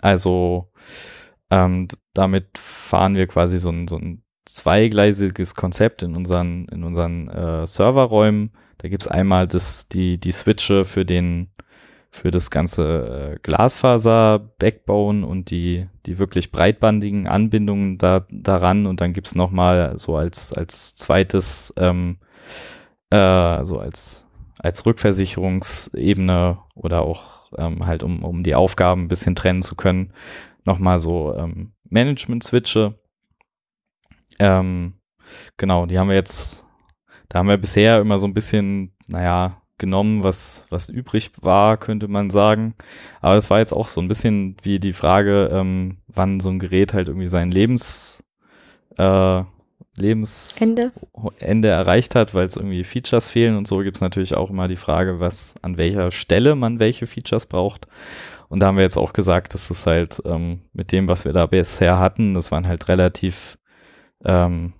also 0.00 0.70
ähm, 1.50 1.88
damit 2.12 2.58
fahren 2.58 3.14
wir 3.16 3.26
quasi 3.26 3.58
so 3.58 3.70
ein, 3.70 3.88
so 3.88 3.96
ein 3.96 4.22
zweigleisiges 4.46 5.54
Konzept 5.54 6.02
in 6.02 6.16
unseren, 6.16 6.66
in 6.68 6.84
unseren 6.84 7.28
äh, 7.28 7.66
Serverräumen. 7.66 8.52
Da 8.78 8.88
gibt's 8.88 9.08
einmal 9.08 9.46
das, 9.46 9.88
die, 9.88 10.18
die 10.18 10.30
Switche 10.30 10.84
für 10.84 11.04
den, 11.04 11.48
für 12.10 12.30
das 12.30 12.50
ganze 12.50 13.34
äh, 13.34 13.38
Glasfaser-Backbone 13.42 15.26
und 15.26 15.50
die, 15.50 15.86
die 16.06 16.18
wirklich 16.18 16.52
breitbandigen 16.52 17.26
Anbindungen 17.26 17.98
da, 17.98 18.26
daran. 18.30 18.86
Und 18.86 19.00
dann 19.00 19.12
gibt's 19.12 19.34
noch 19.34 19.50
mal 19.50 19.98
so 19.98 20.16
als, 20.16 20.52
als 20.52 20.94
zweites, 20.94 21.74
ähm, 21.76 22.18
äh, 23.10 23.64
so 23.64 23.78
als, 23.78 24.28
als 24.58 24.86
Rückversicherungsebene 24.86 26.58
oder 26.74 27.02
auch 27.02 27.50
ähm, 27.58 27.84
halt, 27.86 28.02
um, 28.02 28.24
um 28.24 28.42
die 28.42 28.54
Aufgaben 28.54 29.02
ein 29.02 29.08
bisschen 29.08 29.34
trennen 29.34 29.62
zu 29.62 29.74
können, 29.74 30.12
nochmal 30.64 31.00
so 31.00 31.34
ähm, 31.36 31.72
Management-Switche. 31.88 32.94
Ähm, 34.38 34.94
genau, 35.56 35.86
die 35.86 35.98
haben 35.98 36.08
wir 36.08 36.16
jetzt, 36.16 36.66
da 37.28 37.38
haben 37.38 37.48
wir 37.48 37.56
bisher 37.56 38.00
immer 38.00 38.18
so 38.18 38.26
ein 38.26 38.34
bisschen, 38.34 38.92
naja, 39.06 39.62
genommen, 39.78 40.22
was, 40.22 40.64
was 40.70 40.88
übrig 40.88 41.32
war, 41.42 41.76
könnte 41.76 42.08
man 42.08 42.30
sagen. 42.30 42.74
Aber 43.20 43.36
es 43.36 43.50
war 43.50 43.58
jetzt 43.58 43.72
auch 43.72 43.88
so 43.88 44.00
ein 44.00 44.08
bisschen 44.08 44.56
wie 44.62 44.78
die 44.78 44.94
Frage, 44.94 45.50
ähm, 45.52 45.98
wann 46.06 46.40
so 46.40 46.48
ein 46.48 46.58
Gerät 46.58 46.94
halt 46.94 47.08
irgendwie 47.08 47.28
sein 47.28 47.50
Lebens, 47.50 48.24
äh, 48.96 49.42
Lebensende 49.98 50.92
Ende. 51.38 51.68
erreicht 51.68 52.14
hat, 52.14 52.34
weil 52.34 52.46
es 52.46 52.56
irgendwie 52.56 52.84
Features 52.84 53.28
fehlen 53.28 53.56
und 53.56 53.66
so 53.66 53.78
gibt 53.78 53.96
es 53.96 54.02
natürlich 54.02 54.36
auch 54.36 54.50
immer 54.50 54.68
die 54.68 54.76
Frage, 54.76 55.20
was 55.20 55.54
an 55.62 55.78
welcher 55.78 56.10
Stelle 56.10 56.54
man 56.54 56.78
welche 56.78 57.06
Features 57.06 57.46
braucht. 57.46 57.86
Und 58.48 58.60
da 58.60 58.66
haben 58.66 58.76
wir 58.76 58.84
jetzt 58.84 58.98
auch 58.98 59.12
gesagt, 59.12 59.54
dass 59.54 59.70
es 59.70 59.86
halt 59.86 60.22
ähm, 60.24 60.60
mit 60.72 60.92
dem, 60.92 61.08
was 61.08 61.24
wir 61.24 61.32
da 61.32 61.46
bisher 61.46 61.98
hatten, 61.98 62.34
das 62.34 62.52
waren 62.52 62.68
halt 62.68 62.88
relativ, 62.88 63.55
ähm, 64.26 64.72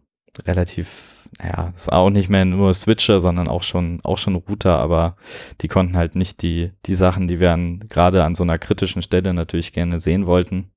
relativ, 0.45 1.27
naja, 1.39 1.73
war 1.87 1.99
auch 1.99 2.11
nicht 2.11 2.29
mehr 2.29 2.45
nur 2.45 2.75
Switcher, 2.75 3.21
sondern 3.21 3.49
auch 3.49 3.63
schon, 3.63 4.01
auch 4.03 4.19
schon 4.19 4.35
Router, 4.35 4.79
aber 4.79 5.17
die 5.61 5.69
konnten 5.69 5.97
halt 5.97 6.17
nicht 6.17 6.43
die, 6.43 6.73
die 6.85 6.95
Sachen, 6.95 7.29
die 7.29 7.41
wir 7.41 7.57
gerade 7.89 8.25
an 8.25 8.35
so 8.35 8.43
einer 8.43 8.59
kritischen 8.59 9.03
Stelle 9.03 9.33
natürlich 9.33 9.73
gerne 9.73 9.99
sehen 9.99 10.27
wollten. 10.27 10.71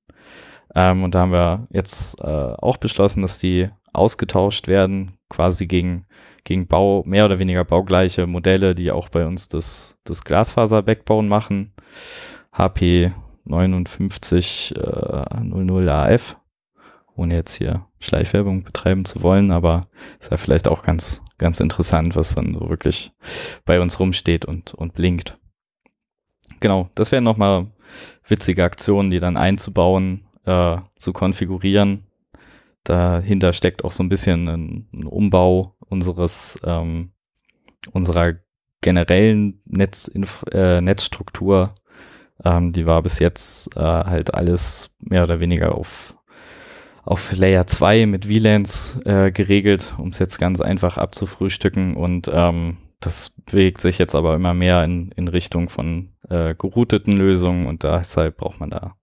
Ähm, 0.74 1.02
und 1.02 1.14
da 1.14 1.20
haben 1.20 1.32
wir 1.32 1.66
jetzt 1.70 2.20
äh, 2.20 2.24
auch 2.24 2.76
beschlossen, 2.76 3.22
dass 3.22 3.38
die 3.38 3.68
ausgetauscht 3.92 4.68
werden, 4.68 5.18
quasi 5.28 5.66
gegen, 5.66 6.06
gegen 6.44 6.68
Bau, 6.68 7.02
mehr 7.04 7.24
oder 7.24 7.38
weniger 7.38 7.64
baugleiche 7.64 8.26
Modelle, 8.26 8.74
die 8.74 8.92
auch 8.92 9.08
bei 9.08 9.26
uns 9.26 9.48
das, 9.48 9.98
das 10.04 10.24
Glasfaser-Backbone 10.24 11.28
machen. 11.28 11.72
HP 12.52 13.12
59 13.44 14.74
äh, 14.76 15.40
00 15.40 15.88
AF, 15.88 16.36
ohne 17.16 17.34
jetzt 17.34 17.54
hier 17.54 17.86
Schleichwerbung 18.00 18.64
betreiben 18.64 19.04
zu 19.04 19.22
wollen, 19.22 19.50
aber 19.50 19.86
ist 20.18 20.30
ja 20.30 20.36
vielleicht 20.36 20.68
auch 20.68 20.82
ganz, 20.82 21.22
ganz 21.38 21.60
interessant, 21.60 22.16
was 22.16 22.34
dann 22.34 22.54
so 22.54 22.68
wirklich 22.68 23.12
bei 23.64 23.80
uns 23.80 24.00
rumsteht 24.00 24.44
und, 24.44 24.74
und 24.74 24.94
blinkt. 24.94 25.38
Genau, 26.60 26.90
das 26.94 27.12
wären 27.12 27.24
nochmal 27.24 27.68
witzige 28.26 28.64
Aktionen, 28.64 29.10
die 29.10 29.20
dann 29.20 29.36
einzubauen, 29.36 30.26
äh, 30.44 30.78
zu 30.96 31.12
konfigurieren. 31.12 32.06
Dahinter 32.84 33.52
steckt 33.52 33.84
auch 33.84 33.92
so 33.92 34.02
ein 34.02 34.08
bisschen 34.08 34.48
ein, 34.48 34.88
ein 34.92 35.04
Umbau 35.04 35.76
unseres, 35.80 36.58
ähm, 36.64 37.12
unserer 37.92 38.34
generellen 38.80 39.60
Netz, 39.66 40.10
äh, 40.52 40.80
Netzstruktur. 40.80 41.74
Ähm, 42.42 42.72
die 42.72 42.86
war 42.86 43.02
bis 43.02 43.18
jetzt 43.18 43.76
äh, 43.76 43.80
halt 43.80 44.34
alles 44.34 44.96
mehr 44.98 45.24
oder 45.24 45.40
weniger 45.40 45.74
auf, 45.74 46.16
auf 47.04 47.32
Layer 47.36 47.66
2 47.66 48.06
mit 48.06 48.26
VLANs 48.26 49.00
äh, 49.04 49.30
geregelt, 49.30 49.94
um 49.98 50.08
es 50.08 50.18
jetzt 50.18 50.38
ganz 50.38 50.60
einfach 50.60 50.98
abzufrühstücken. 50.98 51.96
Und 51.96 52.30
ähm, 52.32 52.78
das 53.00 53.30
bewegt 53.46 53.80
sich 53.80 53.98
jetzt 53.98 54.14
aber 54.14 54.34
immer 54.34 54.54
mehr 54.54 54.84
in, 54.84 55.10
in 55.12 55.28
Richtung 55.28 55.68
von 55.68 56.10
äh, 56.28 56.54
gerouteten 56.54 57.14
Lösungen 57.14 57.66
und 57.66 57.82
deshalb 57.82 58.36
braucht 58.36 58.60
man 58.60 58.70
da 58.70 58.94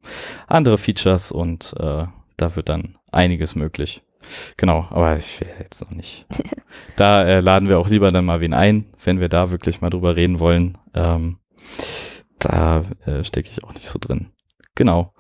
andere 0.47 0.77
Features 0.77 1.31
und 1.31 1.73
äh, 1.79 2.05
da 2.37 2.55
wird 2.55 2.69
dann 2.69 2.97
einiges 3.11 3.55
möglich. 3.55 4.03
Genau, 4.57 4.87
aber 4.89 5.17
ich 5.17 5.39
will 5.39 5.47
jetzt 5.59 5.81
noch 5.81 5.91
nicht. 5.91 6.25
da 6.95 7.23
äh, 7.23 7.39
laden 7.39 7.69
wir 7.69 7.79
auch 7.79 7.89
lieber 7.89 8.11
dann 8.11 8.25
mal 8.25 8.41
wen 8.41 8.53
ein, 8.53 8.85
wenn 9.03 9.19
wir 9.19 9.29
da 9.29 9.51
wirklich 9.51 9.81
mal 9.81 9.89
drüber 9.89 10.15
reden 10.15 10.39
wollen. 10.39 10.77
Ähm, 10.93 11.39
da 12.39 12.85
äh, 13.05 13.23
stecke 13.23 13.49
ich 13.49 13.63
auch 13.63 13.73
nicht 13.73 13.87
so 13.87 13.99
drin. 13.99 14.31
Genau. 14.75 15.13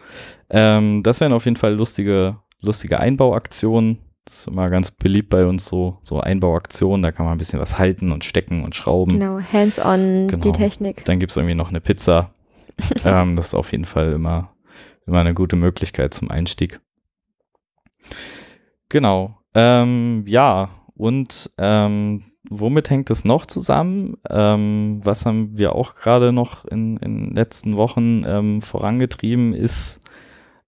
Ähm, 0.49 1.03
das 1.03 1.19
wären 1.19 1.33
auf 1.33 1.45
jeden 1.45 1.57
Fall 1.57 1.73
lustige, 1.73 2.37
lustige 2.61 2.99
Einbauaktionen. 2.99 3.99
Das 4.25 4.39
ist 4.39 4.47
immer 4.47 4.69
ganz 4.69 4.91
beliebt 4.91 5.29
bei 5.29 5.45
uns, 5.45 5.65
so, 5.65 5.99
so 6.03 6.19
Einbauaktionen. 6.19 7.01
Da 7.01 7.11
kann 7.11 7.25
man 7.25 7.35
ein 7.35 7.37
bisschen 7.37 7.59
was 7.59 7.79
halten 7.79 8.11
und 8.11 8.25
stecken 8.25 8.63
und 8.65 8.75
schrauben. 8.75 9.13
Genau, 9.19 9.39
hands-on 9.39 10.27
Genau. 10.27 10.43
die 10.43 10.51
Technik. 10.51 11.05
Dann 11.05 11.19
gibt 11.19 11.31
es 11.31 11.37
irgendwie 11.37 11.55
noch 11.55 11.69
eine 11.69 11.79
Pizza. 11.79 12.31
ähm, 13.05 13.35
das 13.35 13.47
ist 13.47 13.53
auf 13.53 13.71
jeden 13.71 13.85
Fall 13.85 14.11
immer, 14.13 14.51
immer 15.05 15.19
eine 15.21 15.33
gute 15.33 15.55
Möglichkeit 15.55 16.13
zum 16.13 16.29
Einstieg. 16.29 16.81
Genau. 18.89 19.37
Ähm, 19.53 20.23
ja, 20.27 20.69
und 20.95 21.51
ähm, 21.57 22.25
womit 22.49 22.89
hängt 22.89 23.09
es 23.09 23.25
noch 23.25 23.45
zusammen? 23.45 24.17
Ähm, 24.29 24.99
was 25.03 25.25
haben 25.25 25.57
wir 25.57 25.73
auch 25.73 25.95
gerade 25.95 26.31
noch 26.31 26.65
in 26.65 26.97
in 26.97 27.27
den 27.27 27.35
letzten 27.35 27.75
Wochen 27.75 28.23
ähm, 28.25 28.61
vorangetrieben, 28.61 29.53
ist 29.53 30.01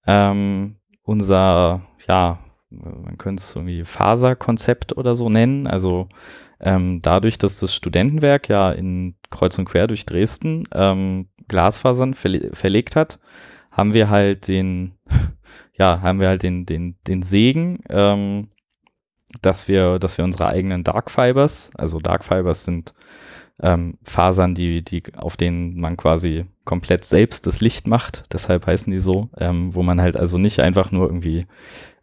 ähm, 0.07 0.75
unser, 1.09 1.81
ja, 2.07 2.37
man 2.69 3.17
könnte 3.17 3.41
es 3.41 3.55
irgendwie 3.55 3.83
Faserkonzept 3.83 4.95
oder 4.95 5.15
so 5.15 5.27
nennen. 5.27 5.65
Also 5.65 6.07
ähm, 6.59 7.01
dadurch, 7.01 7.39
dass 7.39 7.59
das 7.59 7.73
Studentenwerk 7.73 8.47
ja 8.47 8.71
in 8.71 9.15
Kreuz 9.31 9.57
und 9.57 9.65
Quer 9.65 9.87
durch 9.87 10.05
Dresden 10.05 10.65
ähm, 10.71 11.27
Glasfasern 11.47 12.13
verle 12.13 12.51
verlegt 12.53 12.95
hat, 12.95 13.17
haben 13.71 13.95
wir 13.95 14.11
halt 14.11 14.47
den, 14.47 14.93
ja, 15.73 16.01
haben 16.03 16.19
wir 16.19 16.27
halt 16.27 16.43
den, 16.43 16.67
den, 16.67 16.95
den 17.07 17.23
Segen, 17.23 17.79
ähm, 17.89 18.49
dass 19.41 19.67
wir, 19.67 19.97
dass 19.97 20.19
wir 20.19 20.25
unsere 20.25 20.47
eigenen 20.47 20.83
Dark 20.83 21.09
Fibers, 21.09 21.71
also 21.75 21.99
Dark 21.99 22.23
Fibers 22.23 22.65
sind 22.65 22.93
ähm, 23.63 23.97
Fasern, 24.03 24.53
die, 24.53 24.83
die, 24.83 25.01
auf 25.17 25.37
denen 25.37 25.79
man 25.79 25.97
quasi 25.97 26.45
komplett 26.69 27.03
selbst 27.03 27.47
das 27.47 27.61
Licht 27.61 27.87
macht, 27.87 28.25
deshalb 28.31 28.67
heißen 28.67 28.91
die 28.91 28.99
so, 28.99 29.29
ähm, 29.39 29.73
wo 29.73 29.81
man 29.81 29.99
halt 29.99 30.15
also 30.15 30.37
nicht 30.37 30.59
einfach 30.59 30.91
nur 30.91 31.07
irgendwie 31.07 31.47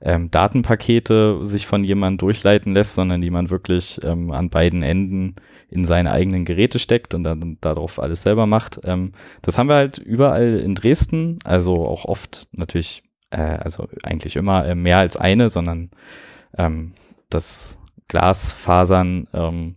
ähm, 0.01 0.29
Datenpakete 0.33 1.39
sich 1.47 1.69
von 1.69 1.85
jemandem 1.85 2.19
durchleiten 2.19 2.73
lässt, 2.73 2.95
sondern 2.97 3.21
die 3.21 3.31
man 3.31 3.51
wirklich 3.51 4.01
ähm, 4.03 4.33
an 4.33 4.51
beiden 4.51 4.83
Enden 4.83 5.37
in 5.71 5.85
seine 5.85 6.11
eigenen 6.11 6.45
Geräte 6.45 6.81
steckt 6.81 7.15
und 7.15 7.23
dann 7.23 7.59
darauf 7.61 8.01
alles 8.01 8.23
selber 8.23 8.47
macht. 8.47 8.81
Ähm, 8.83 9.13
das 9.41 9.57
haben 9.57 9.69
wir 9.69 9.77
halt 9.77 9.99
überall 9.99 10.55
in 10.55 10.75
Dresden, 10.75 11.39
also 11.45 11.87
auch 11.87 12.05
oft 12.05 12.49
natürlich, 12.51 13.05
äh, 13.31 13.37
also 13.37 13.87
eigentlich 14.03 14.35
immer 14.35 14.67
äh, 14.67 14.75
mehr 14.75 14.99
als 14.99 15.17
eine, 15.17 15.49
sondern 15.49 15.93
ähm, 16.59 16.91
das 17.31 17.79
Glasfasern 18.09 19.29
ähm, 19.33 19.77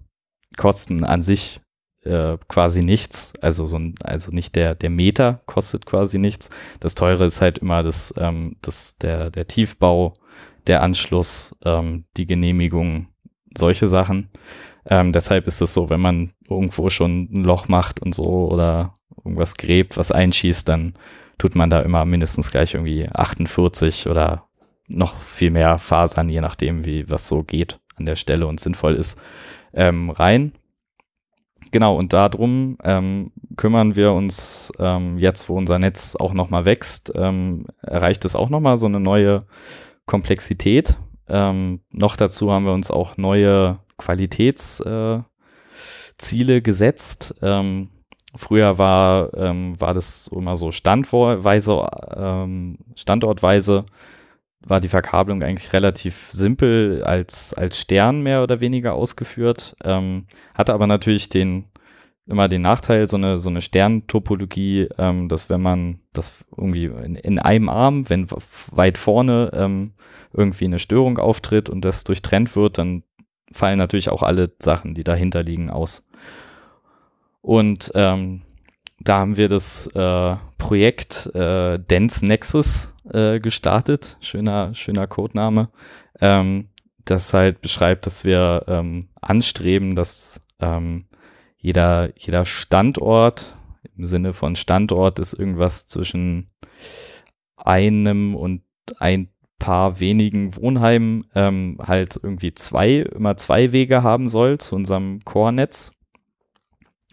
kosten 0.57 1.03
an 1.03 1.21
sich 1.21 1.61
äh, 2.03 2.37
quasi 2.47 2.81
nichts. 2.81 3.33
Also 3.41 3.65
so 3.65 3.77
ein, 3.77 3.95
also 4.03 4.31
nicht 4.31 4.55
der, 4.55 4.75
der 4.75 4.89
Meter 4.89 5.41
kostet 5.45 5.85
quasi 5.85 6.19
nichts. 6.19 6.49
Das 6.79 6.95
teure 6.95 7.25
ist 7.25 7.41
halt 7.41 7.59
immer 7.59 7.83
das, 7.83 8.13
ähm, 8.17 8.55
das, 8.61 8.97
der, 8.97 9.29
der 9.31 9.47
Tiefbau, 9.47 10.13
der 10.67 10.83
Anschluss, 10.83 11.55
ähm, 11.65 12.05
die 12.17 12.27
Genehmigung, 12.27 13.07
solche 13.57 13.87
Sachen. 13.87 14.29
Ähm, 14.85 15.13
deshalb 15.13 15.47
ist 15.47 15.61
es 15.61 15.73
so, 15.73 15.89
wenn 15.89 15.99
man 15.99 16.33
irgendwo 16.49 16.89
schon 16.89 17.29
ein 17.31 17.43
Loch 17.43 17.67
macht 17.67 18.01
und 18.01 18.15
so 18.15 18.49
oder 18.49 18.93
irgendwas 19.17 19.55
gräbt, 19.55 19.97
was 19.97 20.11
einschießt, 20.11 20.67
dann 20.67 20.93
tut 21.37 21.55
man 21.55 21.69
da 21.69 21.81
immer 21.81 22.05
mindestens 22.05 22.51
gleich 22.51 22.73
irgendwie 22.73 23.07
48 23.09 24.07
oder 24.07 24.47
noch 24.87 25.19
viel 25.21 25.51
mehr 25.51 25.77
Fasern, 25.79 26.29
je 26.29 26.41
nachdem, 26.41 26.85
wie 26.85 27.09
was 27.09 27.27
so 27.27 27.43
geht 27.43 27.79
an 27.95 28.05
der 28.05 28.15
Stelle 28.15 28.47
und 28.47 28.59
sinnvoll 28.59 28.95
ist, 28.95 29.19
ähm, 29.73 30.09
rein. 30.09 30.53
Genau, 31.71 31.95
und 31.95 32.13
darum 32.13 32.77
ähm, 32.83 33.31
kümmern 33.55 33.95
wir 33.95 34.13
uns 34.13 34.71
ähm, 34.79 35.19
jetzt, 35.19 35.49
wo 35.49 35.57
unser 35.57 35.77
Netz 35.77 36.15
auch 36.15 36.33
nochmal 36.33 36.65
wächst, 36.65 37.11
ähm, 37.15 37.67
erreicht 37.81 38.25
es 38.25 38.35
auch 38.35 38.49
nochmal 38.49 38.77
so 38.77 38.87
eine 38.87 38.99
neue 38.99 39.45
Komplexität. 40.07 40.97
Ähm, 41.27 41.81
noch 41.91 42.15
dazu 42.15 42.51
haben 42.51 42.65
wir 42.65 42.73
uns 42.73 42.89
auch 42.89 43.17
neue 43.17 43.79
Qualitätsziele 43.97 45.25
äh, 46.21 46.61
gesetzt. 46.61 47.35
Ähm, 47.43 47.89
früher 48.35 48.79
war, 48.79 49.31
ähm, 49.35 49.79
war 49.79 49.93
das 49.93 50.27
immer 50.27 50.55
so 50.55 50.71
standweise, 50.71 51.87
ähm, 52.15 52.79
standortweise 52.95 53.85
war 54.61 54.81
die 54.81 54.89
Verkabelung 54.89 55.41
eigentlich 55.41 55.73
relativ 55.73 56.29
simpel 56.31 57.03
als, 57.03 57.53
als 57.53 57.79
Stern 57.79 58.21
mehr 58.21 58.43
oder 58.43 58.59
weniger 58.59 58.93
ausgeführt, 58.93 59.75
ähm, 59.83 60.27
hatte 60.53 60.73
aber 60.73 60.87
natürlich 60.87 61.29
den 61.29 61.65
immer 62.29 62.47
den 62.47 62.61
Nachteil, 62.61 63.07
so 63.07 63.17
eine, 63.17 63.39
so 63.39 63.49
eine 63.49 63.61
Sterntopologie, 63.61 64.87
ähm, 64.99 65.29
dass 65.29 65.49
wenn 65.49 65.61
man 65.61 65.99
das 66.13 66.45
irgendwie 66.55 66.85
in, 66.85 67.15
in 67.15 67.39
einem 67.39 67.69
Arm, 67.69 68.07
wenn 68.07 68.27
weit 68.71 68.99
vorne 68.99 69.49
ähm, 69.53 69.93
irgendwie 70.31 70.65
eine 70.65 70.77
Störung 70.77 71.17
auftritt 71.17 71.69
und 71.69 71.83
das 71.83 72.03
durchtrennt 72.03 72.55
wird, 72.55 72.77
dann 72.77 73.03
fallen 73.51 73.79
natürlich 73.79 74.09
auch 74.09 74.21
alle 74.21 74.51
Sachen, 74.59 74.93
die 74.93 75.03
dahinter 75.03 75.41
liegen, 75.41 75.71
aus. 75.71 76.07
Und 77.41 77.91
ähm, 77.95 78.43
da 78.99 79.17
haben 79.17 79.37
wir 79.37 79.47
das 79.47 79.87
äh, 79.87 80.35
Projekt 80.59 81.33
äh, 81.33 81.79
Dense 81.79 82.25
Nexus 82.25 82.93
äh, 83.13 83.39
gestartet. 83.39 84.17
Schöner, 84.21 84.73
schöner 84.73 85.07
Codename. 85.07 85.69
Ähm, 86.19 86.69
das 87.05 87.33
halt 87.33 87.61
beschreibt, 87.61 88.05
dass 88.05 88.23
wir 88.23 88.65
ähm, 88.67 89.09
anstreben, 89.21 89.95
dass 89.95 90.41
ähm, 90.59 91.05
jeder, 91.57 92.11
jeder 92.17 92.45
Standort, 92.45 93.55
im 93.97 94.05
Sinne 94.05 94.33
von 94.33 94.55
Standort 94.55 95.19
ist 95.19 95.33
irgendwas 95.33 95.87
zwischen 95.87 96.51
einem 97.57 98.35
und 98.35 98.63
ein 98.97 99.29
paar 99.59 99.99
wenigen 99.99 100.55
Wohnheimen 100.55 101.25
ähm, 101.35 101.77
halt 101.81 102.19
irgendwie 102.21 102.53
zwei, 102.53 102.97
immer 102.97 103.35
zwei 103.35 103.73
Wege 103.73 104.03
haben 104.03 104.29
soll 104.29 104.57
zu 104.57 104.75
unserem 104.75 105.23
Core-Netz. 105.25 105.91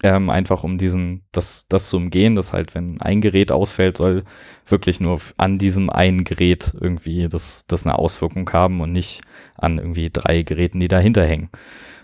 Ähm, 0.02 0.28
einfach 0.28 0.62
um 0.62 0.76
diesen, 0.76 1.22
das, 1.32 1.68
das 1.68 1.88
zu 1.88 1.96
umgehen, 1.96 2.34
dass 2.34 2.52
halt, 2.52 2.74
wenn 2.74 3.00
ein 3.00 3.22
Gerät 3.22 3.50
ausfällt, 3.50 3.96
soll 3.96 4.24
wirklich 4.66 5.00
nur 5.00 5.20
an 5.38 5.56
diesem 5.56 5.88
einen 5.88 6.24
Gerät 6.24 6.72
irgendwie 6.78 7.28
das, 7.28 7.64
das 7.66 7.86
eine 7.86 7.98
Auswirkung 7.98 8.50
haben 8.52 8.82
und 8.82 8.92
nicht 8.92 9.22
an 9.54 9.78
irgendwie 9.78 10.10
drei 10.10 10.42
Geräten, 10.42 10.80
die 10.80 10.88
dahinter 10.88 11.24
hängen. 11.24 11.48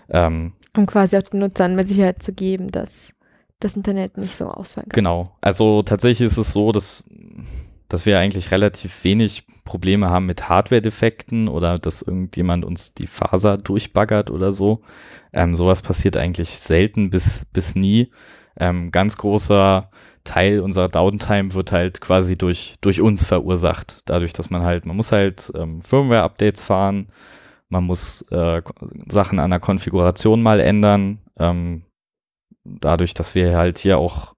Ähm, 0.09 0.53
um 0.75 0.87
quasi 0.87 1.17
auch 1.17 1.21
den 1.21 1.39
Nutzern 1.39 1.75
mehr 1.75 1.85
Sicherheit 1.85 2.23
zu 2.23 2.33
geben, 2.33 2.71
dass 2.71 3.13
das 3.59 3.75
Internet 3.75 4.17
nicht 4.17 4.35
so 4.35 4.47
ausfallen 4.47 4.89
kann. 4.89 4.95
Genau. 4.95 5.35
Also 5.41 5.83
tatsächlich 5.83 6.25
ist 6.25 6.37
es 6.37 6.51
so, 6.51 6.71
dass, 6.71 7.03
dass 7.93 8.07
wir 8.07 8.17
eigentlich 8.17 8.49
relativ 8.49 9.03
wenig 9.03 9.45
Probleme 9.65 10.09
haben 10.09 10.25
mit 10.25 10.49
Hardware-Defekten 10.49 11.47
oder 11.47 11.77
dass 11.77 12.01
irgendjemand 12.01 12.65
uns 12.65 12.95
die 12.95 13.05
Faser 13.05 13.55
durchbaggert 13.59 14.31
oder 14.31 14.51
so. 14.51 14.81
Ähm, 15.31 15.53
sowas 15.53 15.83
passiert 15.83 16.17
eigentlich 16.17 16.49
selten 16.49 17.11
bis, 17.11 17.45
bis 17.53 17.75
nie. 17.75 18.11
Ähm, 18.57 18.89
ganz 18.91 19.15
großer 19.17 19.91
Teil 20.23 20.61
unserer 20.61 20.89
Downtime 20.89 21.53
wird 21.53 21.71
halt 21.71 22.01
quasi 22.01 22.35
durch, 22.35 22.77
durch 22.81 22.99
uns 22.99 23.27
verursacht. 23.27 24.01
Dadurch, 24.05 24.33
dass 24.33 24.49
man 24.49 24.63
halt, 24.63 24.87
man 24.87 24.95
muss 24.95 25.11
halt 25.11 25.51
ähm, 25.55 25.83
Firmware-Updates 25.83 26.63
fahren, 26.63 27.09
man 27.69 27.83
muss 27.83 28.23
äh, 28.31 28.63
Sachen 29.07 29.37
an 29.37 29.51
der 29.51 29.59
Konfiguration 29.59 30.41
mal 30.41 30.59
ändern. 30.59 31.19
Ähm, 31.37 31.83
dadurch, 32.63 33.13
dass 33.13 33.35
wir 33.35 33.55
halt 33.55 33.77
hier 33.77 33.99
auch 33.99 34.33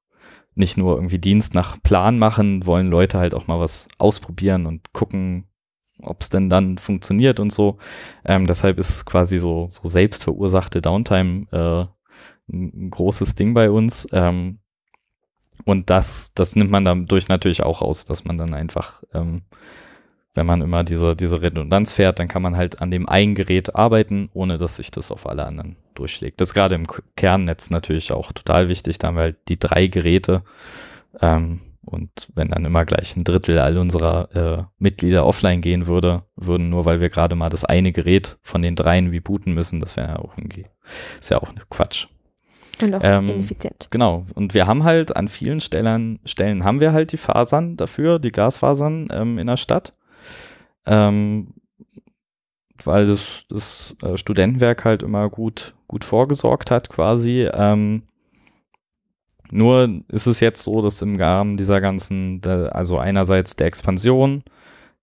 nicht 0.55 0.77
nur 0.77 0.95
irgendwie 0.95 1.19
Dienst 1.19 1.53
nach 1.53 1.81
Plan 1.83 2.17
machen, 2.17 2.65
wollen 2.65 2.89
Leute 2.89 3.19
halt 3.19 3.33
auch 3.33 3.47
mal 3.47 3.59
was 3.59 3.89
ausprobieren 3.97 4.65
und 4.65 4.93
gucken, 4.93 5.45
ob 6.01 6.21
es 6.21 6.29
denn 6.29 6.49
dann 6.49 6.77
funktioniert 6.77 7.39
und 7.39 7.51
so. 7.51 7.77
Ähm, 8.25 8.47
deshalb 8.47 8.79
ist 8.79 9.05
quasi 9.05 9.37
so, 9.37 9.67
so 9.69 9.87
selbst 9.87 10.23
verursachte 10.23 10.81
Downtime 10.81 11.47
äh, 11.51 11.85
ein 12.53 12.89
großes 12.89 13.35
Ding 13.35 13.53
bei 13.53 13.69
uns. 13.69 14.07
Ähm, 14.11 14.59
und 15.65 15.89
das, 15.89 16.33
das 16.33 16.55
nimmt 16.55 16.71
man 16.71 16.85
dadurch 16.85 17.27
natürlich 17.27 17.63
auch 17.63 17.81
aus, 17.81 18.05
dass 18.05 18.25
man 18.25 18.37
dann 18.37 18.53
einfach 18.53 19.03
ähm, 19.13 19.43
wenn 20.35 20.45
man 20.45 20.61
immer 20.61 20.83
diese, 20.83 21.15
diese 21.15 21.41
Redundanz 21.41 21.93
fährt, 21.93 22.19
dann 22.19 22.27
kann 22.27 22.41
man 22.41 22.57
halt 22.57 22.81
an 22.81 22.91
dem 22.91 23.07
einen 23.07 23.35
Gerät 23.35 23.73
arbeiten, 23.73 24.29
ohne 24.33 24.57
dass 24.57 24.75
sich 24.75 24.91
das 24.91 25.11
auf 25.11 25.27
alle 25.27 25.45
anderen 25.45 25.77
durchschlägt. 25.95 26.39
Das 26.39 26.49
ist 26.49 26.53
gerade 26.53 26.75
im 26.75 26.85
Kernnetz 27.15 27.69
natürlich 27.69 28.11
auch 28.11 28.33
total 28.33 28.67
wichtig. 28.67 28.99
Da 28.99 29.07
haben 29.07 29.15
wir 29.15 29.23
halt 29.23 29.37
die 29.47 29.57
drei 29.57 29.87
Geräte. 29.87 30.43
Ähm, 31.21 31.61
und 31.85 32.27
wenn 32.35 32.49
dann 32.49 32.65
immer 32.65 32.83
gleich 32.83 33.15
ein 33.15 33.23
Drittel 33.23 33.59
all 33.59 33.77
unserer 33.77 34.35
äh, 34.35 34.63
Mitglieder 34.77 35.25
offline 35.25 35.61
gehen 35.61 35.87
würde, 35.87 36.23
würden 36.35 36.69
nur 36.69 36.83
weil 36.83 36.99
wir 36.99 37.09
gerade 37.09 37.35
mal 37.35 37.49
das 37.49 37.63
eine 37.63 37.93
Gerät 37.93 38.37
von 38.41 38.61
den 38.61 38.75
dreien 38.75 39.11
wie 39.11 39.19
booten 39.21 39.53
müssen, 39.53 39.79
das 39.79 39.95
wäre 39.95 40.09
ja 40.09 40.19
auch 40.19 40.37
irgendwie, 40.37 40.65
ist 41.19 41.29
ja 41.29 41.37
auch 41.37 41.53
Quatsch. 41.69 42.07
Und 42.81 42.93
auch 42.95 43.01
ähm, 43.03 43.29
ineffizient. 43.29 43.87
Genau. 43.91 44.25
Und 44.33 44.53
wir 44.53 44.67
haben 44.67 44.83
halt 44.83 45.15
an 45.15 45.29
vielen 45.29 45.61
Stellen, 45.61 46.19
Stellen 46.25 46.65
haben 46.65 46.81
wir 46.81 46.91
halt 46.91 47.13
die 47.13 47.17
Fasern 47.17 47.77
dafür, 47.77 48.19
die 48.19 48.31
Gasfasern 48.31 49.07
ähm, 49.11 49.37
in 49.37 49.47
der 49.47 49.55
Stadt 49.55 49.93
ähm, 50.85 51.53
weil 52.83 53.05
das, 53.05 53.45
das 53.49 53.95
äh, 54.01 54.17
Studentenwerk 54.17 54.85
halt 54.85 55.03
immer 55.03 55.29
gut, 55.29 55.75
gut 55.87 56.03
vorgesorgt 56.03 56.71
hat 56.71 56.89
quasi. 56.89 57.47
Ähm, 57.51 58.03
nur 59.49 60.01
ist 60.09 60.27
es 60.27 60.39
jetzt 60.39 60.63
so, 60.63 60.81
dass 60.81 61.01
im 61.01 61.15
Rahmen 61.15 61.57
dieser 61.57 61.81
ganzen, 61.81 62.41
der, 62.41 62.75
also 62.75 62.97
einerseits 62.97 63.55
der 63.55 63.67
Expansion, 63.67 64.43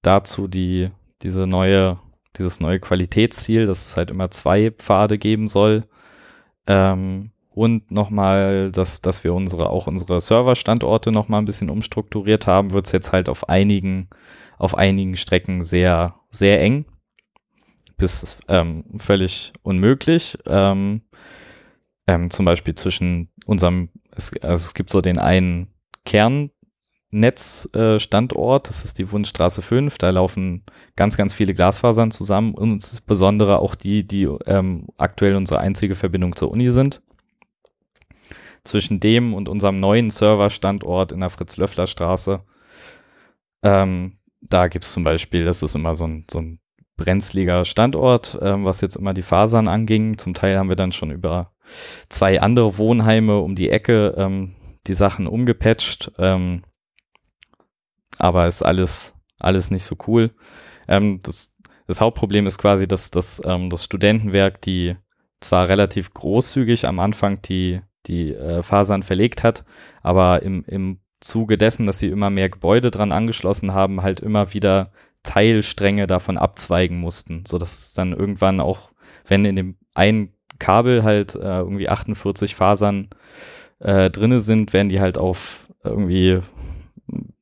dazu 0.03 0.49
die, 0.49 0.91
diese 1.22 1.47
neue, 1.47 1.99
dieses 2.37 2.61
neue 2.61 2.80
Qualitätsziel, 2.80 3.66
dass 3.66 3.85
es 3.85 3.97
halt 3.97 4.11
immer 4.11 4.30
zwei 4.30 4.70
Pfade 4.70 5.18
geben 5.18 5.49
soll. 5.49 5.83
Ähm, 6.66 7.32
und 7.55 7.90
nochmal, 7.90 8.72
dass, 8.72 9.00
dass 9.00 9.24
wir 9.24 9.34
unsere, 9.34 9.70
auch 9.70 9.86
unsere 9.86 10.20
Serverstandorte 10.20 11.12
nochmal 11.12 11.42
ein 11.42 11.46
bisschen 11.46 11.70
umstrukturiert 11.70 12.46
haben, 12.46 12.72
wird 12.72 12.86
es 12.86 12.92
jetzt 12.92 13.12
halt 13.12 13.28
auf 13.28 13.48
einigen 13.48 14.09
auf 14.62 14.78
einigen 14.78 15.16
Strecken 15.16 15.64
sehr, 15.64 16.14
sehr 16.30 16.62
eng 16.62 16.84
bis 17.96 18.36
ähm, 18.46 18.84
völlig 18.96 19.53
unmöglich. 19.62 20.38
Ähm, 20.46 21.03
ähm, 22.07 22.30
zum 22.30 22.44
Beispiel 22.44 22.76
zwischen 22.76 23.28
unserem, 23.44 23.88
es, 24.12 24.30
also 24.40 24.66
es 24.66 24.74
gibt 24.74 24.90
so 24.90 25.00
den 25.00 25.18
einen 25.18 25.66
Kernnetzstandort, 26.05 28.66
äh, 28.66 28.68
das 28.68 28.84
ist 28.84 29.00
die 29.00 29.11
Wundstraße 29.11 29.62
5, 29.62 29.98
da 29.98 30.11
laufen 30.11 30.62
ganz, 30.94 31.16
ganz 31.16 31.32
viele 31.32 31.55
Glasfasern 31.55 32.12
zusammen 32.12 32.55
und 32.55 32.70
insbesondere 32.70 33.59
auch 33.59 33.74
die, 33.74 34.07
die 34.07 34.28
ähm, 34.46 34.86
aktuell 34.96 35.34
unsere 35.34 35.59
einzige 35.59 35.96
Verbindung 35.96 36.36
zur 36.36 36.53
Uni 36.53 36.70
sind. 36.70 37.03
Zwischen 38.65 39.01
dem 39.01 39.35
und 39.35 39.49
unserem 39.49 39.81
neuen 39.81 40.11
Serverstandort 40.11 41.13
in 41.13 41.21
der 41.21 41.31
Fritz-Löffler-Straße 41.31 42.45
ähm, 43.63 44.19
da 44.41 44.69
gibt 44.69 44.85
es 44.85 44.93
zum 44.93 45.05
Beispiel, 45.05 45.45
das 45.45 45.63
ist 45.63 45.75
immer 45.75 45.95
so 45.95 46.07
ein, 46.07 46.27
so 46.31 46.39
ein 46.39 46.59
brenzliger 46.97 47.65
Standort, 47.65 48.39
ähm, 48.43 48.65
was 48.65 48.81
jetzt 48.81 48.97
immer 48.97 49.15
die 49.15 49.23
Fasern 49.23 49.69
anging. 49.69 50.19
Zum 50.19 50.35
Teil 50.35 50.59
haben 50.59 50.69
wir 50.69 50.77
dann 50.77 50.93
schon 50.93 51.11
über 51.11 51.53
zwei 52.09 52.41
andere 52.41 52.79
Wohnheime 52.79 53.39
um 53.39 53.55
die 53.55 53.71
Ecke 53.71 54.15
ähm, 54.17 54.57
die 54.87 54.95
Sachen 54.95 55.27
umgepatcht. 55.27 56.13
Ähm, 56.19 56.65
aber 58.19 58.47
ist 58.47 58.63
alles, 58.63 59.15
alles 59.39 59.71
nicht 59.71 59.85
so 59.85 59.97
cool. 60.07 60.33
Ähm, 60.89 61.21
das, 61.23 61.57
das 61.87 62.01
Hauptproblem 62.01 62.47
ist 62.47 62.59
quasi, 62.59 62.87
dass, 62.87 63.11
dass 63.11 63.41
ähm, 63.45 63.71
das 63.71 63.85
Studentenwerk, 63.85 64.61
die 64.61 64.97
zwar 65.41 65.69
relativ 65.69 66.13
großzügig 66.13 66.87
am 66.87 67.01
Anfang 67.01 67.41
die, 67.43 67.81
die 68.07 68.34
äh, 68.34 68.62
Fasern 68.62 69.03
verlegt 69.03 69.42
hat, 69.42 69.64
aber 70.03 70.42
im, 70.42 70.64
im 70.66 70.98
Zuge 71.20 71.57
dessen, 71.57 71.86
dass 71.86 71.98
sie 71.98 72.09
immer 72.09 72.30
mehr 72.30 72.48
Gebäude 72.48 72.90
dran 72.90 73.12
angeschlossen 73.12 73.72
haben, 73.72 74.03
halt 74.03 74.20
immer 74.20 74.53
wieder 74.55 74.92
Teilstränge 75.22 76.07
davon 76.07 76.36
abzweigen 76.36 76.98
mussten, 76.98 77.44
sodass 77.46 77.94
dann 77.94 78.12
irgendwann 78.12 78.61
auch, 78.61 78.90
wenn 79.26 79.44
in 79.44 79.57
dem 79.57 79.76
einen 79.94 80.32
Kabel 80.59 81.05
halt 81.05 81.34
äh, 81.36 81.59
irgendwie 81.59 81.88
48 81.88 82.55
Fasern 82.55 83.09
äh, 83.78 84.11
drinne 84.11 84.40
sind, 84.40 84.72
werden 84.72 84.88
die 84.88 85.00
halt 85.00 85.18
auf 85.18 85.68
irgendwie 85.84 86.40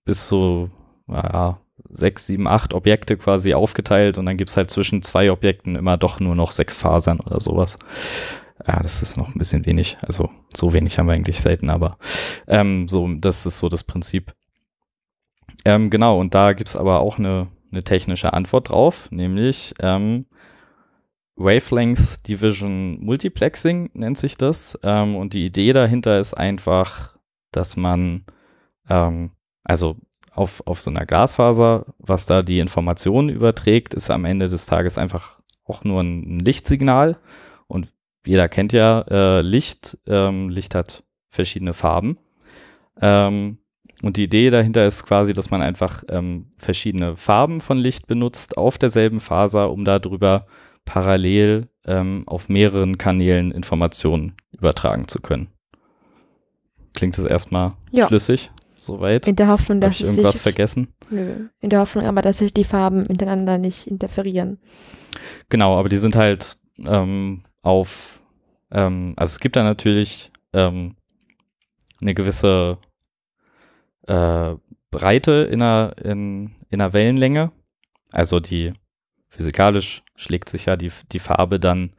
bis 0.05 0.27
zu 0.27 0.71
naja, 1.07 1.59
sechs, 1.89 2.27
sieben, 2.27 2.47
acht 2.47 2.75
Objekte 2.75 3.17
quasi 3.17 3.55
aufgeteilt. 3.55 4.19
Und 4.19 4.27
dann 4.27 4.37
gibt 4.37 4.51
es 4.51 4.57
halt 4.57 4.71
zwischen 4.71 5.03
zwei 5.03 5.31
Objekten 5.31 5.77
immer 5.77 5.97
doch 5.97 6.21
nur 6.21 6.35
noch 6.35 6.51
sechs 6.51 6.77
Fasern 6.77 7.21
oder 7.21 7.41
sowas. 7.41 7.79
Ja, 8.67 8.81
das 8.81 9.03
ist 9.03 9.17
noch 9.17 9.29
ein 9.29 9.39
bisschen 9.39 9.65
wenig. 9.67 9.97
Also 10.03 10.31
so 10.55 10.73
wenig 10.73 10.99
haben 10.99 11.07
wir 11.07 11.15
eigentlich 11.15 11.41
selten, 11.41 11.71
aber 11.71 11.99
ähm, 12.47 12.89
so, 12.89 13.09
das 13.15 13.47
ist 13.47 13.59
so 13.59 13.69
das 13.69 13.85
Prinzip. 13.85 14.35
Ähm, 15.65 15.91
genau, 15.91 16.19
und 16.19 16.35
da 16.35 16.53
gibt 16.53 16.69
es 16.69 16.77
aber 16.77 17.01
auch 17.01 17.19
eine, 17.19 17.49
eine 17.71 17.85
technische 17.85 18.33
Antwort 18.33 18.71
drauf, 18.71 19.11
nämlich 19.11 19.75
ähm, 19.81 20.27
Wavelength 21.37 22.29
Division 22.29 23.01
Multiplexing 23.01 23.91
nennt 23.95 24.19
sich 24.19 24.37
das. 24.37 24.79
Ähm, 24.83 25.17
und 25.17 25.33
die 25.33 25.47
Idee 25.47 25.73
dahinter 25.73 26.21
ist 26.21 26.35
einfach, 26.35 27.17
dass 27.51 27.77
man, 27.77 28.25
ähm, 28.89 29.31
also 29.65 29.97
auf, 30.33 30.63
auf 30.67 30.81
so 30.81 30.91
einer 30.91 31.07
Glasfaser, 31.07 31.87
was 31.99 32.27
da 32.27 32.43
die 32.43 32.59
Informationen 32.59 33.31
überträgt, 33.31 33.95
ist 33.95 34.11
am 34.11 34.25
Ende 34.25 34.49
des 34.49 34.67
Tages 34.67 34.99
einfach 34.99 35.41
auch 35.65 35.83
nur 35.83 36.03
ein 36.03 36.39
Lichtsignal. 36.39 37.19
Und 37.67 37.89
jeder 38.25 38.49
kennt 38.49 38.73
ja 38.73 39.03
äh, 39.09 39.43
Licht. 39.43 39.99
Ähm, 40.07 40.49
Licht 40.49 40.75
hat 40.75 41.05
verschiedene 41.31 41.73
Farben. 41.73 42.19
Ähm, 43.01 43.59
und 44.03 44.17
die 44.17 44.25
Idee 44.25 44.51
dahinter 44.51 44.87
ist 44.87 45.05
quasi, 45.05 45.33
dass 45.33 45.51
man 45.51 45.63
einfach 45.63 46.05
ähm, 46.09 46.47
verschiedene 46.57 47.17
Farben 47.17 47.61
von 47.61 47.79
Licht 47.79 48.07
benutzt 48.07 48.57
auf 48.57 48.79
derselben 48.79 49.21
Faser, 49.21 49.71
um 49.71 49.85
darüber 49.85 50.47
parallel 50.85 51.69
ähm, 51.85 52.25
auf 52.27 52.49
mehreren 52.49 52.99
Kanälen 52.99 53.53
Informationen 53.53 54.35
übertragen 54.53 55.07
zu 55.09 55.21
können. 55.21 55.49
Klingt 56.95 57.17
das 57.19 57.25
erstmal 57.25 57.75
ja. 57.91 58.09
schlüssig? 58.09 58.51
Soweit? 58.79 59.27
In 59.27 59.37
der 59.37 59.49
Hoffnung, 59.49 59.81
dass 59.83 59.95
Hab 59.95 60.01
ich 60.01 60.07
irgendwas 60.07 60.33
sich, 60.35 60.43
vergessen? 60.43 60.89
Nö. 61.11 61.49
In 61.61 61.69
der 61.69 61.81
Hoffnung 61.81 62.07
aber, 62.07 62.23
dass 62.23 62.39
sich 62.39 62.55
die 62.55 62.65
Farben 62.65 63.05
miteinander 63.09 63.59
nicht 63.59 63.87
interferieren. 63.87 64.59
Genau, 65.51 65.79
aber 65.79 65.91
die 65.91 65.99
sind 65.99 66.17
halt 66.17 66.57
ähm, 66.79 67.43
auf, 67.63 68.21
ähm, 68.71 69.15
also 69.17 69.33
es 69.33 69.41
gibt 69.41 69.57
da 69.57 69.63
natürlich 69.63 70.31
ähm, 70.53 70.97
eine 72.01 72.15
gewisse 72.15 72.79
äh, 74.07 74.55
Breite 74.91 75.49
in 75.51 75.63
einer, 75.63 75.95
in, 76.03 76.55
in 76.71 76.81
einer 76.81 76.93
Wellenlänge. 76.93 77.53
Also 78.13 78.41
die 78.41 78.73
physikalisch 79.29 80.03
schlägt 80.17 80.49
sich 80.49 80.67
ja 80.67 80.77
die, 80.77 80.91
die 81.13 81.19
Farbe 81.19 81.61
dann 81.61 81.93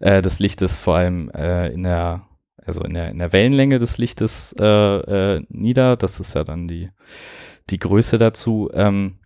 äh, 0.00 0.22
des 0.22 0.38
Lichtes 0.38 0.78
vor 0.78 0.96
allem 0.96 1.30
äh, 1.30 1.68
in 1.68 1.82
der, 1.82 2.26
also 2.56 2.82
in 2.82 2.94
der, 2.94 3.10
in 3.10 3.18
der 3.18 3.32
Wellenlänge 3.32 3.78
des 3.78 3.98
Lichtes 3.98 4.54
äh, 4.58 4.64
äh, 5.36 5.44
nieder. 5.48 5.96
Das 5.96 6.20
ist 6.20 6.34
ja 6.34 6.44
dann 6.44 6.68
die, 6.68 6.90
die 7.70 7.78
Größe 7.78 8.18
dazu, 8.18 8.70
ähm, 8.72 9.18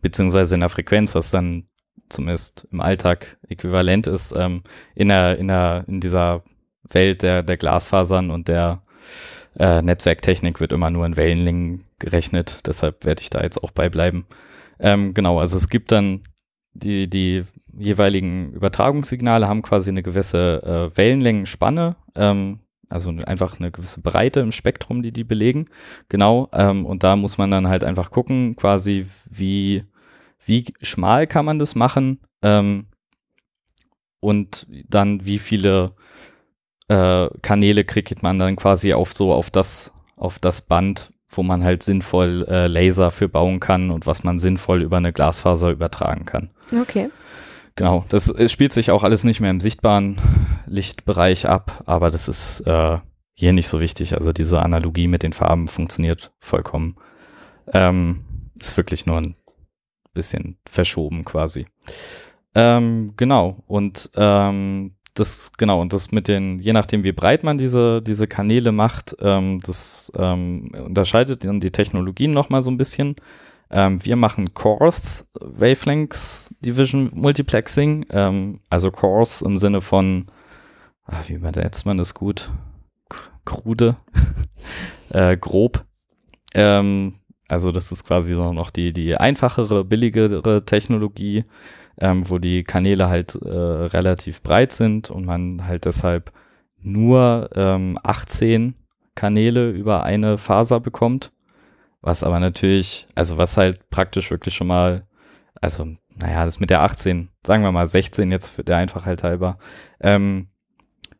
beziehungsweise 0.00 0.54
in 0.54 0.60
der 0.60 0.70
Frequenz, 0.70 1.14
was 1.14 1.30
dann 1.30 1.68
zumindest 2.08 2.66
im 2.70 2.80
Alltag 2.80 3.36
äquivalent 3.48 4.06
ist, 4.06 4.34
ähm, 4.36 4.62
in, 4.94 5.08
der, 5.08 5.38
in, 5.38 5.48
der, 5.48 5.84
in 5.86 6.00
dieser 6.00 6.42
Welt 6.88 7.22
der, 7.22 7.42
der 7.42 7.56
Glasfasern 7.56 8.30
und 8.30 8.48
der 8.48 8.82
äh, 9.58 9.82
Netzwerktechnik 9.82 10.60
wird 10.60 10.72
immer 10.72 10.90
nur 10.90 11.06
in 11.06 11.16
Wellenlängen 11.16 11.84
gerechnet. 11.98 12.66
Deshalb 12.66 13.04
werde 13.04 13.22
ich 13.22 13.30
da 13.30 13.42
jetzt 13.42 13.62
auch 13.62 13.70
beibleiben. 13.70 14.26
Ähm, 14.78 15.14
genau, 15.14 15.40
also 15.40 15.56
es 15.56 15.68
gibt 15.68 15.92
dann 15.92 16.22
die, 16.74 17.08
die 17.08 17.44
jeweiligen 17.78 18.52
Übertragungssignale 18.52 19.48
haben 19.48 19.62
quasi 19.62 19.90
eine 19.90 20.02
gewisse 20.02 20.62
äh, 20.92 20.96
Wellenlängenspanne, 20.96 21.96
ähm, 22.14 22.60
also 22.88 23.10
einfach 23.10 23.58
eine 23.58 23.70
gewisse 23.70 24.00
Breite 24.00 24.40
im 24.40 24.52
Spektrum, 24.52 25.02
die 25.02 25.12
die 25.12 25.24
belegen. 25.24 25.66
Genau, 26.08 26.48
ähm, 26.52 26.86
und 26.86 27.02
da 27.02 27.16
muss 27.16 27.38
man 27.38 27.50
dann 27.50 27.68
halt 27.68 27.84
einfach 27.84 28.10
gucken, 28.10 28.56
quasi 28.56 29.06
wie, 29.28 29.84
wie 30.46 30.72
schmal 30.80 31.26
kann 31.26 31.44
man 31.44 31.58
das 31.58 31.74
machen 31.74 32.20
ähm, 32.42 32.86
und 34.20 34.66
dann 34.88 35.26
wie 35.26 35.38
viele 35.38 35.94
äh, 36.88 37.28
Kanäle 37.42 37.84
kriegt 37.84 38.22
man 38.22 38.38
dann 38.38 38.56
quasi 38.56 38.92
auf 38.92 39.12
so 39.12 39.32
auf 39.32 39.50
das, 39.50 39.92
auf 40.16 40.38
das 40.38 40.62
Band, 40.62 41.12
wo 41.28 41.42
man 41.42 41.64
halt 41.64 41.82
sinnvoll 41.82 42.46
äh, 42.48 42.66
Laser 42.66 43.10
für 43.10 43.28
bauen 43.28 43.60
kann 43.60 43.90
und 43.90 44.06
was 44.06 44.24
man 44.24 44.38
sinnvoll 44.38 44.82
über 44.82 44.96
eine 44.96 45.12
Glasfaser 45.12 45.70
übertragen 45.70 46.24
kann. 46.24 46.50
Okay. 46.80 47.10
Genau, 47.74 48.06
das 48.08 48.32
spielt 48.50 48.72
sich 48.72 48.90
auch 48.90 49.04
alles 49.04 49.22
nicht 49.22 49.40
mehr 49.40 49.50
im 49.50 49.60
sichtbaren 49.60 50.18
Lichtbereich 50.66 51.46
ab, 51.46 51.82
aber 51.84 52.10
das 52.10 52.26
ist 52.26 52.60
äh, 52.60 52.98
hier 53.34 53.52
nicht 53.52 53.68
so 53.68 53.80
wichtig. 53.80 54.14
Also 54.14 54.32
diese 54.32 54.62
Analogie 54.62 55.08
mit 55.08 55.22
den 55.22 55.34
Farben 55.34 55.68
funktioniert 55.68 56.32
vollkommen. 56.40 56.96
Ähm, 57.72 58.24
ist 58.58 58.76
wirklich 58.78 59.04
nur 59.04 59.18
ein 59.18 59.36
bisschen 60.16 60.56
verschoben 60.68 61.24
quasi. 61.24 61.66
Ähm, 62.54 63.12
genau, 63.16 63.58
und 63.66 64.10
ähm, 64.16 64.92
das, 65.14 65.52
genau, 65.56 65.80
und 65.80 65.92
das 65.92 66.12
mit 66.12 66.28
den, 66.28 66.58
je 66.58 66.72
nachdem, 66.72 67.04
wie 67.04 67.12
breit 67.12 67.44
man 67.44 67.58
diese, 67.58 68.02
diese 68.02 68.26
Kanäle 68.26 68.72
macht, 68.72 69.16
ähm, 69.20 69.60
das 69.64 70.12
ähm, 70.16 70.70
unterscheidet 70.84 71.44
dann 71.44 71.60
die 71.60 71.70
Technologien 71.70 72.32
nochmal 72.32 72.62
so 72.62 72.70
ein 72.70 72.76
bisschen. 72.76 73.16
Ähm, 73.70 74.04
wir 74.04 74.16
machen 74.16 74.54
Cores 74.54 75.24
Wavelengths 75.40 76.54
Division 76.60 77.10
Multiplexing, 77.14 78.06
ähm, 78.10 78.60
also 78.70 78.90
Cores 78.90 79.42
im 79.42 79.58
Sinne 79.58 79.80
von, 79.80 80.26
ach, 81.04 81.28
wie 81.28 81.34
übersetzt 81.34 81.86
man 81.86 81.98
das 81.98 82.14
gut? 82.14 82.50
Krude, 83.44 83.96
äh, 85.10 85.36
grob. 85.36 85.84
Ähm, 86.54 87.14
also 87.48 87.72
das 87.72 87.92
ist 87.92 88.04
quasi 88.04 88.34
so 88.34 88.52
noch 88.52 88.70
die, 88.70 88.92
die 88.92 89.16
einfachere, 89.16 89.84
billigere 89.84 90.64
Technologie 90.64 91.44
ähm, 91.98 92.28
wo 92.28 92.38
die 92.38 92.64
Kanäle 92.64 93.08
halt 93.08 93.34
äh, 93.34 93.48
relativ 93.48 94.42
breit 94.42 94.72
sind 94.72 95.10
und 95.10 95.24
man 95.24 95.66
halt 95.66 95.84
deshalb 95.84 96.32
nur 96.80 97.50
ähm, 97.54 97.98
18 98.02 98.74
Kanäle 99.14 99.70
über 99.70 100.02
eine 100.02 100.38
Faser 100.38 100.80
bekommt. 100.80 101.32
Was 102.02 102.22
aber 102.22 102.38
natürlich, 102.38 103.06
also 103.14 103.38
was 103.38 103.56
halt 103.56 103.88
praktisch 103.90 104.30
wirklich 104.30 104.54
schon 104.54 104.66
mal, 104.66 105.06
also 105.60 105.86
naja, 106.14 106.44
das 106.44 106.60
mit 106.60 106.70
der 106.70 106.82
18, 106.82 107.28
sagen 107.44 107.62
wir 107.62 107.72
mal 107.72 107.86
16 107.86 108.30
jetzt 108.30 108.48
für 108.48 108.62
der 108.62 108.76
Einfachheit 108.76 109.22
halber, 109.22 109.58
ähm, 110.00 110.48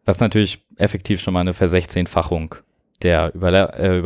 was 0.05 0.21
natürlich 0.21 0.65
effektiv 0.77 1.21
schon 1.21 1.35
mal 1.35 1.41
eine 1.41 1.55
Versechzehnfachung 1.55 2.55
der 3.03 3.35
Über 3.35 3.79
äh, 3.79 4.03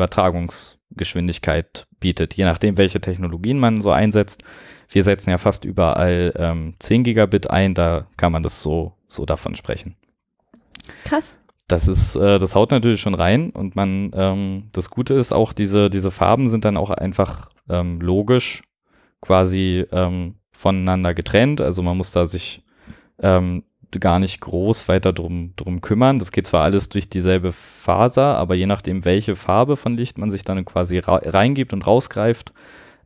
Übertragungsgeschwindigkeit 0.90 1.86
bietet, 2.00 2.34
je 2.34 2.44
nachdem, 2.44 2.76
welche 2.76 3.00
Technologien 3.00 3.58
man 3.58 3.80
so 3.80 3.90
einsetzt. 3.90 4.42
Wir 4.88 5.04
setzen 5.04 5.30
ja 5.30 5.38
fast 5.38 5.64
überall 5.64 6.32
ähm, 6.36 6.74
10 6.78 7.04
Gigabit 7.04 7.50
ein, 7.50 7.74
da 7.74 8.06
kann 8.16 8.32
man 8.32 8.42
das 8.42 8.62
so, 8.62 8.94
so 9.06 9.24
davon 9.24 9.54
sprechen. 9.54 9.96
Krass. 11.04 11.36
Das 11.68 11.86
ist, 11.86 12.16
äh, 12.16 12.38
das 12.38 12.54
haut 12.54 12.72
natürlich 12.72 13.00
schon 13.00 13.14
rein 13.14 13.50
und 13.50 13.76
man, 13.76 14.10
ähm, 14.14 14.68
das 14.72 14.90
Gute 14.90 15.14
ist 15.14 15.32
auch, 15.32 15.52
diese, 15.52 15.88
diese 15.88 16.10
Farben 16.10 16.48
sind 16.48 16.64
dann 16.64 16.76
auch 16.76 16.90
einfach 16.90 17.50
ähm, 17.68 18.00
logisch 18.00 18.64
quasi 19.20 19.86
ähm, 19.92 20.34
voneinander 20.50 21.14
getrennt. 21.14 21.60
Also 21.60 21.82
man 21.82 21.96
muss 21.96 22.10
da 22.10 22.26
sich 22.26 22.64
ähm, 23.22 23.62
gar 23.98 24.20
nicht 24.20 24.40
groß 24.40 24.88
weiter 24.88 25.12
drum, 25.12 25.54
drum 25.56 25.80
kümmern. 25.80 26.18
Das 26.18 26.32
geht 26.32 26.46
zwar 26.46 26.62
alles 26.62 26.88
durch 26.88 27.08
dieselbe 27.08 27.52
Faser, 27.52 28.36
aber 28.36 28.54
je 28.54 28.66
nachdem, 28.66 29.04
welche 29.04 29.34
Farbe 29.34 29.76
von 29.76 29.96
Licht 29.96 30.18
man 30.18 30.30
sich 30.30 30.44
dann 30.44 30.64
quasi 30.64 30.98
reingibt 30.98 31.72
und 31.72 31.86
rausgreift, 31.86 32.52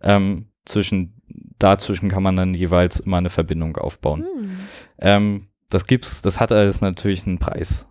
ähm, 0.02 0.48
zwischen 0.64 1.14
dazwischen 1.58 2.08
kann 2.08 2.22
man 2.22 2.36
dann 2.36 2.54
jeweils 2.54 3.00
immer 3.00 3.18
eine 3.18 3.30
Verbindung 3.30 3.76
aufbauen. 3.76 4.24
Hm. 4.24 4.58
Ähm, 4.98 5.46
das 5.70 5.86
gibt's, 5.86 6.22
das 6.22 6.40
hat 6.40 6.52
alles 6.52 6.80
natürlich 6.80 7.26
einen 7.26 7.38
Preis. 7.38 7.86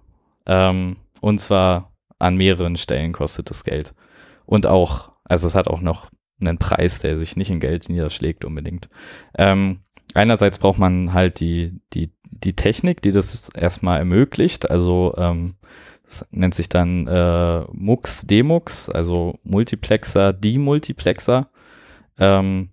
Ähm, 0.45 0.97
und 1.21 1.39
zwar 1.39 1.93
an 2.19 2.37
mehreren 2.37 2.77
Stellen 2.77 3.13
kostet 3.13 3.49
das 3.49 3.63
Geld. 3.63 3.93
Und 4.45 4.67
auch, 4.67 5.11
also 5.23 5.47
es 5.47 5.55
hat 5.55 5.67
auch 5.67 5.81
noch 5.81 6.09
einen 6.39 6.57
Preis, 6.57 6.99
der 6.99 7.17
sich 7.17 7.35
nicht 7.35 7.49
in 7.49 7.59
Geld 7.59 7.89
niederschlägt 7.89 8.45
unbedingt. 8.45 8.89
Ähm, 9.37 9.79
einerseits 10.13 10.57
braucht 10.59 10.79
man 10.79 11.13
halt 11.13 11.39
die, 11.39 11.79
die, 11.93 12.11
die 12.43 12.55
Technik, 12.55 13.01
die 13.01 13.11
das 13.11 13.49
erstmal 13.49 13.99
ermöglicht. 13.99 14.69
Also 14.69 15.13
ähm, 15.17 15.55
das 16.05 16.27
nennt 16.31 16.53
sich 16.53 16.69
dann 16.69 17.07
äh, 17.07 17.61
MUX, 17.71 18.27
Demux, 18.27 18.89
also 18.89 19.39
Multiplexer, 19.43 20.33
Demultiplexer. 20.33 21.49
Ähm, 22.19 22.69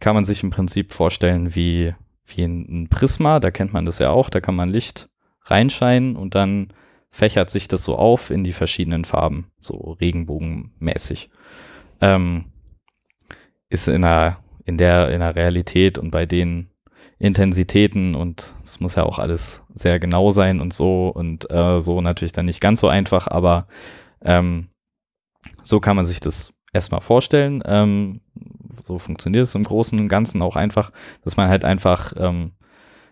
kann 0.00 0.14
man 0.14 0.24
sich 0.24 0.42
im 0.42 0.50
Prinzip 0.50 0.92
vorstellen 0.92 1.54
wie, 1.54 1.94
wie 2.26 2.44
ein 2.44 2.88
Prisma, 2.90 3.40
da 3.40 3.50
kennt 3.50 3.72
man 3.72 3.86
das 3.86 3.98
ja 3.98 4.10
auch, 4.10 4.28
da 4.28 4.40
kann 4.40 4.54
man 4.54 4.68
Licht 4.68 5.08
reinscheinen 5.42 6.16
und 6.16 6.34
dann 6.34 6.68
fächert 7.10 7.48
sich 7.48 7.68
das 7.68 7.84
so 7.84 7.96
auf 7.96 8.30
in 8.30 8.44
die 8.44 8.52
verschiedenen 8.52 9.04
Farben, 9.04 9.50
so 9.60 9.96
regenbogenmäßig. 10.00 11.30
Ähm, 12.00 12.46
ist 13.68 13.88
in 13.88 14.02
der, 14.02 14.38
in 14.64 14.78
der, 14.78 15.10
in 15.10 15.20
der 15.20 15.36
Realität 15.36 15.96
und 15.96 16.10
bei 16.10 16.26
den 16.26 16.70
Intensitäten 17.18 18.14
und 18.14 18.54
es 18.64 18.80
muss 18.80 18.96
ja 18.96 19.04
auch 19.04 19.18
alles 19.18 19.64
sehr 19.74 19.98
genau 20.00 20.30
sein 20.30 20.60
und 20.60 20.72
so 20.72 21.08
und 21.08 21.50
äh, 21.50 21.80
so 21.80 22.00
natürlich 22.00 22.32
dann 22.32 22.46
nicht 22.46 22.60
ganz 22.60 22.80
so 22.80 22.88
einfach, 22.88 23.28
aber 23.28 23.66
ähm, 24.22 24.68
so 25.62 25.80
kann 25.80 25.96
man 25.96 26.06
sich 26.06 26.20
das 26.20 26.52
erstmal 26.72 27.00
vorstellen. 27.00 27.62
Ähm, 27.64 28.20
so 28.86 28.98
funktioniert 28.98 29.44
es 29.44 29.54
im 29.54 29.62
Großen 29.62 29.98
und 29.98 30.08
Ganzen 30.08 30.42
auch 30.42 30.56
einfach, 30.56 30.90
dass 31.22 31.36
man 31.36 31.48
halt 31.48 31.64
einfach 31.64 32.12
ähm, 32.16 32.52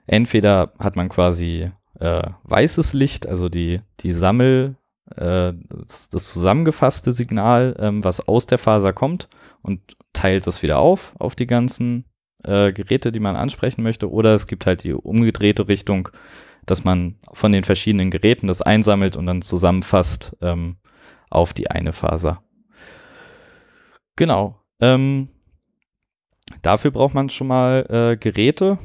entweder 0.06 0.72
hat 0.78 0.96
man 0.96 1.08
quasi 1.08 1.70
äh, 1.98 2.30
weißes 2.42 2.92
Licht, 2.92 3.26
also 3.26 3.48
die, 3.48 3.80
die 4.00 4.12
Sammel, 4.12 4.76
äh, 5.16 5.52
das, 5.68 6.08
das, 6.08 6.32
zusammengefasste 6.32 7.12
Signal, 7.12 7.76
ähm, 7.78 8.02
was 8.02 8.26
aus 8.26 8.46
der 8.46 8.58
Faser 8.58 8.92
kommt 8.92 9.28
und 9.62 9.80
teilt 10.12 10.46
das 10.46 10.62
wieder 10.62 10.78
auf, 10.78 11.14
auf 11.18 11.34
die 11.34 11.46
ganzen 11.46 12.04
äh, 12.44 12.72
Geräte, 12.72 13.12
die 13.12 13.20
man 13.20 13.36
ansprechen 13.36 13.82
möchte. 13.82 14.10
Oder 14.10 14.34
es 14.34 14.46
gibt 14.46 14.66
halt 14.66 14.84
die 14.84 14.92
umgedrehte 14.92 15.68
Richtung, 15.68 16.08
dass 16.66 16.84
man 16.84 17.16
von 17.32 17.52
den 17.52 17.64
verschiedenen 17.64 18.10
Geräten 18.10 18.46
das 18.46 18.62
einsammelt 18.62 19.16
und 19.16 19.26
dann 19.26 19.42
zusammenfasst 19.42 20.36
ähm, 20.40 20.76
auf 21.30 21.52
die 21.52 21.70
eine 21.70 21.92
Faser. 21.92 22.42
Genau. 24.16 24.60
Ähm, 24.80 25.28
dafür 26.62 26.90
braucht 26.90 27.14
man 27.14 27.30
schon 27.30 27.46
mal 27.46 27.86
äh, 27.88 28.16
Geräte. 28.16 28.78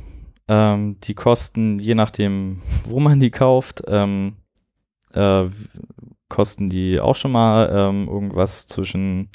Ähm, 0.47 0.99
die 1.01 1.13
kosten, 1.13 1.79
je 1.79 1.95
nachdem, 1.95 2.61
wo 2.85 2.99
man 2.99 3.19
die 3.19 3.31
kauft, 3.31 3.83
ähm, 3.87 4.37
äh, 5.13 5.45
kosten 6.29 6.69
die 6.69 6.99
auch 6.99 7.15
schon 7.15 7.31
mal 7.31 7.69
ähm, 7.71 8.07
irgendwas 8.07 8.67
zwischen 8.67 9.29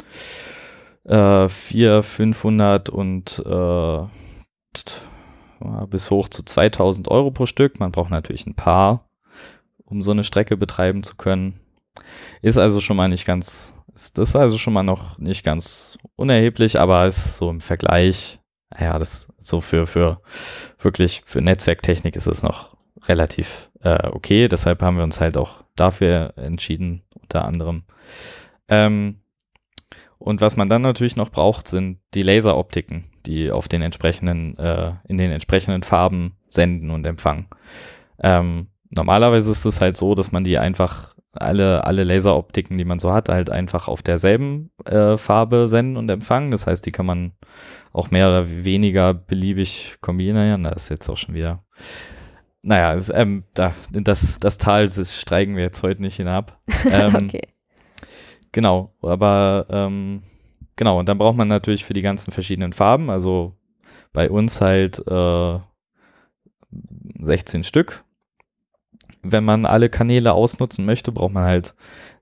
äh, 1.05 1.49
400, 1.49 2.05
500 2.05 2.89
und 2.91 3.43
äh, 3.45 4.01
bis 5.87 6.11
hoch 6.11 6.29
zu 6.29 6.43
2000 6.43 7.09
Euro 7.09 7.31
pro 7.31 7.47
Stück. 7.47 7.81
Man 7.81 7.93
braucht 7.93 8.11
natürlich 8.11 8.47
ein 8.47 8.55
paar, 8.55 9.09
um 9.85 10.03
so 10.03 10.11
eine 10.11 10.25
Strecke 10.25 10.57
betreiben 10.57 11.03
zu 11.03 11.17
können. 11.17 11.61
Ist 12.41 12.59
also 12.59 12.81
schon 12.81 12.97
mal 12.97 13.09
nicht 13.09 13.25
ganz, 13.25 13.75
ist 13.95 14.19
das 14.19 14.35
also 14.35 14.59
schon 14.59 14.73
mal 14.73 14.83
noch 14.83 15.19
nicht 15.19 15.45
ganz 15.45 15.99
unerheblich, 16.17 16.81
aber 16.81 17.07
ist 17.07 17.37
so 17.37 17.51
im 17.51 17.61
Vergleich, 17.61 18.41
ja, 18.79 18.99
das 18.99 19.29
so 19.39 19.61
für, 19.61 19.87
für 19.87 20.21
wirklich 20.79 21.23
für 21.27 21.43
Netzwerktechnik 21.43 22.17
ist 22.17 22.27
es 22.27 22.43
noch 22.43 22.77
relativ 23.07 23.71
äh, 23.83 24.09
okay. 24.09 24.49
Deshalb 24.49 24.83
haben 24.83 24.97
wir 24.97 25.05
uns 25.05 25.21
halt 25.21 25.37
auch 25.37 25.63
dafür 25.77 26.35
entschieden, 26.37 27.03
unter 27.21 27.45
anderem. 27.45 27.85
Ähm, 28.69 29.22
und 30.23 30.41
was 30.41 30.57
man 30.57 30.69
dann 30.69 30.83
natürlich 30.83 31.17
noch 31.17 31.31
braucht, 31.31 31.67
sind 31.67 31.99
die 32.15 32.23
Laseroptiken, 32.23 33.05
die 33.27 33.51
auf 33.51 33.67
den 33.67 33.83
entsprechenden, 33.83 34.57
äh, 34.57 34.93
in 35.09 35.19
den 35.19 35.33
entsprechenden 35.33 35.83
Farben 35.83 36.37
senden 36.47 36.91
und 36.91 37.05
empfangen. 37.07 37.49
Ähm, 38.23 38.69
normalerweise 38.91 39.51
ist 39.51 39.65
es 39.65 39.81
halt 39.81 39.97
so, 39.97 40.15
dass 40.15 40.31
man 40.31 40.45
die 40.45 40.59
einfach 40.59 41.17
alle, 41.33 41.85
alle 41.85 42.05
Laseroptiken, 42.05 42.79
die 42.79 42.85
man 42.85 42.99
so 42.99 43.13
hat, 43.13 43.29
halt 43.29 43.51
einfach 43.51 43.89
auf 43.89 44.03
derselben 44.03 44.71
äh, 44.85 45.17
Farbe 45.17 45.69
senden 45.69 45.97
und 45.97 46.09
empfangen. 46.09 46.51
Das 46.51 46.67
heißt, 46.67 46.87
die 46.87 46.93
kann 46.93 47.07
man 47.07 47.33
auch 47.93 48.11
mehr 48.11 48.29
oder 48.29 48.65
weniger 48.65 49.15
beliebig 49.15 49.97
kombinieren. 50.01 50.65
Da 50.65 50.71
ist 50.71 50.89
jetzt 50.89 51.09
auch 51.09 51.17
schon 51.17 51.35
wieder. 51.35 51.65
Naja, 52.63 52.95
das, 52.95 53.11
ähm, 53.13 53.43
da, 53.55 53.75
das, 53.91 54.39
das 54.39 54.59
Tal 54.59 54.87
das 54.89 55.21
steigen 55.21 55.57
wir 55.57 55.65
jetzt 55.65 55.83
heute 55.83 56.03
nicht 56.03 56.17
hinab. 56.17 56.59
Ähm, 56.91 57.15
okay. 57.15 57.52
Genau, 58.53 58.93
aber 59.01 59.67
ähm, 59.71 60.23
genau, 60.77 60.99
und 60.99 61.09
dann 61.09 61.19
braucht 61.19 61.37
man 61.37 61.49
natürlich 61.49 61.85
für 61.85 61.95
die 61.95 62.03
ganzen 62.03 62.33
verschiedenen 62.33 62.73
Farben, 62.73 63.11
also 63.11 63.55
bei 64.13 64.31
uns 64.31 64.61
halt 64.61 65.03
äh, 65.09 65.59
16 67.21 67.65
Stück. 67.65 68.05
Wenn 69.23 69.45
man 69.45 69.67
alle 69.67 69.89
Kanäle 69.89 70.33
ausnutzen 70.33 70.85
möchte, 70.85 71.13
braucht 71.13 71.33
man 71.33 71.45
halt 71.45 71.75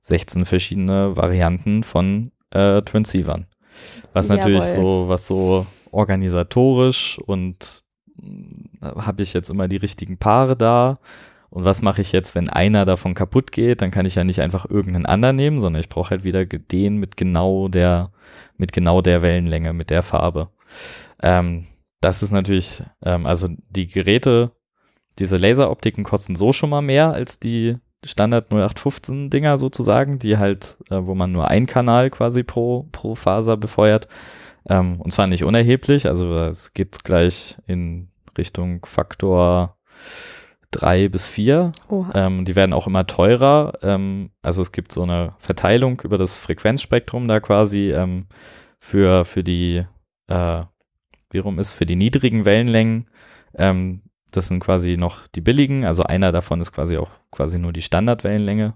16 0.02 0.46
verschiedene 0.46 1.16
Varianten 1.16 1.82
von 1.82 2.30
äh, 2.50 2.82
Transceivern. 2.82 3.46
Was 4.12 4.28
Jawohl. 4.28 4.38
natürlich 4.38 4.64
so, 4.64 5.08
was 5.08 5.26
so 5.26 5.66
organisatorisch 5.90 7.18
und 7.18 7.82
äh, 8.82 8.86
habe 8.86 9.22
ich 9.22 9.32
jetzt 9.32 9.50
immer 9.50 9.66
die 9.66 9.76
richtigen 9.76 10.18
Paare 10.18 10.56
da 10.56 10.98
und 11.50 11.64
was 11.64 11.82
mache 11.82 12.00
ich 12.00 12.12
jetzt, 12.12 12.36
wenn 12.36 12.48
einer 12.48 12.84
davon 12.84 13.14
kaputt 13.14 13.50
geht? 13.50 13.82
Dann 13.82 13.90
kann 13.90 14.06
ich 14.06 14.14
ja 14.14 14.22
nicht 14.22 14.40
einfach 14.40 14.70
irgendeinen 14.70 15.06
anderen 15.06 15.36
nehmen, 15.36 15.58
sondern 15.58 15.80
ich 15.80 15.88
brauche 15.88 16.10
halt 16.10 16.24
wieder 16.24 16.46
den 16.46 16.96
mit 16.96 17.16
genau 17.16 17.68
der, 17.68 18.12
mit 18.56 18.72
genau 18.72 19.02
der 19.02 19.22
Wellenlänge, 19.22 19.72
mit 19.72 19.90
der 19.90 20.04
Farbe. 20.04 20.48
Ähm, 21.20 21.66
das 22.00 22.22
ist 22.22 22.30
natürlich, 22.30 22.82
ähm, 23.02 23.26
also 23.26 23.48
die 23.68 23.88
Geräte, 23.88 24.52
diese 25.18 25.36
Laseroptiken 25.36 26.04
kosten 26.04 26.36
so 26.36 26.52
schon 26.52 26.70
mal 26.70 26.82
mehr 26.82 27.12
als 27.12 27.40
die 27.40 27.76
Standard 28.04 28.52
0815 28.52 29.28
Dinger 29.28 29.58
sozusagen, 29.58 30.20
die 30.20 30.38
halt, 30.38 30.78
äh, 30.88 31.00
wo 31.02 31.16
man 31.16 31.32
nur 31.32 31.48
einen 31.48 31.66
Kanal 31.66 32.10
quasi 32.10 32.44
pro, 32.44 32.88
pro 32.92 33.16
Faser 33.16 33.56
befeuert. 33.56 34.06
Ähm, 34.68 35.00
und 35.00 35.10
zwar 35.10 35.26
nicht 35.26 35.42
unerheblich, 35.42 36.06
also 36.06 36.32
es 36.44 36.74
geht 36.74 37.02
gleich 37.02 37.56
in 37.66 38.08
Richtung 38.38 38.86
Faktor 38.86 39.76
drei 40.70 41.08
bis 41.08 41.26
vier. 41.26 41.72
Ähm, 42.14 42.44
die 42.44 42.56
werden 42.56 42.72
auch 42.72 42.86
immer 42.86 43.06
teurer. 43.06 43.72
Ähm, 43.82 44.30
also 44.42 44.62
es 44.62 44.72
gibt 44.72 44.92
so 44.92 45.02
eine 45.02 45.34
Verteilung 45.38 46.00
über 46.02 46.18
das 46.18 46.38
Frequenzspektrum 46.38 47.28
da 47.28 47.40
quasi 47.40 47.90
ähm, 47.92 48.26
für, 48.78 49.24
für 49.24 49.44
die, 49.44 49.84
äh, 50.28 50.62
wie 51.30 51.38
rum 51.38 51.58
ist, 51.58 51.72
für 51.72 51.86
die 51.86 51.96
niedrigen 51.96 52.44
Wellenlängen. 52.44 53.08
Ähm, 53.54 54.02
das 54.30 54.46
sind 54.46 54.60
quasi 54.60 54.96
noch 54.96 55.26
die 55.26 55.40
billigen, 55.40 55.84
also 55.84 56.04
einer 56.04 56.30
davon 56.30 56.60
ist 56.60 56.72
quasi 56.72 56.96
auch 56.96 57.10
quasi 57.32 57.58
nur 57.58 57.72
die 57.72 57.82
Standardwellenlänge. 57.82 58.74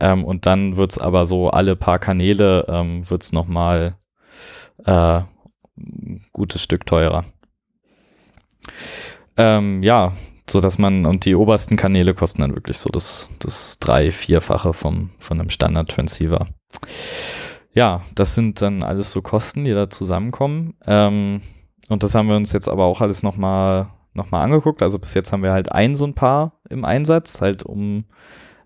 Ähm, 0.00 0.24
und 0.24 0.46
dann 0.46 0.76
wird 0.76 0.92
es 0.92 0.98
aber 0.98 1.24
so 1.24 1.50
alle 1.50 1.76
paar 1.76 1.98
Kanäle 1.98 2.66
ähm, 2.68 3.08
wird 3.08 3.22
es 3.22 3.32
nochmal 3.32 3.96
äh, 4.84 5.20
ein 5.76 6.26
gutes 6.32 6.62
Stück 6.62 6.84
teurer. 6.84 7.24
Ähm, 9.36 9.84
ja, 9.84 10.14
so 10.50 10.60
dass 10.60 10.78
man, 10.78 11.06
und 11.06 11.24
die 11.24 11.34
obersten 11.34 11.76
Kanäle 11.76 12.14
kosten 12.14 12.42
dann 12.42 12.54
wirklich 12.54 12.78
so 12.78 12.90
das, 12.90 13.28
das 13.38 13.78
drei-, 13.78 14.10
vierfache 14.10 14.72
vom, 14.72 15.10
von 15.18 15.40
einem 15.40 15.50
Standard-Transceiver. 15.50 16.46
Ja, 17.72 18.02
das 18.14 18.34
sind 18.34 18.60
dann 18.62 18.82
alles 18.82 19.10
so 19.10 19.22
Kosten, 19.22 19.64
die 19.64 19.72
da 19.72 19.90
zusammenkommen. 19.90 20.74
Ähm, 20.86 21.42
und 21.88 22.02
das 22.02 22.14
haben 22.14 22.28
wir 22.28 22.36
uns 22.36 22.52
jetzt 22.52 22.68
aber 22.68 22.84
auch 22.84 23.00
alles 23.00 23.22
nochmal 23.22 23.88
noch 24.14 24.30
mal 24.30 24.42
angeguckt. 24.42 24.82
Also 24.82 24.98
bis 24.98 25.14
jetzt 25.14 25.32
haben 25.32 25.42
wir 25.42 25.52
halt 25.52 25.72
ein 25.72 25.94
so 25.94 26.04
ein 26.04 26.14
Paar 26.14 26.60
im 26.68 26.84
Einsatz, 26.84 27.40
halt 27.40 27.62
um 27.62 28.04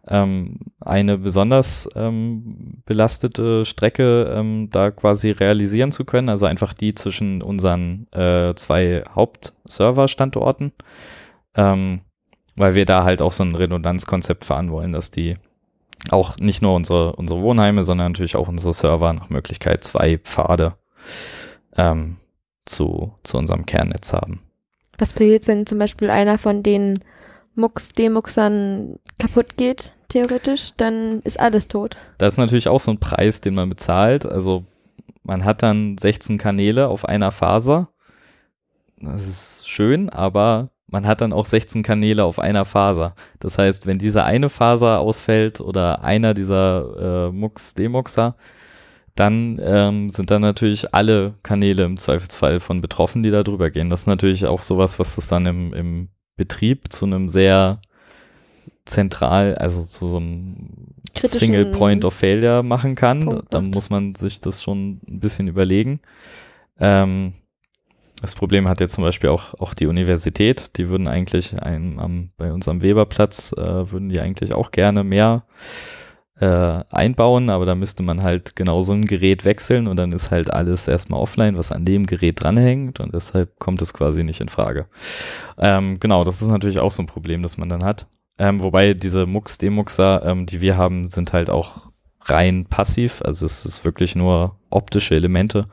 ähm, 0.09 0.59
eine 0.80 1.18
besonders 1.18 1.89
ähm, 1.95 2.83
belastete 2.87 3.64
Strecke 3.64 4.33
ähm, 4.35 4.68
da 4.70 4.91
quasi 4.91 5.30
realisieren 5.30 5.93
zu 5.93 6.05
können. 6.05 6.28
Also 6.28 6.47
einfach 6.47 6.74
die 6.74 6.95
zwischen 6.95 7.43
unseren 7.43 8.09
äh, 8.12 8.55
zwei 8.55 9.05
Hauptserver-Standorten 9.14 10.72
ähm, 11.57 12.00
weil 12.57 12.74
wir 12.74 12.84
da 12.84 13.05
halt 13.05 13.22
auch 13.22 13.32
so 13.32 13.44
ein 13.44 13.55
Redundanzkonzept 13.55 14.44
fahren 14.44 14.70
wollen, 14.70 14.92
dass 14.92 15.11
die 15.11 15.36
auch 16.11 16.36
nicht 16.36 16.62
nur 16.62 16.74
unsere, 16.74 17.14
unsere 17.16 17.40
Wohnheime, 17.42 17.84
sondern 17.84 18.12
natürlich 18.12 18.36
auch 18.36 18.48
unsere 18.48 18.72
Server 18.72 19.12
nach 19.12 19.30
Möglichkeit 19.30 19.84
zwei 19.84 20.18
Pfade 20.18 20.74
ähm, 21.76 22.16
zu, 22.64 23.14
zu 23.22 23.38
unserem 23.38 23.66
Kernnetz 23.66 24.12
haben. 24.12 24.42
Was 24.98 25.12
passiert, 25.12 25.46
wenn 25.46 25.66
zum 25.66 25.78
Beispiel 25.78 26.11
einer 26.11 26.38
von 26.38 26.62
den 26.62 26.98
Mux-Demuxern 27.55 28.98
kaputt 29.18 29.57
geht, 29.57 29.92
theoretisch, 30.09 30.72
dann 30.76 31.20
ist 31.20 31.40
alles 31.40 31.68
tot. 31.68 31.96
Das 32.18 32.34
ist 32.34 32.38
natürlich 32.38 32.68
auch 32.68 32.80
so 32.80 32.90
ein 32.90 33.00
Preis, 33.00 33.40
den 33.40 33.55
man 33.55 33.68
bezahlt. 33.68 34.26
Also 34.26 34.64
man 35.22 35.44
hat 35.44 35.62
dann 35.62 35.96
16 35.98 36.38
Kanäle 36.38 36.88
auf 36.88 37.05
einer 37.05 37.30
Faser. 37.30 37.88
Das 39.00 39.26
ist 39.26 39.68
schön, 39.68 40.11
aber 40.11 40.70
man 40.93 41.07
hat 41.07 41.22
dann 41.22 41.32
auch 41.32 41.47
16 41.47 41.82
Kanäle 41.82 42.24
auf 42.24 42.38
einer 42.38 42.64
Faser. 42.64 43.14
Das 43.40 43.59
heißt, 43.59 43.86
wenn 43.86 43.99
diese 43.99 44.24
eine 44.24 44.49
Faser 44.49 45.01
ausfällt 45.01 45.61
oder 45.61 46.05
einer 46.05 46.34
dieser 46.34 47.28
äh, 47.28 47.32
Mux, 47.32 47.74
Demuxer, 47.74 48.36
dann 49.14 49.61
ähm, 49.62 50.11
sind 50.11 50.30
dann 50.30 50.43
natürlich 50.43 50.95
alle 50.95 51.34
Kanäle 51.43 51.84
im 51.84 51.99
Zweifelsfall 51.99 52.61
von 52.61 52.80
betroffen, 52.80 53.22
die 53.22 53.30
da 53.30 53.43
drüber 53.43 53.70
gehen. 53.70 53.90
Das 53.90 54.03
ist 54.03 54.07
natürlich 54.07 54.47
auch 54.47 54.62
sowas, 54.62 54.99
was 54.99 55.16
das 55.16 55.28
dann 55.28 55.47
im, 55.47 55.74
im 55.74 56.09
Betrieb 56.36 56.93
zu 56.93 57.07
einem 57.07 57.28
sehr 57.28 57.80
zentral, 58.84 59.55
also 59.57 59.82
zu 59.82 60.09
so 60.09 60.16
einem 60.18 60.95
Single 61.14 61.72
Point 61.72 62.05
of 62.05 62.14
Failure 62.14 62.62
machen 62.62 62.95
kann. 62.95 63.24
Punkt. 63.24 63.55
Dann 63.55 63.70
muss 63.70 63.90
man 63.90 64.14
sich 64.14 64.40
das 64.40 64.62
schon 64.62 65.01
ein 65.09 65.20
bisschen 65.20 65.49
überlegen. 65.49 66.01
Ähm, 66.78 67.34
das 68.23 68.37
Problem 68.37 68.68
hat 68.68 68.81
jetzt 68.81 68.95
zum 68.95 69.03
Beispiel 69.03 69.31
auch, 69.31 69.55
auch 69.59 69.75
die 69.75 69.87
Universität. 69.87 70.79
Die 70.79 70.89
würden 70.89 71.09
eigentlich 71.09 71.61
ein, 71.61 71.99
am, 71.99 72.31
bei 72.37 72.53
uns 72.53 72.68
am 72.68 72.81
Weberplatz, 72.81 73.53
äh, 73.53 73.91
würden 73.91 74.09
die 74.09 74.20
eigentlich 74.20 74.53
auch 74.53 74.70
gerne 74.70 75.03
mehr 75.03 75.45
äh, 76.39 76.85
einbauen, 76.91 77.51
aber 77.51 77.66
da 77.66 77.75
müsste 77.75 78.05
man 78.05 78.23
halt 78.23 78.55
genau 78.55 78.81
so 78.81 78.93
ein 78.93 79.07
Gerät 79.07 79.45
wechseln 79.45 79.89
und 79.89 79.97
dann 79.97 80.12
ist 80.12 80.31
halt 80.31 80.53
alles 80.53 80.87
erstmal 80.87 81.20
offline, 81.20 81.57
was 81.57 81.73
an 81.73 81.85
dem 81.85 82.07
Gerät 82.07 82.43
dranhängt 82.43 83.01
und 83.01 83.12
deshalb 83.12 83.59
kommt 83.59 83.83
es 83.83 83.93
quasi 83.93 84.23
nicht 84.23 84.41
in 84.41 84.49
Frage. 84.49 84.87
Ähm, 85.59 85.99
genau, 85.99 86.23
das 86.23 86.43
ist 86.43 86.49
natürlich 86.49 86.79
auch 86.79 86.93
so 86.93 87.03
ein 87.03 87.07
Problem, 87.07 87.43
das 87.43 87.59
man 87.59 87.68
dann 87.68 87.85
hat. 87.85 88.07
Ähm, 88.39 88.62
wobei 88.62 88.95
diese 88.95 89.27
Mux-Demuxer, 89.27 90.25
ähm, 90.25 90.47
die 90.47 90.61
wir 90.61 90.77
haben, 90.77 91.11
sind 91.11 91.33
halt 91.33 91.51
auch 91.51 91.89
rein 92.25 92.66
passiv. 92.66 93.20
Also 93.23 93.47
es 93.47 93.64
ist 93.64 93.85
wirklich 93.85 94.14
nur 94.14 94.57
optische 94.73 95.14
Elemente. 95.14 95.66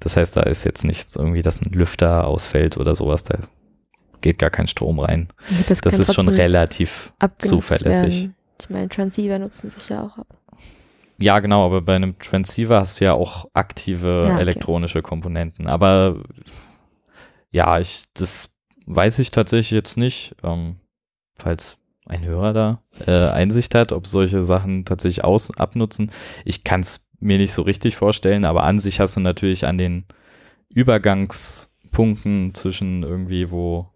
Das 0.00 0.16
heißt, 0.16 0.36
da 0.36 0.42
ist 0.42 0.64
jetzt 0.64 0.84
nichts 0.84 1.16
irgendwie, 1.16 1.42
dass 1.42 1.62
ein 1.62 1.72
Lüfter 1.72 2.26
ausfällt 2.26 2.76
oder 2.76 2.94
sowas. 2.94 3.24
Da 3.24 3.38
geht 4.20 4.38
gar 4.38 4.50
kein 4.50 4.66
Strom 4.66 5.00
rein. 5.00 5.28
Das, 5.68 5.80
das 5.80 5.98
ist 5.98 6.14
schon 6.14 6.28
relativ 6.28 7.12
zuverlässig. 7.38 8.22
Werden. 8.22 8.36
Ich 8.60 8.70
meine, 8.70 8.88
Transceiver 8.88 9.38
nutzen 9.38 9.70
sich 9.70 9.88
ja 9.88 10.02
auch 10.02 10.18
ab. 10.18 10.26
Ja, 11.18 11.40
genau, 11.40 11.66
aber 11.66 11.82
bei 11.82 11.94
einem 11.94 12.18
Transceiver 12.18 12.80
hast 12.80 13.00
du 13.00 13.04
ja 13.04 13.12
auch 13.12 13.48
aktive 13.54 14.24
Ja, 14.26 14.32
okay. 14.34 14.40
elektronische 14.40 15.02
Komponenten. 15.02 15.66
Aber 15.68 16.22
ja, 17.50 17.78
ich, 17.78 18.04
das 18.14 18.50
weiß 18.86 19.18
ich 19.18 19.30
tatsächlich 19.30 19.70
jetzt 19.70 19.96
nicht. 19.96 20.34
Ähm, 20.42 20.76
falls 21.38 21.76
ein 22.06 22.24
Hörer 22.24 22.52
da 22.52 22.78
äh, 23.06 23.30
Einsicht 23.30 23.74
hat, 23.74 23.92
ob 23.92 24.06
solche 24.06 24.42
Sachen 24.42 24.84
tatsächlich 24.84 25.24
aus 25.24 25.56
abnutzen. 25.56 26.10
Ich 26.44 26.64
kann 26.64 26.80
es 26.80 27.06
mir 27.22 27.38
nicht 27.38 27.52
so 27.52 27.62
richtig 27.62 27.96
vorstellen, 27.96 28.44
aber 28.44 28.64
an 28.64 28.78
sich 28.78 29.00
hast 29.00 29.16
du 29.16 29.20
natürlich 29.20 29.66
an 29.66 29.78
den 29.78 30.04
Übergangspunkten 30.74 32.54
zwischen 32.54 33.02
irgendwie, 33.02 33.50
wo 33.50 33.92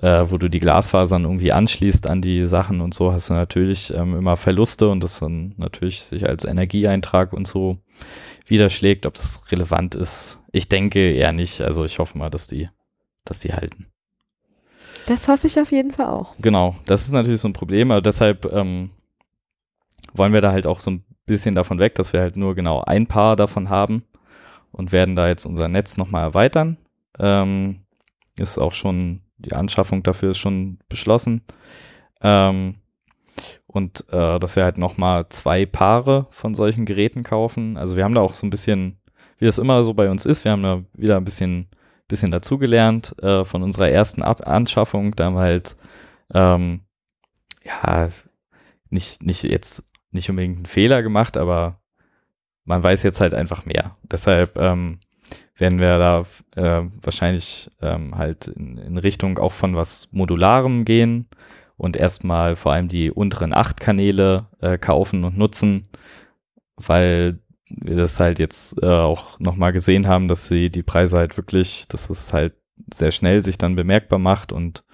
äh, 0.00 0.24
wo 0.28 0.38
du 0.38 0.48
die 0.48 0.58
Glasfasern 0.58 1.24
irgendwie 1.24 1.52
anschließt 1.52 2.06
an 2.06 2.20
die 2.22 2.46
Sachen 2.46 2.80
und 2.80 2.94
so, 2.94 3.12
hast 3.12 3.30
du 3.30 3.34
natürlich 3.34 3.92
ähm, 3.94 4.16
immer 4.16 4.36
Verluste 4.36 4.88
und 4.88 5.02
das 5.02 5.18
dann 5.18 5.54
natürlich 5.56 6.02
sich 6.02 6.28
als 6.28 6.44
Energieeintrag 6.44 7.32
und 7.32 7.46
so 7.46 7.78
widerschlägt. 8.46 9.06
Ob 9.06 9.14
das 9.14 9.42
relevant 9.50 9.94
ist, 9.94 10.38
ich 10.52 10.68
denke 10.68 11.12
eher 11.12 11.32
nicht. 11.32 11.60
Also 11.60 11.84
ich 11.84 11.98
hoffe 11.98 12.18
mal, 12.18 12.30
dass 12.30 12.46
die, 12.46 12.68
dass 13.24 13.38
die 13.38 13.52
halten. 13.52 13.86
Das 15.06 15.28
hoffe 15.28 15.46
ich 15.46 15.58
auf 15.60 15.70
jeden 15.70 15.92
Fall 15.92 16.06
auch. 16.06 16.34
Genau, 16.40 16.76
das 16.86 17.06
ist 17.06 17.12
natürlich 17.12 17.40
so 17.40 17.48
ein 17.48 17.52
Problem, 17.52 17.90
aber 17.90 18.02
deshalb 18.02 18.44
ähm, 18.52 18.90
wollen 20.14 20.32
wir 20.32 20.40
da 20.40 20.52
halt 20.52 20.66
auch 20.66 20.80
so 20.80 20.90
ein 20.90 21.04
bisschen 21.26 21.54
davon 21.54 21.78
weg, 21.78 21.94
dass 21.96 22.12
wir 22.12 22.20
halt 22.20 22.36
nur 22.36 22.54
genau 22.54 22.82
ein 22.82 23.06
Paar 23.06 23.36
davon 23.36 23.68
haben 23.68 24.04
und 24.72 24.92
werden 24.92 25.16
da 25.16 25.28
jetzt 25.28 25.44
unser 25.44 25.68
Netz 25.68 25.96
nochmal 25.96 26.22
erweitern. 26.22 26.78
Ähm, 27.18 27.80
ist 28.36 28.58
auch 28.58 28.72
schon, 28.72 29.20
die 29.38 29.52
Anschaffung 29.52 30.02
dafür 30.02 30.30
ist 30.30 30.38
schon 30.38 30.78
beschlossen. 30.88 31.42
Ähm, 32.20 32.76
und 33.66 34.04
äh, 34.10 34.38
dass 34.38 34.56
wir 34.56 34.64
halt 34.64 34.78
nochmal 34.78 35.28
zwei 35.28 35.66
Paare 35.66 36.26
von 36.30 36.54
solchen 36.54 36.86
Geräten 36.86 37.22
kaufen. 37.22 37.76
Also 37.76 37.96
wir 37.96 38.04
haben 38.04 38.14
da 38.14 38.22
auch 38.22 38.34
so 38.34 38.46
ein 38.46 38.50
bisschen, 38.50 38.98
wie 39.38 39.44
das 39.44 39.58
immer 39.58 39.84
so 39.84 39.92
bei 39.92 40.08
uns 40.08 40.24
ist, 40.24 40.44
wir 40.44 40.52
haben 40.52 40.62
da 40.62 40.82
wieder 40.94 41.16
ein 41.16 41.24
bisschen, 41.24 41.66
bisschen 42.08 42.30
dazugelernt 42.30 43.14
äh, 43.22 43.44
von 43.44 43.62
unserer 43.62 43.90
ersten 43.90 44.22
Ab 44.22 44.46
Anschaffung. 44.46 45.14
Da 45.14 45.26
haben 45.26 45.34
wir 45.34 45.40
halt, 45.40 45.76
ähm, 46.32 46.80
ja, 47.64 48.08
nicht, 48.88 49.22
nicht 49.22 49.42
jetzt 49.42 49.84
nicht 50.16 50.28
unbedingt 50.30 50.56
einen 50.56 50.66
Fehler 50.66 51.02
gemacht, 51.02 51.36
aber 51.36 51.80
man 52.64 52.82
weiß 52.82 53.02
jetzt 53.04 53.20
halt 53.20 53.32
einfach 53.32 53.64
mehr. 53.64 53.96
Deshalb 54.02 54.58
ähm, 54.58 54.98
werden 55.56 55.78
wir 55.78 55.98
da 55.98 56.26
äh, 56.56 56.88
wahrscheinlich 57.00 57.70
ähm, 57.80 58.16
halt 58.16 58.48
in, 58.48 58.76
in 58.78 58.98
Richtung 58.98 59.38
auch 59.38 59.52
von 59.52 59.76
was 59.76 60.08
Modularem 60.10 60.84
gehen 60.84 61.28
und 61.76 61.96
erstmal 61.96 62.56
vor 62.56 62.72
allem 62.72 62.88
die 62.88 63.10
unteren 63.10 63.54
acht 63.54 63.80
Kanäle 63.80 64.46
äh, 64.60 64.78
kaufen 64.78 65.24
und 65.24 65.38
nutzen, 65.38 65.84
weil 66.76 67.38
wir 67.68 67.96
das 67.96 68.20
halt 68.20 68.38
jetzt 68.38 68.82
äh, 68.82 68.86
auch 68.86 69.38
nochmal 69.40 69.72
gesehen 69.72 70.06
haben, 70.06 70.28
dass 70.28 70.46
sie 70.46 70.70
die 70.70 70.82
Preise 70.82 71.16
halt 71.16 71.36
wirklich, 71.36 71.86
dass 71.88 72.10
es 72.10 72.32
halt 72.32 72.54
sehr 72.92 73.10
schnell 73.10 73.42
sich 73.42 73.58
dann 73.58 73.76
bemerkbar 73.76 74.18
macht 74.18 74.52
und 74.52 74.84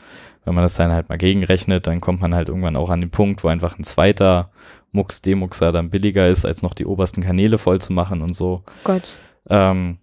wenn 0.45 0.55
man 0.55 0.64
das 0.64 0.74
dann 0.74 0.93
halt 0.93 1.09
mal 1.09 1.18
gegenrechnet, 1.18 1.86
dann 1.86 2.01
kommt 2.01 2.20
man 2.20 2.34
halt 2.34 2.49
irgendwann 2.49 2.76
auch 2.76 2.90
an 2.90 3.01
den 3.01 3.11
Punkt, 3.11 3.45
wo 3.45 3.49
einfach 3.49 3.78
ein 3.78 3.84
zweiter 3.84 4.51
Mux 4.90 5.22
Demuxer 5.22 5.72
dann 5.72 5.90
billiger 5.90 6.28
ist, 6.28 6.45
als 6.45 6.62
noch 6.62 6.74
die 6.74 6.86
obersten 6.86 7.22
Kanäle 7.22 7.59
voll 7.59 7.80
zu 7.80 7.93
machen 7.93 8.22
und 8.22 8.34
so. 8.34 8.62
Gott. 8.84 9.18
Ähm, 9.49 9.99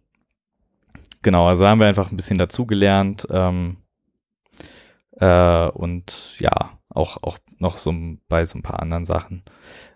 genau, 1.21 1.47
also 1.47 1.67
haben 1.67 1.79
wir 1.79 1.87
einfach 1.87 2.11
ein 2.11 2.17
bisschen 2.17 2.37
dazugelernt 2.37 3.27
ähm, 3.29 3.77
äh, 5.19 5.67
und 5.67 6.35
ja, 6.39 6.71
auch, 6.89 7.21
auch 7.21 7.37
noch 7.59 7.77
so 7.77 7.93
bei 8.27 8.45
so 8.45 8.57
ein 8.57 8.63
paar 8.63 8.81
anderen 8.81 9.05
Sachen. 9.05 9.43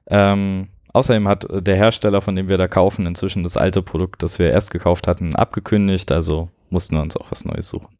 Ähm, 0.08 0.70
außerdem 0.91 1.28
hat 1.28 1.48
der 1.50 1.76
Hersteller, 1.76 2.22
von 2.22 2.36
dem 2.36 2.50
wir 2.50 2.58
da 2.58 2.68
kaufen, 2.68 3.06
inzwischen 3.06 3.44
das 3.44 3.58
alte 3.58 3.82
Produkt, 3.82 4.22
das 4.22 4.39
wir 4.39 4.52
erst 4.52 4.72
gekauft 4.72 5.08
hatten, 5.08 5.36
abgekündigt, 5.36 6.12
also 6.12 6.50
mussten 6.70 6.96
wir 6.96 7.02
uns 7.02 7.18
auch 7.18 7.32
was 7.32 7.46
Neues 7.46 7.68
suchen. 7.68 7.98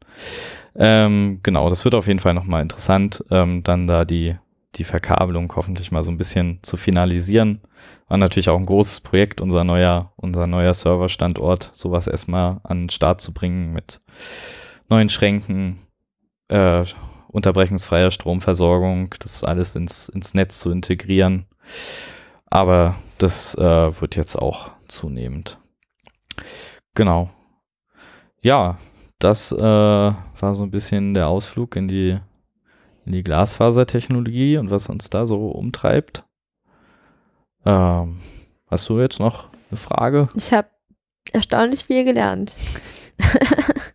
Ähm, 0.76 1.40
genau, 1.42 1.70
das 1.70 1.84
wird 1.84 1.94
auf 1.94 2.06
jeden 2.06 2.18
Fall 2.20 2.34
nochmal 2.34 2.62
interessant, 2.62 3.24
ähm, 3.30 3.62
dann 3.62 3.86
da 3.86 4.04
die, 4.04 4.36
die 4.74 4.84
Verkabelung 4.84 5.52
hoffentlich 5.54 5.92
mal 5.92 6.02
so 6.02 6.10
ein 6.10 6.18
bisschen 6.18 6.58
zu 6.62 6.76
finalisieren. 6.76 7.60
War 8.08 8.18
natürlich 8.18 8.48
auch 8.48 8.58
ein 8.58 8.66
großes 8.66 9.00
Projekt, 9.00 9.40
unser 9.40 9.64
neuer, 9.64 10.12
unser 10.16 10.46
neuer 10.46 10.74
Serverstandort, 10.74 11.70
sowas 11.72 12.06
erstmal 12.06 12.60
an 12.64 12.84
den 12.84 12.90
Start 12.90 13.20
zu 13.20 13.32
bringen 13.32 13.72
mit 13.72 14.00
neuen 14.88 15.08
Schränken, 15.08 15.78
äh, 16.48 16.84
unterbrechungsfreier 17.28 18.10
Stromversorgung, 18.10 19.14
das 19.20 19.44
alles 19.44 19.74
ins, 19.76 20.08
ins 20.08 20.34
Netz 20.34 20.60
zu 20.60 20.70
integrieren. 20.70 21.46
Aber 22.46 22.96
das 23.18 23.54
äh, 23.56 24.00
wird 24.00 24.16
jetzt 24.16 24.36
auch 24.36 24.70
zunehmend. 24.86 25.58
Genau. 26.94 27.30
Ja, 28.42 28.78
das 29.18 29.50
äh, 29.50 30.12
war 30.44 30.52
so 30.52 30.62
ein 30.62 30.70
bisschen 30.70 31.14
der 31.14 31.28
Ausflug 31.28 31.74
in 31.74 31.88
die, 31.88 32.18
in 33.06 33.12
die 33.12 33.22
Glasfasertechnologie 33.22 34.58
und 34.58 34.70
was 34.70 34.90
uns 34.90 35.08
da 35.08 35.26
so 35.26 35.48
umtreibt. 35.48 36.24
Ähm, 37.64 38.20
hast 38.66 38.88
du 38.90 39.00
jetzt 39.00 39.18
noch 39.18 39.48
eine 39.70 39.78
Frage? 39.78 40.28
Ich 40.34 40.52
habe 40.52 40.68
erstaunlich 41.32 41.84
viel 41.84 42.04
gelernt. 42.04 42.54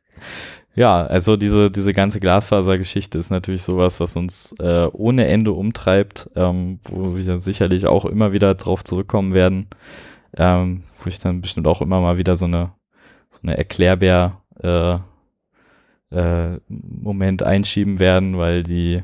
Ja, 0.76 1.06
also 1.06 1.36
diese, 1.36 1.70
diese 1.70 1.92
ganze 1.92 2.22
Glasfasergeschichte 2.22 3.18
ist 3.18 3.32
natürlich 3.32 3.64
sowas, 3.64 4.00
was 4.00 4.16
uns 4.16 4.56
äh, 4.60 4.88
ohne 4.94 5.28
Ende 5.28 5.52
umtreibt, 5.52 6.30
ähm, 6.38 6.80
wo 6.84 7.18
wir 7.18 7.40
sicherlich 7.40 7.86
auch 7.86 8.06
immer 8.06 8.32
wieder 8.32 8.56
drauf 8.56 8.86
zurückkommen 8.86 9.34
werden, 9.34 9.68
ähm, 10.38 10.84
wo 11.00 11.10
ich 11.10 11.20
dann 11.20 11.42
bestimmt 11.42 11.68
auch 11.68 11.82
immer 11.82 12.00
mal 12.00 12.18
wieder 12.18 12.38
so 12.38 12.46
eine, 12.46 12.72
so 13.30 13.40
eine 13.44 13.58
Erklärbär 13.58 14.42
äh, 14.62 15.00
äh, 16.12 16.58
Moment 16.68 17.44
einschieben 17.44 18.00
werden, 18.00 18.38
weil 18.38 18.64
die, 18.64 19.04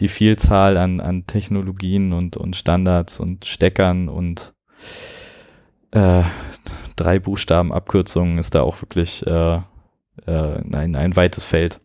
die 0.00 0.08
Vielzahl 0.08 0.76
an, 0.76 1.00
an 1.00 1.26
Technologien 1.26 2.12
und, 2.12 2.36
und 2.36 2.56
Standards 2.56 3.20
und 3.20 3.44
Steckern 3.44 4.08
und 4.08 4.54
äh, 5.92 6.22
drei 6.96 7.18
Buchstaben 7.18 7.72
Abkürzungen 7.72 8.38
ist 8.38 8.54
da 8.54 8.62
auch 8.62 8.80
wirklich 8.82 9.26
äh, 9.26 9.56
äh, 10.26 10.62
ein, 10.72 10.96
ein 10.96 11.16
weites 11.16 11.44
Feld. 11.44 11.80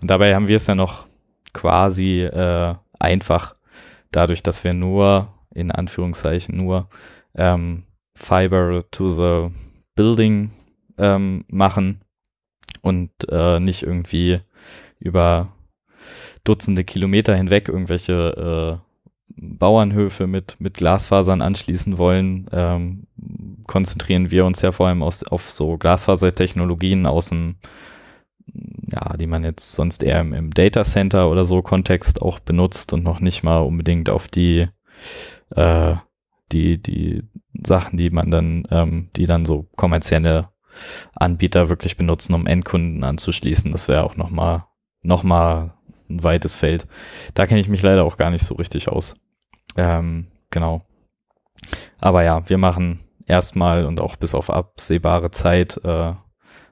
Und 0.00 0.10
dabei 0.10 0.34
haben 0.34 0.48
wir 0.48 0.56
es 0.56 0.66
ja 0.66 0.74
noch 0.74 1.06
quasi 1.52 2.22
äh, 2.22 2.74
einfach, 2.98 3.54
dadurch, 4.10 4.42
dass 4.42 4.64
wir 4.64 4.74
nur, 4.74 5.34
in 5.54 5.70
Anführungszeichen 5.70 6.56
nur, 6.56 6.88
ähm, 7.34 7.84
Fiber 8.14 8.84
to 8.90 9.08
the 9.08 9.54
Building 9.94 10.50
ähm, 10.98 11.44
machen 11.48 12.00
und 12.80 13.10
äh, 13.28 13.60
nicht 13.60 13.82
irgendwie 13.82 14.40
über 14.98 15.52
Dutzende 16.44 16.84
Kilometer 16.84 17.34
hinweg 17.34 17.68
irgendwelche 17.68 18.80
äh, 18.80 18.88
Bauernhöfe 19.40 20.26
mit, 20.26 20.56
mit 20.58 20.74
Glasfasern 20.74 21.42
anschließen 21.42 21.98
wollen, 21.98 22.48
ähm, 22.52 23.06
konzentrieren 23.66 24.30
wir 24.30 24.44
uns 24.44 24.62
ja 24.62 24.72
vor 24.72 24.88
allem 24.88 25.02
aus, 25.02 25.22
auf 25.24 25.50
so 25.50 25.76
Glasfasertechnologien 25.76 27.06
aus 27.06 27.28
dem, 27.28 27.56
ja, 28.90 29.16
die 29.16 29.26
man 29.26 29.44
jetzt 29.44 29.72
sonst 29.72 30.02
eher 30.02 30.20
im, 30.20 30.32
im 30.32 30.50
Data 30.50 30.84
Center 30.84 31.30
oder 31.30 31.44
so 31.44 31.62
Kontext 31.62 32.22
auch 32.22 32.38
benutzt 32.40 32.92
und 32.92 33.04
noch 33.04 33.20
nicht 33.20 33.42
mal 33.42 33.58
unbedingt 33.58 34.10
auf 34.10 34.28
die, 34.28 34.68
äh, 35.54 35.94
die, 36.50 36.82
die 36.82 37.22
Sachen, 37.62 37.96
die 37.98 38.10
man 38.10 38.30
dann, 38.30 38.66
ähm, 38.70 39.10
die 39.16 39.26
dann 39.26 39.44
so 39.44 39.66
kommerzielle 39.76 40.48
Anbieter 41.14 41.68
wirklich 41.68 41.96
benutzen, 41.96 42.34
um 42.34 42.46
Endkunden 42.46 43.04
anzuschließen. 43.04 43.72
Das 43.72 43.88
wäre 43.88 44.04
auch 44.04 44.16
nochmal, 44.16 44.64
noch 45.02 45.22
mal 45.22 45.74
ein 46.08 46.22
weites 46.22 46.54
Feld. 46.54 46.86
Da 47.34 47.46
kenne 47.46 47.60
ich 47.60 47.68
mich 47.68 47.82
leider 47.82 48.04
auch 48.04 48.16
gar 48.16 48.30
nicht 48.30 48.44
so 48.44 48.54
richtig 48.54 48.88
aus. 48.88 49.16
Ähm, 49.76 50.28
genau. 50.50 50.86
Aber 52.00 52.22
ja, 52.24 52.48
wir 52.48 52.58
machen 52.58 53.00
erstmal 53.26 53.84
und 53.84 54.00
auch 54.00 54.16
bis 54.16 54.34
auf 54.34 54.50
absehbare 54.50 55.30
Zeit 55.30 55.80
äh, 55.84 56.12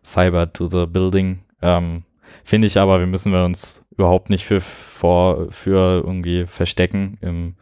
Fiber 0.03 0.53
to 0.53 0.67
the 0.67 0.87
Building. 0.87 1.41
Ähm, 1.63 2.05
Finde 2.45 2.67
ich 2.67 2.79
aber, 2.79 2.99
wir 3.01 3.07
müssen 3.07 3.33
wir 3.33 3.45
uns 3.45 3.87
überhaupt 3.97 4.31
nicht 4.31 4.45
für, 4.45 4.61
vor, 4.61 5.51
für 5.51 6.03
irgendwie 6.05 6.47
verstecken. 6.47 7.19
Im, 7.21 7.57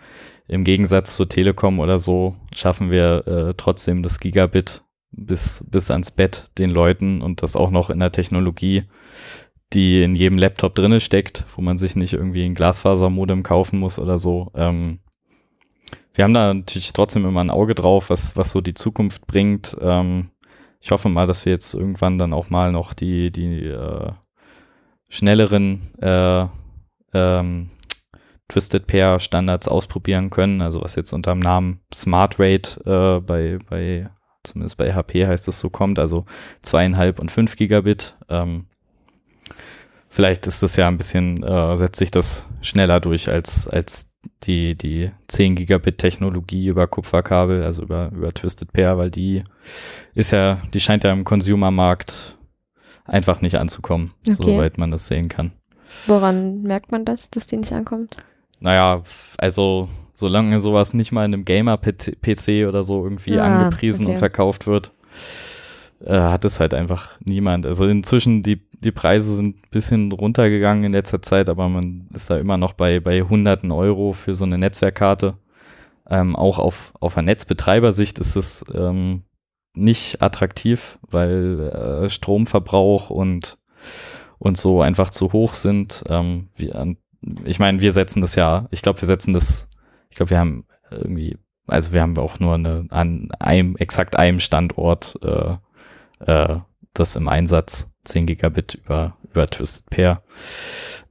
Im 0.47 0.65
Gegensatz 0.65 1.17
zur 1.17 1.29
Telekom 1.29 1.81
oder 1.81 1.99
so 1.99 2.35
schaffen 2.55 2.91
wir 2.91 3.27
äh, 3.27 3.55
trotzdem 3.57 4.03
das 4.03 4.21
Gigabit 4.21 4.83
bis, 5.17 5.65
bis 5.69 5.91
ans 5.91 6.11
Bett 6.11 6.51
den 6.59 6.71
Leuten 6.71 7.23
und 7.23 7.43
das 7.43 7.57
auch 7.57 7.71
noch 7.71 7.91
in 7.91 8.01
der 8.01 8.13
Technologie, 8.13 8.85
die 9.73 10.03
in 10.03 10.15
jedem 10.15 10.39
Laptop 10.39 10.75
drinne 10.75 11.01
steckt, 11.01 11.45
wo 11.57 11.63
man 11.63 11.79
sich 11.79 11.97
nicht 11.97 12.13
irgendwie 12.13 12.45
ein 12.45 12.55
Glasfasermodem 12.55 13.43
kaufen 13.43 13.79
muss 13.79 13.99
oder 13.99 14.19
so. 14.19 14.51
Ähm, 14.55 15.01
wir 16.15 16.25
haben 16.25 16.35
da 16.35 16.55
natürlich 16.55 16.93
trotzdem 16.93 17.27
immer 17.27 17.41
ein 17.41 17.51
Auge 17.51 17.75
drauf, 17.75 18.11
was, 18.11 18.37
was 18.37 18.51
so 18.51 18.61
die 18.61 18.75
Zukunft 18.75 19.27
bringt. 19.27 19.77
Ähm, 19.81 20.31
ich 20.81 20.91
hoffe 20.91 21.09
mal, 21.09 21.27
dass 21.27 21.45
wir 21.45 21.53
jetzt 21.53 21.75
irgendwann 21.75 22.19
dann 22.19 22.33
auch 22.33 22.51
mal 22.51 22.71
noch 22.71 22.93
die, 22.93 23.31
die 23.33 23.65
äh, 23.65 24.13
schnelleren 25.09 25.93
äh, 26.01 26.47
ähm, 27.15 27.71
Twisted 28.49 28.87
Pair 28.87 29.19
Standards 29.21 29.67
ausprobieren 29.69 30.31
können, 30.31 30.61
also 30.61 30.83
was 30.83 30.97
jetzt 30.97 31.13
unter 31.13 31.33
dem 31.33 31.41
Namen 31.41 31.81
Smart 31.93 32.39
Rate 32.39 32.81
äh, 32.85 33.21
bei, 33.21 33.59
bei, 33.69 34.11
zumindest 34.45 34.77
bei 34.77 34.93
HP 34.93 35.27
heißt 35.27 35.49
es 35.49 35.59
so 35.59 35.71
kommt, 35.71 35.99
also 35.99 36.25
zweieinhalb 36.63 37.19
und 37.19 37.31
fünf 37.31 37.57
Gigabit. 37.57 38.15
Ähm, 38.29 38.67
vielleicht 40.09 40.47
ist 40.47 40.63
das 40.63 40.77
ja 40.77 40.89
ein 40.89 40.99
bisschen, 40.99 41.43
äh, 41.43 41.77
setzt 41.77 41.99
sich 41.99 42.11
das 42.11 42.47
schneller 42.63 43.01
durch 43.01 43.29
als, 43.29 43.69
als 43.69 44.11
die, 44.45 44.75
die 44.75 45.11
10 45.29 45.57
Gigabit 45.57 45.99
Technologie 45.99 46.67
über 46.69 46.87
Kupferkabel, 46.87 47.63
also 47.63 47.83
über, 47.83 48.11
über 48.15 48.33
Twisted 48.33 48.73
Pair, 48.73 48.97
weil 48.97 49.11
die 49.11 49.45
ist 50.15 50.31
ja, 50.31 50.63
die 50.73 50.81
scheint 50.81 51.05
ja 51.05 51.13
im 51.13 51.25
Consumer-Markt 51.25 52.37
einfach 53.05 53.41
nicht 53.43 53.59
anzukommen, 53.59 54.13
Okay. 54.27 54.33
soweit 54.35 54.79
man 54.79 54.91
das 54.91 55.07
sehen 55.09 55.29
kann. 55.29 55.53
Woran 56.07 56.63
merkt 56.63 56.91
man 56.91 57.05
das, 57.05 57.31
dass 57.31 57.47
die 57.47 57.57
nicht 57.57 57.73
ankommt? 57.73 58.17
Naja, 58.61 59.03
also 59.37 59.89
solange 60.15 60.61
sowas 60.61 60.95
nicht 60.95 61.13
mal 61.13 61.25
in 61.25 61.35
einem 61.35 61.45
Gamer-PC 61.45 62.67
oder 62.69 62.85
so 62.85 63.05
irgendwie 63.05 63.39
Ah, 63.39 63.65
angepriesen 63.65 64.07
okay. 64.07 64.13
und 64.15 64.19
verkauft 64.19 64.67
wird, 64.67 64.93
äh, 66.05 66.13
hat 66.15 66.45
es 66.45 66.61
halt 66.61 66.73
einfach 66.73 67.19
niemand. 67.25 67.67
Also 67.67 67.87
inzwischen, 67.87 68.43
die, 68.43 68.63
die 68.73 68.93
Preise 68.93 69.35
sind 69.35 69.57
ein 69.57 69.71
bisschen 69.71 70.13
runtergegangen 70.13 70.85
in 70.85 70.93
letzter 70.93 71.21
Zeit, 71.21 71.49
aber 71.49 71.69
man 71.69 72.09
ist 72.15 72.31
da 72.31 72.39
immer 72.39 72.57
noch 72.57 72.73
bei, 72.73 73.01
bei 73.01 73.23
hunderten 73.23 73.73
Euro 73.73 74.13
für 74.13 74.35
so 74.35 74.45
eine 74.45 74.57
Netzwerkkarte. 74.59 75.37
Ähm, 76.09 76.37
auch 76.37 76.59
auf, 76.59 76.93
auf 77.01 77.17
einer 77.17 77.27
Netzbetreibersicht 77.27 78.19
ist 78.19 78.37
es 78.37 78.65
ähm, 78.75 79.23
nicht 79.75 80.23
attraktiv, 80.23 80.99
weil 81.11 82.05
äh, 82.05 82.09
Stromverbrauch 82.09 83.11
und, 83.11 83.59
und 84.39 84.57
so 84.57 84.83
einfach 84.83 85.11
zu 85.11 85.33
hoch 85.33 85.55
sind. 85.55 86.05
Ähm, 86.09 86.51
wir, 86.55 86.95
ich 87.45 87.59
meine, 87.59 87.81
wir 87.81 87.93
setzen 87.93 88.21
das 88.21 88.35
ja, 88.35 88.69
ich 88.71 88.83
glaube, 88.83 89.01
wir 89.01 89.07
setzen 89.07 89.33
das, 89.33 89.69
ich 90.15 90.17
glaube, 90.17 90.31
wir 90.31 90.39
haben 90.39 90.65
irgendwie, 90.93 91.37
also 91.67 91.93
wir 91.93 92.01
haben 92.01 92.17
auch 92.19 92.39
nur 92.39 92.55
eine, 92.55 92.87
an 92.91 93.33
einem, 93.41 93.75
exakt 93.75 94.15
einem 94.15 94.39
Standort 94.39 95.19
äh, 95.25 95.57
äh, 96.21 96.61
das 96.93 97.17
im 97.17 97.27
Einsatz, 97.27 97.93
10 98.05 98.27
Gigabit 98.27 98.75
über, 98.75 99.17
über 99.29 99.49
Twisted 99.49 99.91
Pair. 99.91 100.23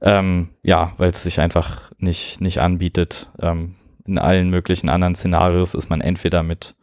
Ähm, 0.00 0.54
ja, 0.62 0.94
weil 0.96 1.10
es 1.10 1.22
sich 1.22 1.38
einfach 1.38 1.92
nicht, 1.98 2.40
nicht 2.40 2.62
anbietet. 2.62 3.30
Ähm, 3.38 3.74
in 4.06 4.16
allen 4.16 4.48
möglichen 4.48 4.88
anderen 4.88 5.14
Szenarios 5.14 5.74
ist 5.74 5.90
man 5.90 6.00
entweder 6.00 6.42
mit, 6.42 6.74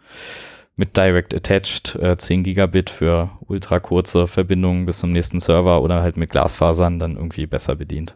mit 0.75 0.95
Direct 0.97 1.33
Attached 1.33 1.95
äh, 1.95 2.17
10 2.17 2.43
Gigabit 2.43 2.91
für 2.91 3.31
ultra 3.47 3.79
kurze 3.79 4.27
Verbindungen 4.27 4.85
bis 4.85 4.99
zum 4.99 5.11
nächsten 5.11 5.39
Server 5.39 5.81
oder 5.81 6.03
halt 6.03 6.17
mit 6.17 6.29
Glasfasern 6.29 6.99
dann 6.99 7.15
irgendwie 7.15 7.47
besser 7.47 7.75
bedient. 7.75 8.15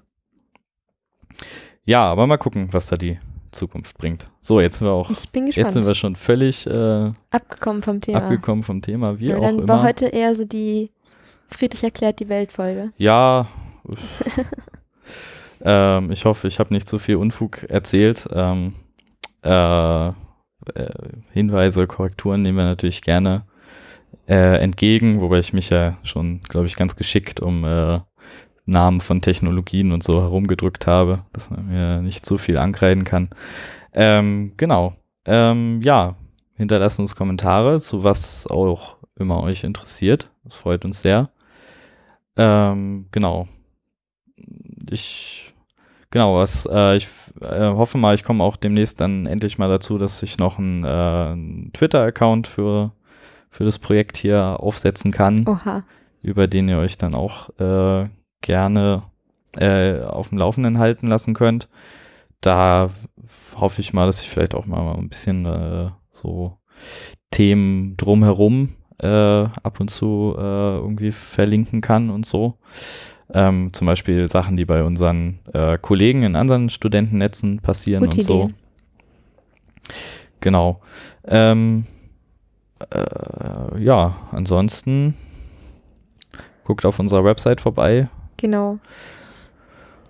Ja, 1.86 2.04
aber 2.04 2.28
mal 2.28 2.38
gucken, 2.38 2.70
was 2.72 2.86
da 2.86 2.98
die 2.98 3.18
Zukunft 3.56 3.98
bringt. 3.98 4.30
So, 4.42 4.60
jetzt 4.62 4.78
sind 4.78 4.88
wir 4.88 4.92
auch, 4.92 5.10
Ich 5.10 5.30
bin 5.30 5.48
gespannt. 5.48 5.66
jetzt 5.66 5.74
sind 5.74 5.86
wir 5.86 5.96
schon 5.96 6.16
völlig 6.16 6.68
äh, 6.68 7.12
Abgekommen 7.32 7.82
vom 7.82 8.02
Thema. 8.02 8.20
abgekommen 8.24 8.64
vom 8.64 8.82
Thema, 8.82 9.20
wie 9.20 9.28
ja, 9.28 9.38
auch 9.38 9.42
dann 9.42 9.60
immer. 9.60 9.68
war 9.68 9.84
heute 9.84 10.08
eher 10.08 10.36
so 10.36 10.46
die 10.46 10.92
Friedrich 11.50 11.84
erklärt 11.84 12.20
die 12.20 12.30
Weltfolge. 12.30 12.90
Ja. 12.98 13.48
ähm, 15.62 16.12
ich 16.12 16.26
hoffe, 16.26 16.48
ich 16.48 16.60
habe 16.60 16.74
nicht 16.74 16.88
zu 16.88 17.00
viel 17.00 17.16
Unfug 17.16 17.64
erzählt. 17.64 18.28
Ähm, 18.32 18.74
äh, 19.44 20.08
äh, 20.10 20.14
Hinweise, 21.32 21.88
Korrekturen 21.88 22.42
nehmen 22.42 22.58
wir 22.58 22.66
natürlich 22.66 23.02
gerne 23.02 23.46
äh, 24.28 24.58
entgegen, 24.60 25.22
wobei 25.22 25.40
ich 25.40 25.54
mich 25.54 25.70
ja 25.70 25.98
schon, 26.04 26.42
glaube 26.44 26.68
ich, 26.68 26.76
ganz 26.76 26.96
geschickt 26.96 27.40
um 27.40 27.64
äh, 27.64 28.00
Namen 28.66 29.02
von 29.02 29.22
Technologien 29.22 29.92
und 29.92 30.04
so 30.04 30.22
herumgedrückt 30.22 30.88
habe, 30.88 31.20
dass 31.34 31.50
man 31.50 31.68
mir 31.68 32.02
nicht 32.02 32.26
so 32.26 32.38
viel 32.38 32.58
ankreiden 32.58 33.04
kann. 33.04 33.30
Ähm, 33.94 34.54
genau. 34.58 34.96
Ähm, 35.26 35.82
ja, 35.84 36.16
hinterlasst 36.56 37.00
uns 37.00 37.16
Kommentare 37.16 37.80
zu 37.80 38.04
was 38.04 38.48
auch 38.48 38.98
immer 39.18 39.42
euch 39.42 39.64
interessiert. 39.64 40.30
Das 40.44 40.56
freut 40.56 40.86
uns 40.86 41.02
sehr. 41.02 41.30
Ähm, 42.38 43.06
genau. 43.12 43.48
Ich, 44.90 45.54
genau, 46.12 46.36
was, 46.36 46.68
äh, 46.72 46.98
ich 46.98 47.08
äh, 47.42 47.70
hoffe 47.70 47.98
mal, 47.98 48.16
ich 48.16 48.24
komme 48.24 48.44
auch 48.44 48.58
demnächst 48.58 49.00
dann 49.00 49.26
endlich 49.26 49.58
mal 49.58 49.70
dazu, 49.70 49.98
dass 49.98 50.22
ich 50.22 50.38
noch 50.38 50.60
einen, 50.60 50.84
äh, 50.84 50.88
einen 50.88 51.72
Twitter-Account 51.74 52.48
für, 52.48 52.92
für 53.50 53.64
das 53.64 53.80
Projekt 53.80 54.18
hier 54.18 54.58
aufsetzen 54.60 55.12
kann, 55.12 55.48
Oha. 55.48 55.78
über 56.22 56.48
den 56.48 56.68
ihr 56.68 56.78
euch 56.78 56.98
dann 56.98 57.16
auch 57.16 57.50
äh, 57.60 58.10
gerne 58.46 59.02
äh, 59.58 60.02
auf 60.02 60.30
dem 60.30 60.38
Laufenden 60.38 60.78
halten 60.78 61.08
lassen 61.08 61.34
könnt. 61.34 61.68
Da 62.42 62.92
hoffe 63.56 63.82
ich 63.82 63.92
mal, 63.92 64.06
dass 64.06 64.22
ich 64.22 64.30
vielleicht 64.30 64.54
auch 64.54 64.68
mal 64.68 64.96
ein 64.96 65.10
bisschen 65.10 65.46
äh, 65.46 65.90
so 66.12 66.58
Themen 67.32 67.98
drumherum 67.98 68.76
äh, 69.00 69.08
ab 69.08 69.80
und 69.80 69.90
zu 69.90 70.36
äh, 70.38 70.78
irgendwie 70.78 71.12
verlinken 71.12 71.82
kann 71.82 72.12
und 72.12 72.26
so. 72.26 72.60
Ähm, 73.34 73.74
zum 73.74 73.88
Beispiel 73.88 74.28
Sachen, 74.28 74.56
die 74.58 74.66
bei 74.66 74.84
unseren 74.84 75.40
äh, 75.52 75.80
Kollegen 75.80 76.22
in 76.22 76.36
anderen 76.36 76.70
Studentennetzen 76.70 77.60
passieren 77.62 78.04
Gute 78.06 78.18
und 78.18 78.22
so. 78.24 78.44
Idee. 78.44 78.54
Genau. 80.42 80.82
Ähm, 81.26 81.88
äh, 82.92 83.82
ja, 83.82 84.16
ansonsten 84.32 85.16
guckt 86.64 86.86
auf 86.86 87.00
unserer 87.00 87.24
Website 87.24 87.62
vorbei. 87.62 88.08
Genau. 88.38 88.80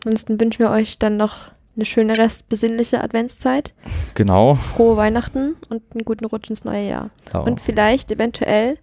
Ansonsten 0.03 0.39
wünschen 0.39 0.59
wir 0.59 0.71
euch 0.71 0.99
dann 0.99 1.17
noch 1.17 1.51
eine 1.75 1.85
schöne 1.85 2.17
restbesinnliche 2.17 3.03
Adventszeit, 3.03 3.73
Genau. 4.13 4.55
frohe 4.55 4.95
Weihnachten 4.97 5.55
und 5.69 5.81
einen 5.93 6.05
guten 6.05 6.25
Rutsch 6.25 6.49
ins 6.49 6.63
neue 6.63 6.87
Jahr. 6.87 7.09
Ja. 7.33 7.41
Und 7.41 7.59
vielleicht, 7.59 8.11
eventuell, 8.11 8.77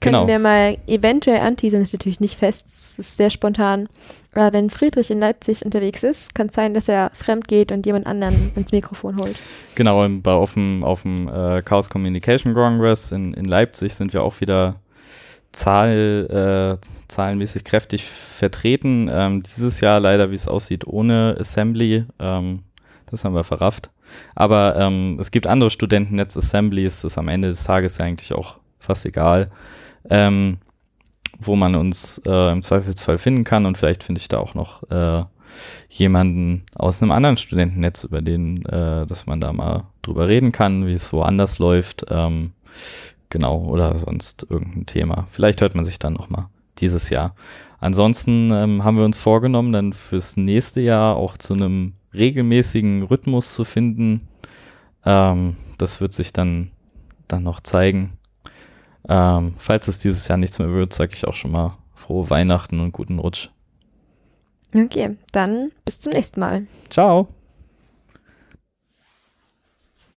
können 0.00 0.14
Genau. 0.14 0.26
wir 0.26 0.38
mal 0.38 0.76
eventuell 0.86 1.40
anteasern, 1.40 1.82
ist 1.82 1.92
natürlich 1.94 2.20
nicht 2.20 2.36
fest, 2.38 2.66
es 2.68 2.98
ist 2.98 3.16
sehr 3.16 3.30
spontan. 3.30 3.88
Aber 4.34 4.52
wenn 4.52 4.70
Friedrich 4.70 5.10
in 5.10 5.18
Leipzig 5.18 5.64
unterwegs 5.64 6.02
ist, 6.02 6.34
kann 6.34 6.48
es 6.48 6.54
sein, 6.54 6.74
dass 6.74 6.88
er 6.88 7.10
fremd 7.14 7.48
geht 7.48 7.72
und 7.72 7.86
jemand 7.86 8.06
anderen 8.06 8.52
ins 8.54 8.70
Mikrofon 8.70 9.18
holt. 9.18 9.36
Genau, 9.74 10.06
bei, 10.08 10.30
auf 10.32 10.52
dem, 10.54 10.84
auf 10.84 11.02
dem 11.02 11.26
äh, 11.28 11.62
Chaos 11.62 11.88
Communication 11.90 12.54
Congress 12.54 13.10
in, 13.12 13.34
in 13.34 13.46
Leipzig 13.46 13.94
sind 13.94 14.12
wir 14.12 14.22
auch 14.22 14.40
wieder 14.40 14.76
Zahl, 15.58 16.78
äh, 16.80 16.86
zahlenmäßig 17.08 17.64
kräftig 17.64 18.04
vertreten. 18.04 19.10
Ähm, 19.12 19.42
dieses 19.42 19.80
Jahr 19.80 19.98
leider, 19.98 20.30
wie 20.30 20.36
es 20.36 20.46
aussieht, 20.46 20.86
ohne 20.86 21.36
Assembly. 21.38 22.04
Ähm, 22.20 22.60
das 23.10 23.24
haben 23.24 23.34
wir 23.34 23.42
verrafft. 23.42 23.90
Aber 24.36 24.76
ähm, 24.76 25.18
es 25.20 25.32
gibt 25.32 25.48
andere 25.48 25.70
Studentennetz-Assemblies, 25.70 27.02
das 27.02 27.12
ist 27.12 27.18
am 27.18 27.26
Ende 27.26 27.48
des 27.48 27.64
Tages 27.64 28.00
eigentlich 28.00 28.32
auch 28.32 28.58
fast 28.78 29.04
egal, 29.04 29.50
ähm, 30.08 30.58
wo 31.40 31.56
man 31.56 31.74
uns 31.74 32.22
äh, 32.24 32.52
im 32.52 32.62
Zweifelsfall 32.62 33.18
finden 33.18 33.42
kann. 33.42 33.66
Und 33.66 33.76
vielleicht 33.76 34.04
finde 34.04 34.20
ich 34.20 34.28
da 34.28 34.38
auch 34.38 34.54
noch 34.54 34.88
äh, 34.90 35.24
jemanden 35.88 36.66
aus 36.76 37.02
einem 37.02 37.10
anderen 37.10 37.36
Studentennetz, 37.36 38.04
über 38.04 38.22
den, 38.22 38.64
äh, 38.64 39.06
dass 39.06 39.26
man 39.26 39.40
da 39.40 39.52
mal 39.52 39.86
drüber 40.02 40.28
reden 40.28 40.52
kann, 40.52 40.86
wie 40.86 40.92
es 40.92 41.12
woanders 41.12 41.58
läuft. 41.58 42.06
Genau, 43.30 43.64
oder 43.64 43.98
sonst 43.98 44.46
irgendein 44.48 44.86
Thema. 44.86 45.26
Vielleicht 45.30 45.60
hört 45.60 45.74
man 45.74 45.84
sich 45.84 45.98
dann 45.98 46.14
nochmal 46.14 46.46
dieses 46.78 47.10
Jahr. 47.10 47.34
Ansonsten 47.80 48.50
ähm, 48.52 48.84
haben 48.84 48.96
wir 48.96 49.04
uns 49.04 49.18
vorgenommen, 49.18 49.72
dann 49.72 49.92
fürs 49.92 50.36
nächste 50.36 50.80
Jahr 50.80 51.16
auch 51.16 51.36
zu 51.36 51.54
einem 51.54 51.94
regelmäßigen 52.14 53.02
Rhythmus 53.02 53.54
zu 53.54 53.64
finden. 53.64 54.28
Ähm, 55.04 55.56
das 55.76 56.00
wird 56.00 56.12
sich 56.12 56.32
dann, 56.32 56.70
dann 57.28 57.42
noch 57.42 57.60
zeigen. 57.60 58.18
Ähm, 59.08 59.54
falls 59.58 59.88
es 59.88 59.98
dieses 59.98 60.26
Jahr 60.28 60.38
nichts 60.38 60.58
mehr 60.58 60.72
wird, 60.72 60.92
sage 60.92 61.12
ich 61.14 61.26
auch 61.26 61.34
schon 61.34 61.52
mal 61.52 61.76
frohe 61.94 62.30
Weihnachten 62.30 62.80
und 62.80 62.92
guten 62.92 63.18
Rutsch. 63.18 63.50
Okay, 64.74 65.16
dann 65.32 65.70
bis 65.84 66.00
zum 66.00 66.12
nächsten 66.12 66.40
Mal. 66.40 66.66
Ciao! 66.90 67.28